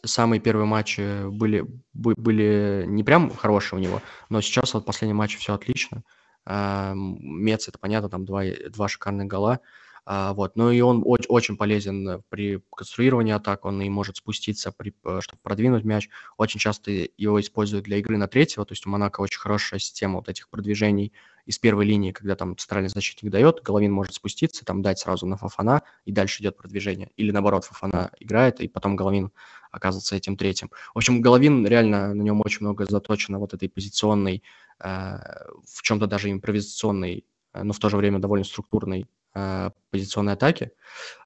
[0.04, 5.38] самые первые матчи были, были не прям хорошие у него, но сейчас вот последний матч
[5.38, 6.04] все отлично.
[6.46, 9.60] А, Мец, это понятно, там два, два шикарных гола.
[10.06, 10.56] А, вот.
[10.56, 15.20] Ну и он очень, очень полезен при конструировании атак, он и может спуститься, при, э,
[15.22, 16.10] чтобы продвинуть мяч.
[16.38, 20.18] Очень часто его используют для игры на третьего, то есть у Монако очень хорошая система
[20.18, 21.12] вот этих продвижений
[21.46, 25.38] из первой линии, когда там центральный защитник дает, Головин может спуститься, там дать сразу на
[25.38, 27.12] Фафана, и дальше идет продвижение.
[27.18, 29.32] Или наоборот, Фафана играет, и потом Головин
[29.72, 30.72] оказывается этим третьим.
[30.94, 34.44] В общем, Головин реально, на нем очень много заточено вот этой позиционной,
[34.80, 40.34] э, в чем-то даже импровизационной, э, но в то же время довольно структурной э, позиционной
[40.34, 40.72] атаки.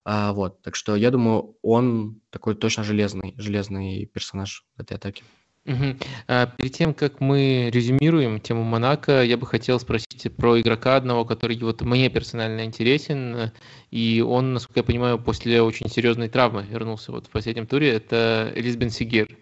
[0.03, 5.23] А, вот, так что я думаю, он такой точно железный, железный персонаж этой атаке.
[5.65, 5.97] Угу.
[6.27, 11.25] А, перед тем, как мы резюмируем тему Монако, я бы хотел спросить про игрока одного,
[11.25, 13.51] который вот мне персонально интересен,
[13.91, 18.51] и он, насколько я понимаю, после очень серьезной травмы вернулся вот в последнем туре, это
[18.55, 19.27] Элизбен Сигир.
[19.27, 19.37] А,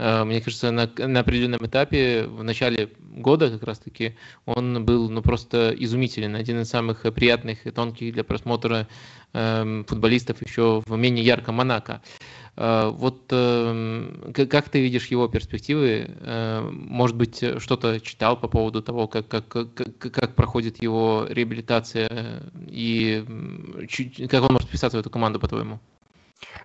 [0.00, 5.74] мне кажется, на, на определенном этапе, в начале года как раз-таки, он был ну, просто
[5.76, 6.36] изумителен.
[6.36, 8.88] Один из самых приятных и тонких для просмотра
[9.34, 12.00] э, футболистов еще в менее ярком Монако.
[12.56, 16.10] Э, вот э, как ты видишь его перспективы?
[16.20, 22.42] Э, может быть, что-то читал по поводу того, как, как, как, как проходит его реабилитация
[22.68, 23.24] и
[24.30, 25.80] как он может вписаться в эту команду, по-твоему?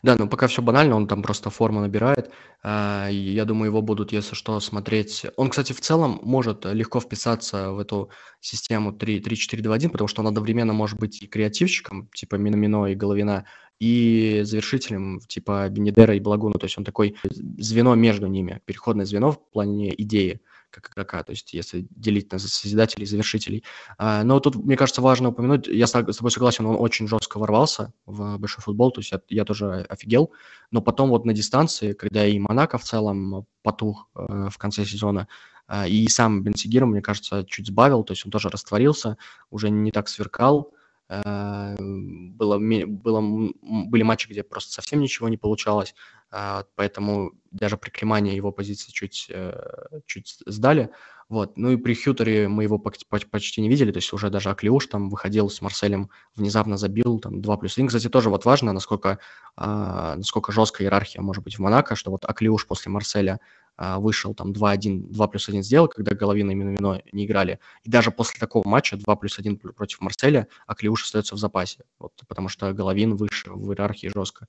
[0.03, 2.31] Да, ну пока все банально, он там просто форму набирает.
[2.63, 5.25] А, я думаю, его будут, если что, смотреть.
[5.35, 10.73] Он, кстати, в целом может легко вписаться в эту систему 3-4-2-1, потому что он одновременно
[10.73, 13.45] может быть и креативщиком, типа Минамино и Головина,
[13.79, 16.53] и завершителем типа Бенедера и Благуна.
[16.53, 20.39] То есть он такой звено между ними, переходное звено в плане идеи
[20.75, 23.63] как игрока, то есть если делить на созидателей и завершителей.
[23.97, 27.93] А, но тут, мне кажется, важно упомянуть, я с тобой согласен, он очень жестко ворвался
[28.05, 30.31] в большой футбол, то есть я, я тоже офигел,
[30.71, 35.27] но потом вот на дистанции, когда и Монако в целом потух э, в конце сезона,
[35.67, 39.17] э, и сам Бенсигир, мне кажется, чуть сбавил, то есть он тоже растворился,
[39.49, 40.73] уже не так сверкал,
[41.09, 45.95] э, было, было, были матчи, где просто совсем ничего не получалось.
[46.31, 50.91] А, поэтому даже при Климане его позиции чуть, э, чуть сдали.
[51.27, 51.57] Вот.
[51.57, 55.09] Ну и при Хьютере мы его почти не видели, то есть уже даже Аклиуш там
[55.09, 57.87] выходил с Марселем, внезапно забил, там 2 плюс 1.
[57.87, 59.19] Кстати, тоже вот важно, насколько,
[59.55, 63.39] а, насколько жесткая иерархия может быть в Монако, что вот Аклиуш после Марселя
[63.77, 67.59] а, вышел, там 2-1, 2 плюс 1 сделал, когда Головина и Миномино не играли.
[67.83, 72.13] И даже после такого матча 2 плюс 1 против Марселя Аклиуш остается в запасе, вот,
[72.27, 74.47] потому что Головин выше в иерархии жестко,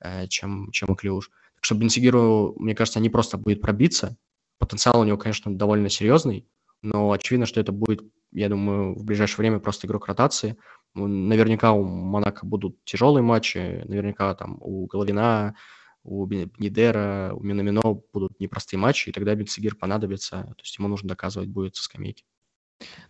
[0.00, 1.30] э, чем, чем Аклиуш.
[1.54, 4.16] Так что Бенсигиру, мне кажется, не просто будет пробиться,
[4.58, 6.46] Потенциал у него, конечно, довольно серьезный,
[6.82, 10.56] но очевидно, что это будет, я думаю, в ближайшее время просто игрок ротации.
[10.94, 15.56] Наверняка у Монако будут тяжелые матчи, наверняка там у Головина,
[16.04, 21.08] у Нидера, у Минамино будут непростые матчи, и тогда Бенцегир понадобится, то есть ему нужно
[21.08, 22.24] доказывать будет со скамейки.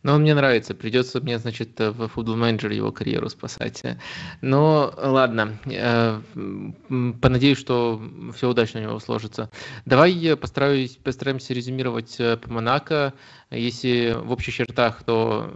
[0.04, 0.74] Но он мне нравится.
[0.74, 3.82] Придется мне, значит, в футбол менеджер его карьеру спасать.
[4.42, 5.58] Но ладно.
[5.64, 6.20] Э,
[7.22, 8.00] понадеюсь, что
[8.36, 9.50] все удачно у него сложится.
[9.86, 13.14] Давай постараюсь, постараемся резюмировать э, по Монако.
[13.50, 15.50] Если в общих чертах, то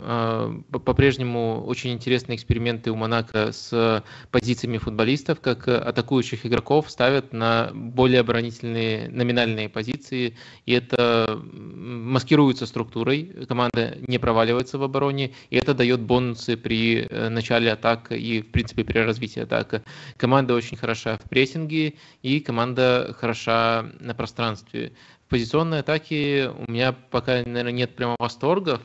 [0.73, 7.71] э, по-прежнему очень интересные эксперименты у Монако с позициями футболистов, как атакующих игроков ставят на
[7.75, 13.47] более оборонительные номинальные позиции, и это маскируется структурой.
[13.47, 18.51] Команда не проваливается в обороне, и это дает бонусы при э, начале атак и, в
[18.51, 19.83] принципе, при развитии атаки.
[20.17, 24.93] Команда очень хороша в прессинге, и команда хороша на пространстве
[25.29, 28.81] позиционной атаке у меня пока, наверное, нет прямо восторгов,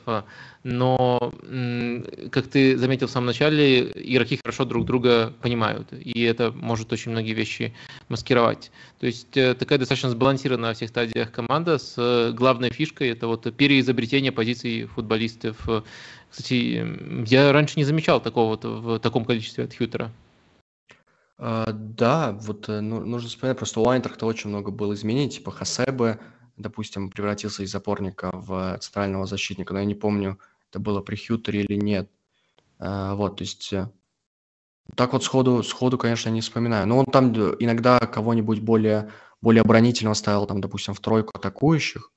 [0.63, 1.33] но,
[2.31, 7.11] как ты заметил в самом начале, игроки хорошо друг друга понимают, и это может очень
[7.11, 7.73] многие вещи
[8.09, 8.71] маскировать.
[8.99, 13.27] То есть э, такая достаточно сбалансированная во всех стадиях команда с э, главной фишкой это
[13.27, 15.67] вот переизобретение позиций футболистов.
[16.29, 16.85] Кстати,
[17.27, 20.11] я раньше не замечал такого вот в таком количестве от Хьютера.
[21.37, 25.51] А, да, вот э, ну, нужно вспоминать, просто у Айнтрахта очень много было изменений, типа
[25.51, 26.19] Хасебе,
[26.57, 30.39] допустим, превратился из опорника в центрального защитника, но я не помню,
[30.69, 32.09] это было при Хьютере или нет.
[32.79, 33.89] А, вот, то есть э,
[34.95, 36.87] так вот сходу, сходу, конечно, не вспоминаю.
[36.87, 42.11] Но он там иногда кого-нибудь более, более оборонительного ставил, там, допустим, в тройку атакующих,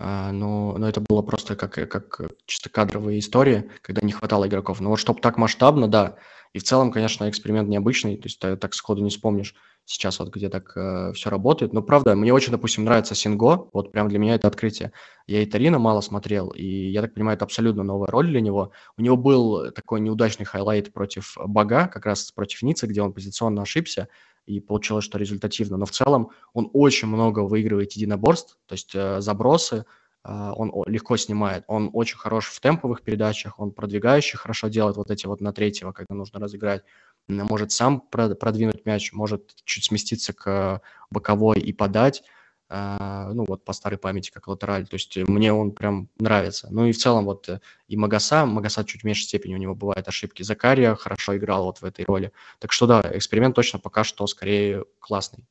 [0.00, 4.80] а, но, но это было просто как, как чисто кадровые истории, когда не хватало игроков.
[4.80, 6.16] Но вот чтобы так масштабно, да,
[6.52, 9.54] и в целом, конечно, эксперимент необычный, то есть так сходу не вспомнишь
[9.88, 11.72] сейчас вот где так э, все работает.
[11.72, 14.92] Но правда, мне очень, допустим, нравится Синго, вот прям для меня это открытие.
[15.26, 18.72] Я и Торино мало смотрел, и я так понимаю, это абсолютно новая роль для него.
[18.98, 23.62] У него был такой неудачный highlight против Бога, как раз против Ницы, где он позиционно
[23.62, 24.08] ошибся,
[24.44, 25.78] и получилось, что результативно.
[25.78, 29.86] Но в целом он очень много выигрывает единоборств, то есть э, забросы,
[30.28, 31.64] он легко снимает.
[31.68, 35.92] Он очень хорош в темповых передачах, он продвигающий хорошо делает вот эти вот на третьего,
[35.92, 36.82] когда нужно разыграть.
[37.28, 42.22] Может сам продвинуть мяч, может чуть сместиться к боковой и подать.
[42.70, 44.86] А, ну вот по старой памяти как латераль.
[44.86, 46.68] То есть мне он прям нравится.
[46.70, 49.74] Ну и в целом вот э, и Магаса, Магаса чуть в меньшей степени у него
[49.74, 50.42] бывают ошибки.
[50.42, 52.32] Закария хорошо играл вот в этой роли.
[52.58, 55.44] Так что да, эксперимент точно пока что скорее классный.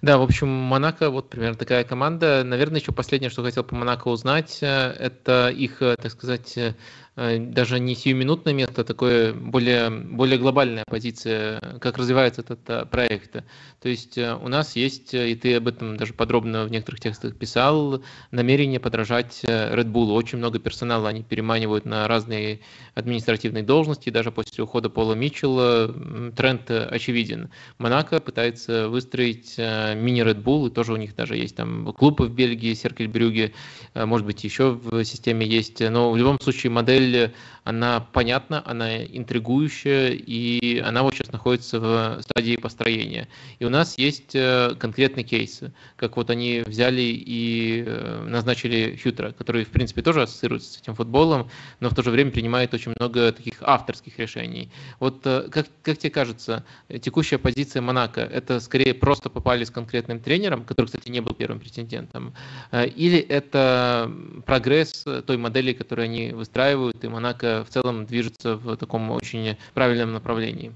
[0.00, 2.42] Да, в общем, Монако, вот примерно такая команда.
[2.44, 6.74] Наверное, еще последнее, что хотел по Монако узнать, э, это их, э, так сказать, Э,
[7.18, 13.42] даже не сиюминутное место, а такое более, более глобальная позиция, как развивается этот э, проект.
[13.80, 17.36] То есть э, у нас есть, и ты об этом даже подробно в некоторых текстах
[17.36, 20.12] писал, намерение подражать Red Bull.
[20.12, 22.60] Очень много персонала они переманивают на разные
[22.94, 25.92] административные должности, даже после ухода Пола Митчелла
[26.36, 27.50] тренд очевиден.
[27.78, 32.32] Монако пытается выстроить мини Red Bull, и тоже у них даже есть там клуб в
[32.32, 33.54] Бельгии, Серкельбрюге,
[33.94, 37.34] может быть, еще в системе есть, но в любом случае модель модель,
[37.68, 43.28] она понятна, она интригующая, и она вот сейчас находится в стадии построения.
[43.58, 49.32] И у нас есть э, конкретные кейсы, как вот они взяли и э, назначили Хьютера,
[49.32, 52.94] который, в принципе, тоже ассоциируется с этим футболом, но в то же время принимает очень
[52.98, 54.70] много таких авторских решений.
[54.98, 56.64] Вот э, как, как тебе кажется,
[57.02, 61.60] текущая позиция Монако, это скорее просто попали с конкретным тренером, который, кстати, не был первым
[61.60, 62.32] претендентом,
[62.72, 64.10] или это
[64.46, 70.12] прогресс той модели, которую они выстраивают, и Монако в целом движется в таком очень правильном
[70.12, 70.72] направлении.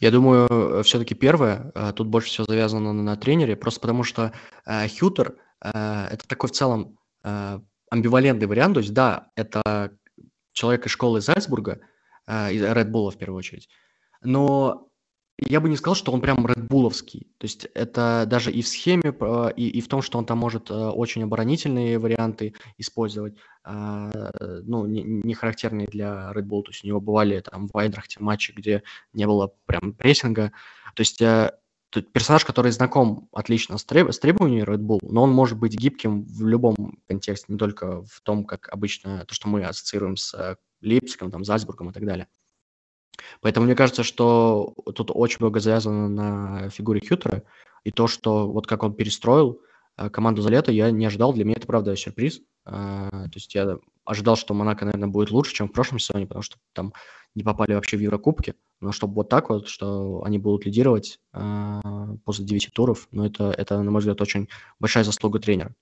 [0.00, 4.32] Я думаю, все-таки первое, э, тут больше всего завязано на, тренере, просто потому что
[4.64, 9.92] э, Хьютер э, это такой в целом э, амбивалентный вариант, то есть да, это
[10.52, 11.80] человек из школы Зальцбурга,
[12.26, 13.68] э, из Red Bull в первую очередь,
[14.22, 14.87] но
[15.38, 17.28] я бы не сказал, что он прям редбуловский.
[17.38, 20.38] То есть это даже и в схеме, а, и, и в том, что он там
[20.38, 24.30] может а, очень оборонительные варианты использовать, а,
[24.64, 26.62] ну, не, не характерные для Red Bull.
[26.62, 30.52] То есть у него бывали там в Айдрахте матчи, где не было прям прессинга.
[30.94, 31.22] То есть
[32.12, 36.24] персонаж, который знаком отлично с, треб, с требованиями Red Bull, но он может быть гибким
[36.24, 40.56] в любом контексте, не только в том, как обычно то, что мы ассоциируем с э,
[40.82, 42.26] Лейпцигом, там, Зальцбургом и так далее.
[43.40, 47.42] Поэтому мне кажется, что тут очень много завязано на фигуре Хьютера,
[47.84, 49.60] и то, что вот как он перестроил
[49.96, 51.32] э, команду за лето, я не ожидал.
[51.32, 52.40] Для меня это, правда, сюрприз.
[52.66, 56.42] Э, то есть я ожидал, что Монако, наверное, будет лучше, чем в прошлом сезоне, потому
[56.42, 56.92] что там
[57.34, 58.54] не попали вообще в Еврокубки.
[58.80, 61.80] Но чтобы вот так вот, что они будут лидировать э,
[62.24, 64.48] после 9 туров, ну это, это, на мой взгляд, очень
[64.78, 65.74] большая заслуга тренера.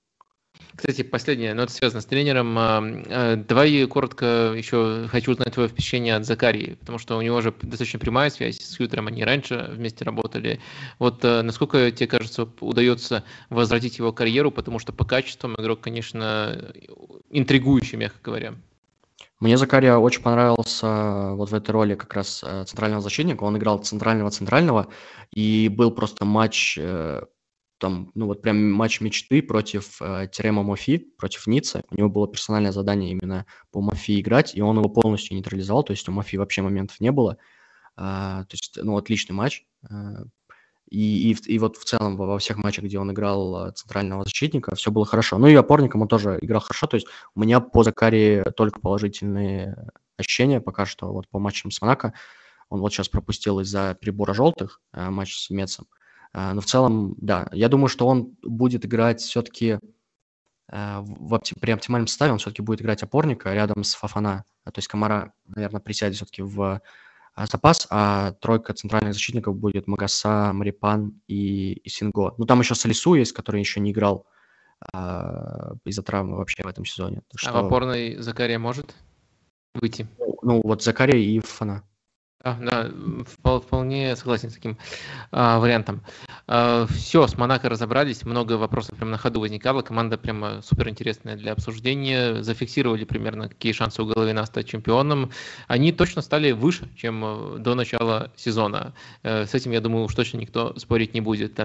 [0.75, 2.59] Кстати, последнее, но это связано с тренером.
[2.59, 7.41] А, а, давай коротко еще хочу узнать твое впечатление от Закарии, потому что у него
[7.41, 10.61] же достаточно прямая связь с Хьютером, они раньше вместе работали.
[10.99, 16.73] Вот а, насколько тебе кажется, удается возродить его карьеру, потому что по качествам игрок, конечно,
[17.31, 18.55] интригующий, мягко говоря.
[19.41, 23.45] Мне Закария очень понравился вот в этой роли как раз центрального защитника.
[23.45, 24.89] Он играл центрального-центрального,
[25.31, 27.21] и был просто матч э,
[27.79, 31.83] там, ну вот прям матч мечты против э, Терема Мофи, против Ницца.
[31.91, 35.93] У него было персональное задание именно по Мофи играть, и он его полностью нейтрализовал, то
[35.93, 37.39] есть у Мофи вообще моментов не было.
[37.97, 39.65] Э, то есть, ну, отличный матч.
[39.91, 40.25] Э,
[40.89, 44.75] и, и, и вот в целом во, всех матчах, где он играл э, центрального защитника,
[44.77, 45.39] все было хорошо.
[45.39, 46.87] Ну и опорником он тоже играл хорошо.
[46.87, 51.13] То есть у меня по Закаре только положительные ощущения пока что.
[51.13, 52.15] Вот по матчам с Монако
[52.69, 55.87] он вот сейчас пропустил из-за перебора желтых э, матч с Мецом.
[56.37, 59.79] А, но в целом, да, я думаю, что он будет играть все-таки
[60.69, 64.45] а, в, при оптимальном составе, он все-таки будет играть опорника рядом с Фафана.
[64.65, 66.83] То есть Камара, наверное, присядет все-таки в
[67.35, 72.35] а, запас, а тройка центральных защитников будет Магаса, Марипан и, и Синго.
[72.37, 74.27] Ну, там еще Салису есть, который еще не играл
[74.93, 77.23] а, из-за травмы вообще в этом сезоне.
[77.35, 77.49] Что...
[77.49, 78.95] А в опорной Закария может
[79.73, 80.07] выйти?
[80.19, 81.83] Ну, ну вот Закария и Фафана.
[82.47, 82.91] А, да,
[83.61, 84.79] вполне согласен с таким
[85.33, 86.03] а, вариантом.
[86.47, 91.35] А, все, с Монако разобрались, много вопросов прямо на ходу возникало, команда прямо супер интересная
[91.35, 95.33] для обсуждения, зафиксировали примерно, какие шансы у Головина стать чемпионом.
[95.67, 98.95] Они точно стали выше, чем э, до начала сезона.
[99.25, 101.59] Э, с этим, я думаю, уж точно никто спорить не будет.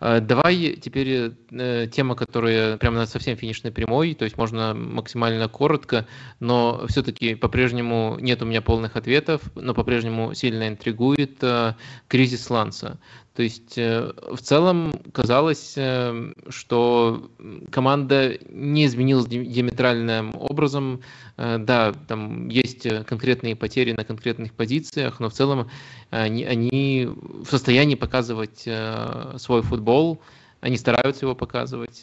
[0.00, 6.06] А, давай теперь э, тема, которая прямо совсем финишной прямой, то есть можно максимально коротко,
[6.38, 11.74] но все-таки по-прежнему нет у меня полных ответов, но по-прежнему по-прежнему сильно интригует э,
[12.08, 12.98] кризис Ланса.
[13.34, 17.30] То есть э, в целом казалось, э, что
[17.70, 21.00] команда не изменилась диаметральным образом.
[21.36, 25.70] Да, там есть конкретные потери на конкретных позициях, но в целом
[26.10, 28.68] они, они в состоянии показывать
[29.36, 30.18] свой футбол,
[30.60, 32.02] они стараются его показывать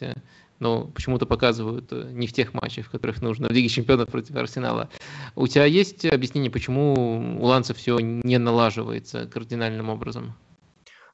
[0.58, 4.88] но почему-то показывают не в тех матчах, в которых нужно, в Лиге Чемпионов против Арсенала.
[5.36, 10.34] У тебя есть объяснение, почему у Ланца все не налаживается кардинальным образом?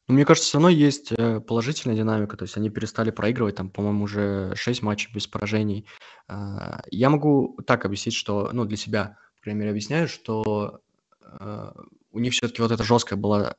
[0.08, 3.68] Ну, мне кажется, все равно есть э, положительная динамика, то есть они перестали проигрывать, там,
[3.68, 5.86] по-моему, уже 6 матчей без поражений.
[6.28, 10.80] А, я могу так объяснить, что, ну, для себя, по крайней мере, объясняю, что
[11.20, 11.72] э,
[12.10, 13.56] у них все-таки вот эта жесткая была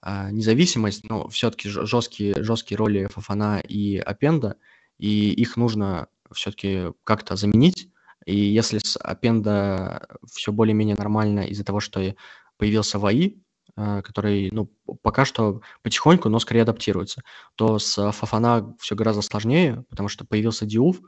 [0.00, 4.56] а, независимость, но все-таки жесткие, жесткие роли Фафана и Апенда–
[4.98, 7.88] и их нужно все-таки как-то заменить.
[8.24, 12.14] И если с Appenda все более-менее нормально из-за того, что
[12.56, 13.36] появился ВАИ,
[13.76, 14.70] э, который, ну,
[15.02, 17.22] пока что потихоньку, но скорее адаптируется,
[17.56, 21.00] то с Фафана все гораздо сложнее, потому что появился Диуф,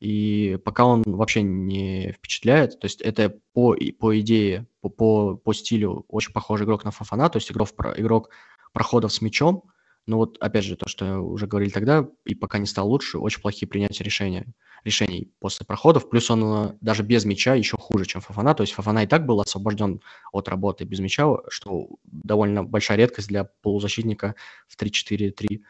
[0.00, 5.52] и пока он вообще не впечатляет, то есть это по, по идее, по, по, по
[5.52, 8.30] стилю очень похожий игрок на Фафана, то есть игрок, игрок
[8.72, 9.64] проходов с мячом,
[10.06, 13.40] но вот опять же, то, что уже говорили тогда, и пока не стал лучше, очень
[13.40, 14.46] плохие принятия решения,
[14.84, 16.10] решений после проходов.
[16.10, 18.54] Плюс он э, даже без мяча еще хуже, чем Фафана.
[18.54, 23.28] То есть Фафана и так был освобожден от работы без мяча, что довольно большая редкость
[23.28, 24.34] для полузащитника
[24.68, 25.62] в 3-4-3.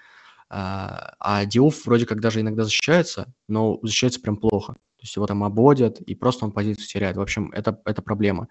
[0.50, 4.72] А, а Диуф вроде как даже иногда защищается, но защищается прям плохо.
[4.72, 7.16] То есть его там обводят, и просто он позицию теряет.
[7.16, 8.48] В общем, это, это проблема.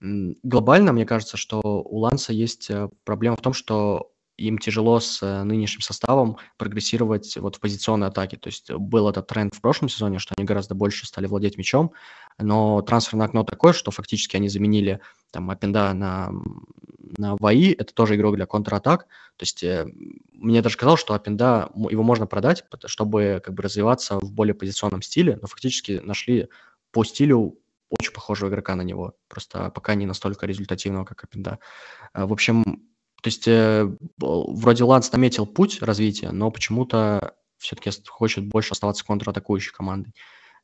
[0.00, 5.22] Глобально, мне кажется, что у Ланса есть э, проблема в том, что им тяжело с
[5.22, 8.36] э, нынешним составом прогрессировать вот в позиционной атаке.
[8.36, 11.92] То есть был этот тренд в прошлом сезоне, что они гораздо больше стали владеть мячом,
[12.38, 16.32] но трансферное окно такое, что фактически они заменили там Апенда на,
[17.18, 19.02] на ВАИ, это тоже игрок для контратак.
[19.36, 19.86] То есть э,
[20.32, 25.02] мне даже казалось, что Апенда, его можно продать, чтобы как бы развиваться в более позиционном
[25.02, 26.48] стиле, но фактически нашли
[26.90, 27.58] по стилю
[27.90, 31.58] очень похожего игрока на него, просто пока не настолько результативного, как Апенда.
[32.14, 32.64] Э, в общем,
[33.22, 39.72] то есть э, вроде Ланс наметил путь развития, но почему-то все-таки хочет больше оставаться контратакующей
[39.72, 40.12] командой.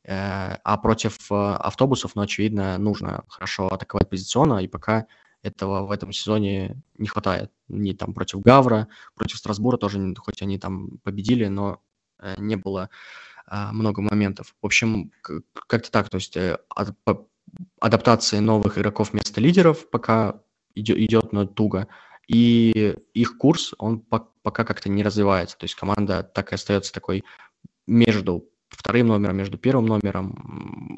[0.03, 5.07] Э, а против э, автобусов, ну, очевидно, нужно хорошо атаковать позиционно, и пока
[5.41, 7.49] этого в этом сезоне не хватает.
[7.69, 11.79] Не там против Гавра, против Страсбура тоже, хоть они там победили, но
[12.19, 12.89] э, не было
[13.45, 14.53] а, много моментов.
[14.61, 16.57] В общем, как-то так, то есть э,
[17.79, 20.41] адаптация новых игроков вместо лидеров пока
[20.75, 21.87] идет, идет но туго,
[22.29, 27.23] и их курс, он пока как-то не развивается, то есть команда так и остается такой
[27.87, 30.35] между вторым номером, между первым номером,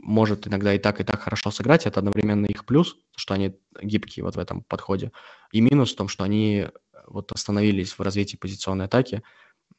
[0.03, 1.85] может иногда и так, и так хорошо сыграть.
[1.85, 5.13] Это одновременно их плюс, что они гибкие вот в этом подходе.
[5.53, 6.67] И минус в том, что они
[7.07, 9.23] вот остановились в развитии позиционной атаки,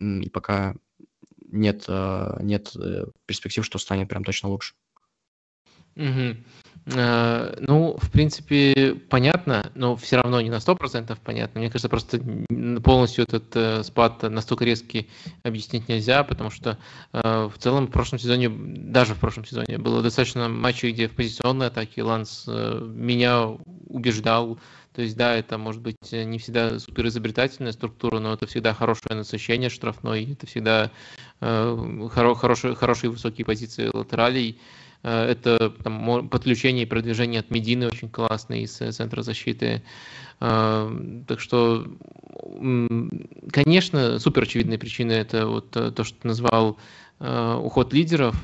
[0.01, 0.75] и пока
[1.51, 4.75] нет, э, нет э, перспектив, что станет прям точно лучше.
[5.97, 6.37] Угу.
[6.85, 11.61] Ну, в принципе, понятно, но все равно не на 100% понятно.
[11.61, 12.21] Мне кажется, просто
[12.83, 15.09] полностью этот э, спад настолько резкий
[15.45, 16.79] объяснить нельзя, потому что
[17.13, 21.13] э, в целом в прошлом сезоне, даже в прошлом сезоне, было достаточно матчей, где в
[21.13, 23.47] позиционной атаке Ланс э, меня
[23.87, 24.59] убеждал.
[24.93, 29.17] То есть, да, это может быть не всегда супер изобретательная структура, но это всегда хорошее
[29.17, 30.91] насыщение штрафной, это всегда
[31.41, 34.61] хоро хорошие, хорошие высокие позиции латералей.
[35.03, 39.83] Э, это там, подключение и продвижение от Медины очень классный из э, центра защиты.
[40.41, 41.87] Э, так что,
[43.53, 46.79] конечно, супер очевидные причины это вот то, что ты назвал
[47.21, 48.35] уход лидеров.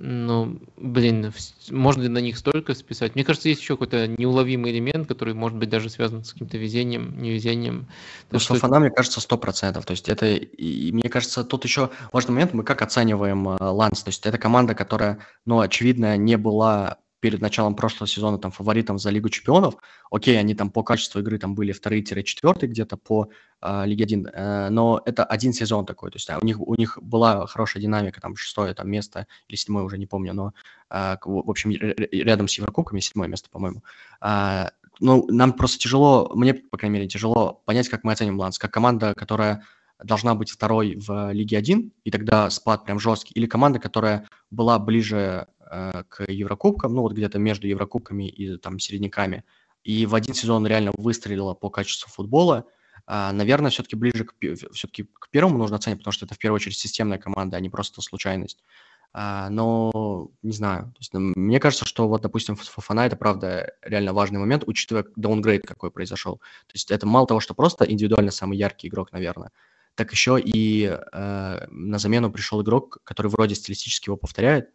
[0.00, 1.32] Ну, блин,
[1.70, 3.16] можно ли на них столько списать?
[3.16, 7.20] Мне кажется, есть еще какой-то неуловимый элемент, который может быть даже связан с каким-то везением,
[7.20, 7.88] невезением.
[8.30, 8.54] Ну, что...
[8.54, 9.86] Сафана, мне кажется, сто процентов.
[9.86, 14.04] То есть это, и мне кажется, тут еще важный момент, мы как оцениваем э, Ланс.
[14.04, 18.98] То есть это команда, которая, ну, очевидно, не была перед началом прошлого сезона там фаворитом
[18.98, 19.74] за Лигу Чемпионов.
[20.10, 23.28] Окей, они там по качеству игры там были вторые-четвертые где-то по
[23.60, 26.74] э, Лиге 1, э, но это один сезон такой, то есть а, у них у
[26.74, 30.52] них была хорошая динамика, там шестое там место или седьмое уже не помню, но
[30.90, 33.82] э, в общем рядом с Еврокубками седьмое место, по-моему.
[34.20, 34.66] Э,
[35.00, 38.72] ну, нам просто тяжело, мне, по крайней мере, тяжело понять, как мы оценим Ланс, как
[38.72, 39.62] команда, которая
[40.02, 44.78] должна быть второй в Лиге 1, и тогда спад прям жесткий, или команда, которая была
[44.78, 49.44] ближе Э, к Еврокубкам, ну вот где-то между Еврокубками и там середняками,
[49.84, 52.66] и в один сезон реально выстрелила по качеству футбола,
[53.06, 54.34] а, наверное, все-таки ближе к,
[54.72, 57.70] все-таки к первому нужно оценить, потому что это в первую очередь системная команда, а не
[57.70, 58.64] просто случайность.
[59.12, 60.94] А, но не знаю.
[60.98, 65.90] Есть, мне кажется, что вот, допустим, Фафана это правда реально важный момент, учитывая даунгрейд, какой
[65.90, 66.36] произошел.
[66.36, 69.52] То есть это мало того, что просто индивидуально самый яркий игрок, наверное,
[69.94, 74.70] так еще и э, на замену пришел игрок, который вроде стилистически его повторяет,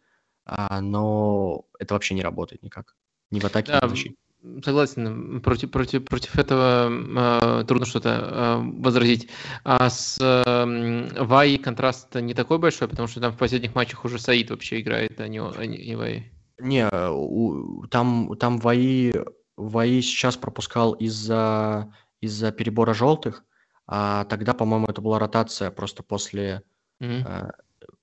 [0.46, 2.94] но это вообще не работает никак.
[3.30, 4.16] Ни в атаке, да, ни в защите.
[4.62, 9.30] Согласен, против, против, против этого э, трудно что-то э, возразить.
[9.64, 14.18] А с э, Вай контраст не такой большой, потому что там в последних матчах уже
[14.18, 16.30] Саид вообще играет, а не, а не, не Вай.
[16.58, 19.14] Не, у, там, там Ваи,
[19.56, 21.90] Ваи сейчас пропускал из-за
[22.20, 23.44] из-за перебора желтых,
[23.86, 26.62] а тогда, по-моему, это была ротация просто после
[27.00, 27.50] mm-hmm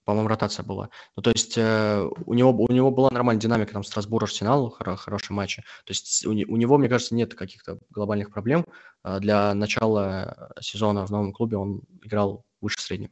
[0.06, 0.90] по-моему, ротация была.
[1.16, 4.96] Ну, то есть э, у, него, у него была нормальная динамика, там, Страсбур, Арсенал, хоро,
[4.96, 5.62] хорошие матчи.
[5.86, 8.66] То есть у, у него, мне кажется, нет каких-то глобальных проблем.
[9.04, 13.12] Э, для начала сезона в новом клубе он играл выше среднего.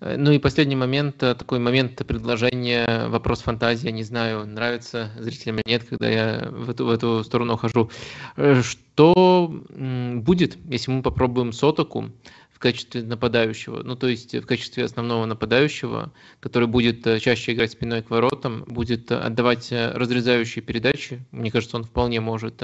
[0.00, 5.56] Э, ну и последний момент, э, такой момент предложения, вопрос фантазии, не знаю, нравится зрителям
[5.58, 7.90] или нет, когда я в эту, в эту сторону хожу.
[8.36, 12.10] Э, что будет, если мы попробуем сотоку?
[12.56, 16.10] В качестве нападающего, ну то есть в качестве основного нападающего,
[16.40, 21.50] который будет э, чаще играть спиной к воротам, будет э, отдавать э, разрезающие передачи, мне
[21.50, 22.62] кажется, он вполне может,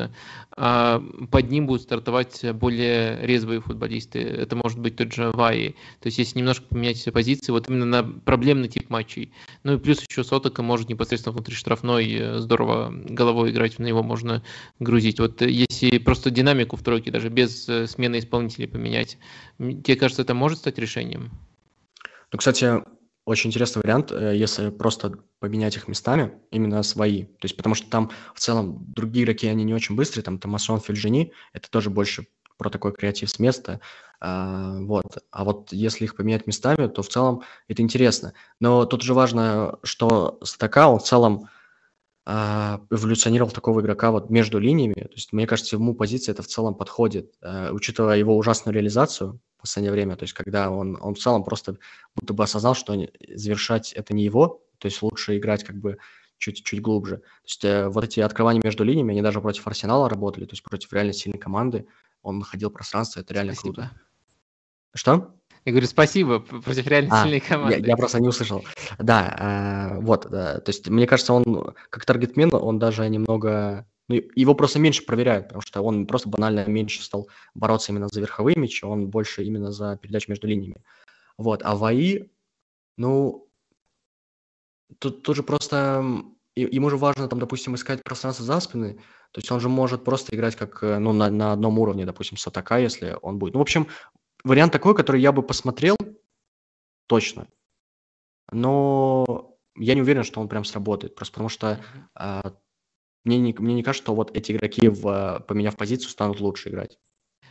[0.56, 6.06] а под ним будут стартовать более резвые футболисты, это может быть тот же Ваи, то
[6.06, 9.30] есть если немножко поменять позиции, вот именно на проблемный тип матчей,
[9.62, 14.42] ну и плюс еще Сотока может непосредственно внутри штрафной здорово головой играть, на него можно
[14.80, 19.18] грузить, вот если просто динамику в тройке даже без смены исполнителей поменять,
[19.83, 21.31] Тебе кажется, это может стать решением?
[22.31, 22.83] Ну, кстати,
[23.25, 27.25] очень интересный вариант, э, если просто поменять их местами, именно свои.
[27.25, 30.81] То есть, потому что там в целом другие игроки, они не очень быстрые, там Томасон,
[30.81, 32.27] Фельджини, это тоже больше
[32.59, 33.81] про такой креатив с места.
[34.20, 35.19] А, вот.
[35.31, 38.35] А вот если их поменять местами, то в целом это интересно.
[38.61, 41.49] Но тут же важно, что Стака, он в целом
[42.25, 44.94] эволюционировал такого игрока вот между линиями.
[44.94, 49.41] То есть, мне кажется, ему позиция это в целом подходит, а, учитывая его ужасную реализацию
[49.57, 50.17] в последнее время.
[50.17, 51.78] То есть, когда он, он в целом просто
[52.15, 52.94] будто бы осознал, что
[53.34, 55.99] завершать это не его, то есть лучше играть как бы
[56.39, 57.18] чуть-чуть глубже.
[57.18, 60.62] То есть э, вот эти открывания между линиями, они даже против Арсенала работали, то есть
[60.62, 61.86] против реально сильной команды.
[62.23, 63.75] Он находил пространство, это реально Спасибо.
[63.75, 64.01] круто.
[64.94, 65.34] Что?
[65.65, 67.78] Я говорю, спасибо, против реально а, сильной команды.
[67.78, 68.65] Я, я просто не услышал.
[68.99, 74.16] Да, э, вот, да, то есть мне кажется, он как таргетмен, он даже немного, ну,
[74.34, 78.57] его просто меньше проверяют, потому что он просто банально меньше стал бороться именно за верховые
[78.58, 80.82] мячи, он больше именно за передачу между линиями.
[81.39, 82.28] Вот, а ВАИ,
[82.97, 83.49] ну,
[84.99, 86.05] тут, тут же просто
[86.57, 88.94] ему же важно, там, допустим, искать пространство за спины,
[89.31, 92.36] то есть он же может просто играть как, э, ну, на, на одном уровне, допустим,
[92.36, 93.55] с атака, если он будет.
[93.55, 93.89] Ну, в общем,
[94.44, 95.96] вариант такой, который я бы посмотрел,
[97.06, 97.48] точно.
[98.50, 101.80] Но я не уверен, что он прям сработает, просто потому что
[102.14, 102.52] а,
[103.24, 106.98] мне, не, мне не кажется, что вот эти игроки, в, поменяв позицию, станут лучше играть.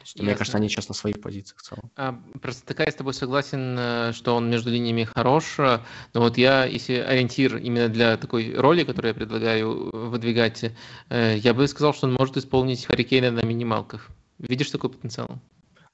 [0.01, 1.91] есть, мне кажется, они сейчас на своих позициях в целом.
[1.95, 5.81] А, просто такая я с тобой согласен, э, что он между линиями хорош, но
[6.13, 10.71] вот я, если ориентир именно для такой роли, которую я предлагаю выдвигать,
[11.09, 14.09] э, я бы сказал, что он может исполнить Харикейна на минималках.
[14.37, 15.39] Видишь такой потенциал?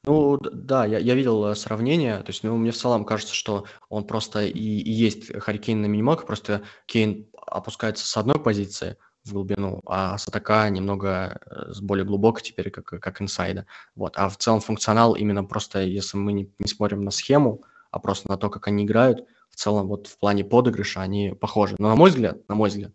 [0.08, 3.66] Ну да, я, я видел э, сравнение, то есть ну, мне в целом кажется, что
[3.90, 8.96] он просто и, и есть Харикейн на минималках, просто Кейн опускается с одной позиции,
[9.26, 13.66] в глубину, а Сатака немного э, с более глубокой теперь, как, как инсайда.
[13.96, 14.14] Вот.
[14.16, 18.30] А в целом функционал именно просто, если мы не, не смотрим на схему, а просто
[18.30, 21.76] на то, как они играют, в целом вот в плане подыгрыша они похожи.
[21.80, 22.94] Но на мой взгляд, на мой взгляд,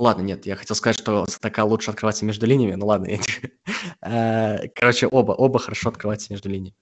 [0.00, 3.08] ладно, нет, я хотел сказать, что Сатака лучше открывается между линиями, ну ладно,
[4.02, 6.74] э, короче, оба, оба хорошо открываются между линиями.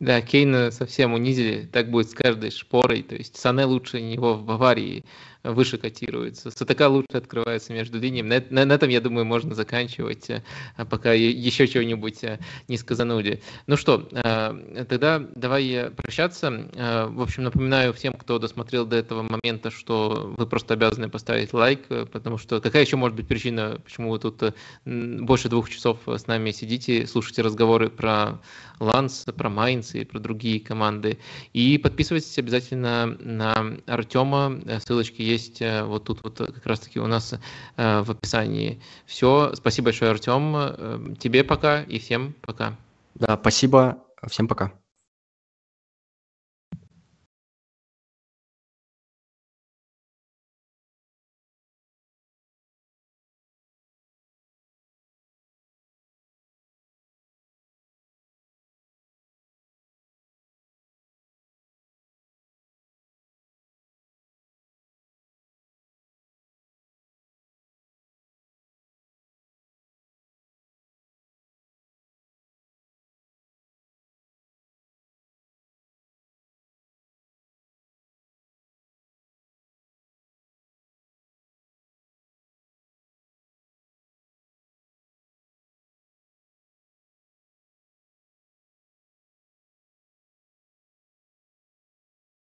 [0.00, 3.02] Да, Кейна совсем унизили, так будет с каждой шпорой.
[3.02, 5.04] То есть Сане лучше него в Баварии
[5.42, 6.50] выше котируется.
[6.50, 8.28] Сатака лучше открывается между линиями.
[8.28, 10.42] На, на, на этом, я думаю, можно заканчивать, э,
[10.88, 12.38] пока еще чего-нибудь э,
[12.68, 13.42] не сказанули.
[13.66, 16.50] Ну что, э, тогда давай прощаться.
[16.50, 21.86] В общем, напоминаю всем, кто досмотрел до этого момента, что вы просто обязаны поставить лайк,
[22.12, 24.54] потому что какая еще может быть причина, почему вы тут
[24.84, 28.40] больше двух часов с нами сидите, слушаете разговоры про
[28.80, 31.18] Ланс, про Майнц и про другие команды.
[31.52, 34.60] И подписывайтесь обязательно на Артема.
[34.84, 37.34] Ссылочки есть э, вот тут вот как раз-таки у нас
[37.76, 38.80] э, в описании.
[39.06, 39.52] Все.
[39.54, 40.54] Спасибо большое, Артем.
[40.56, 42.76] Э, тебе пока и всем пока.
[43.14, 44.02] Да, спасибо.
[44.26, 44.79] Всем пока.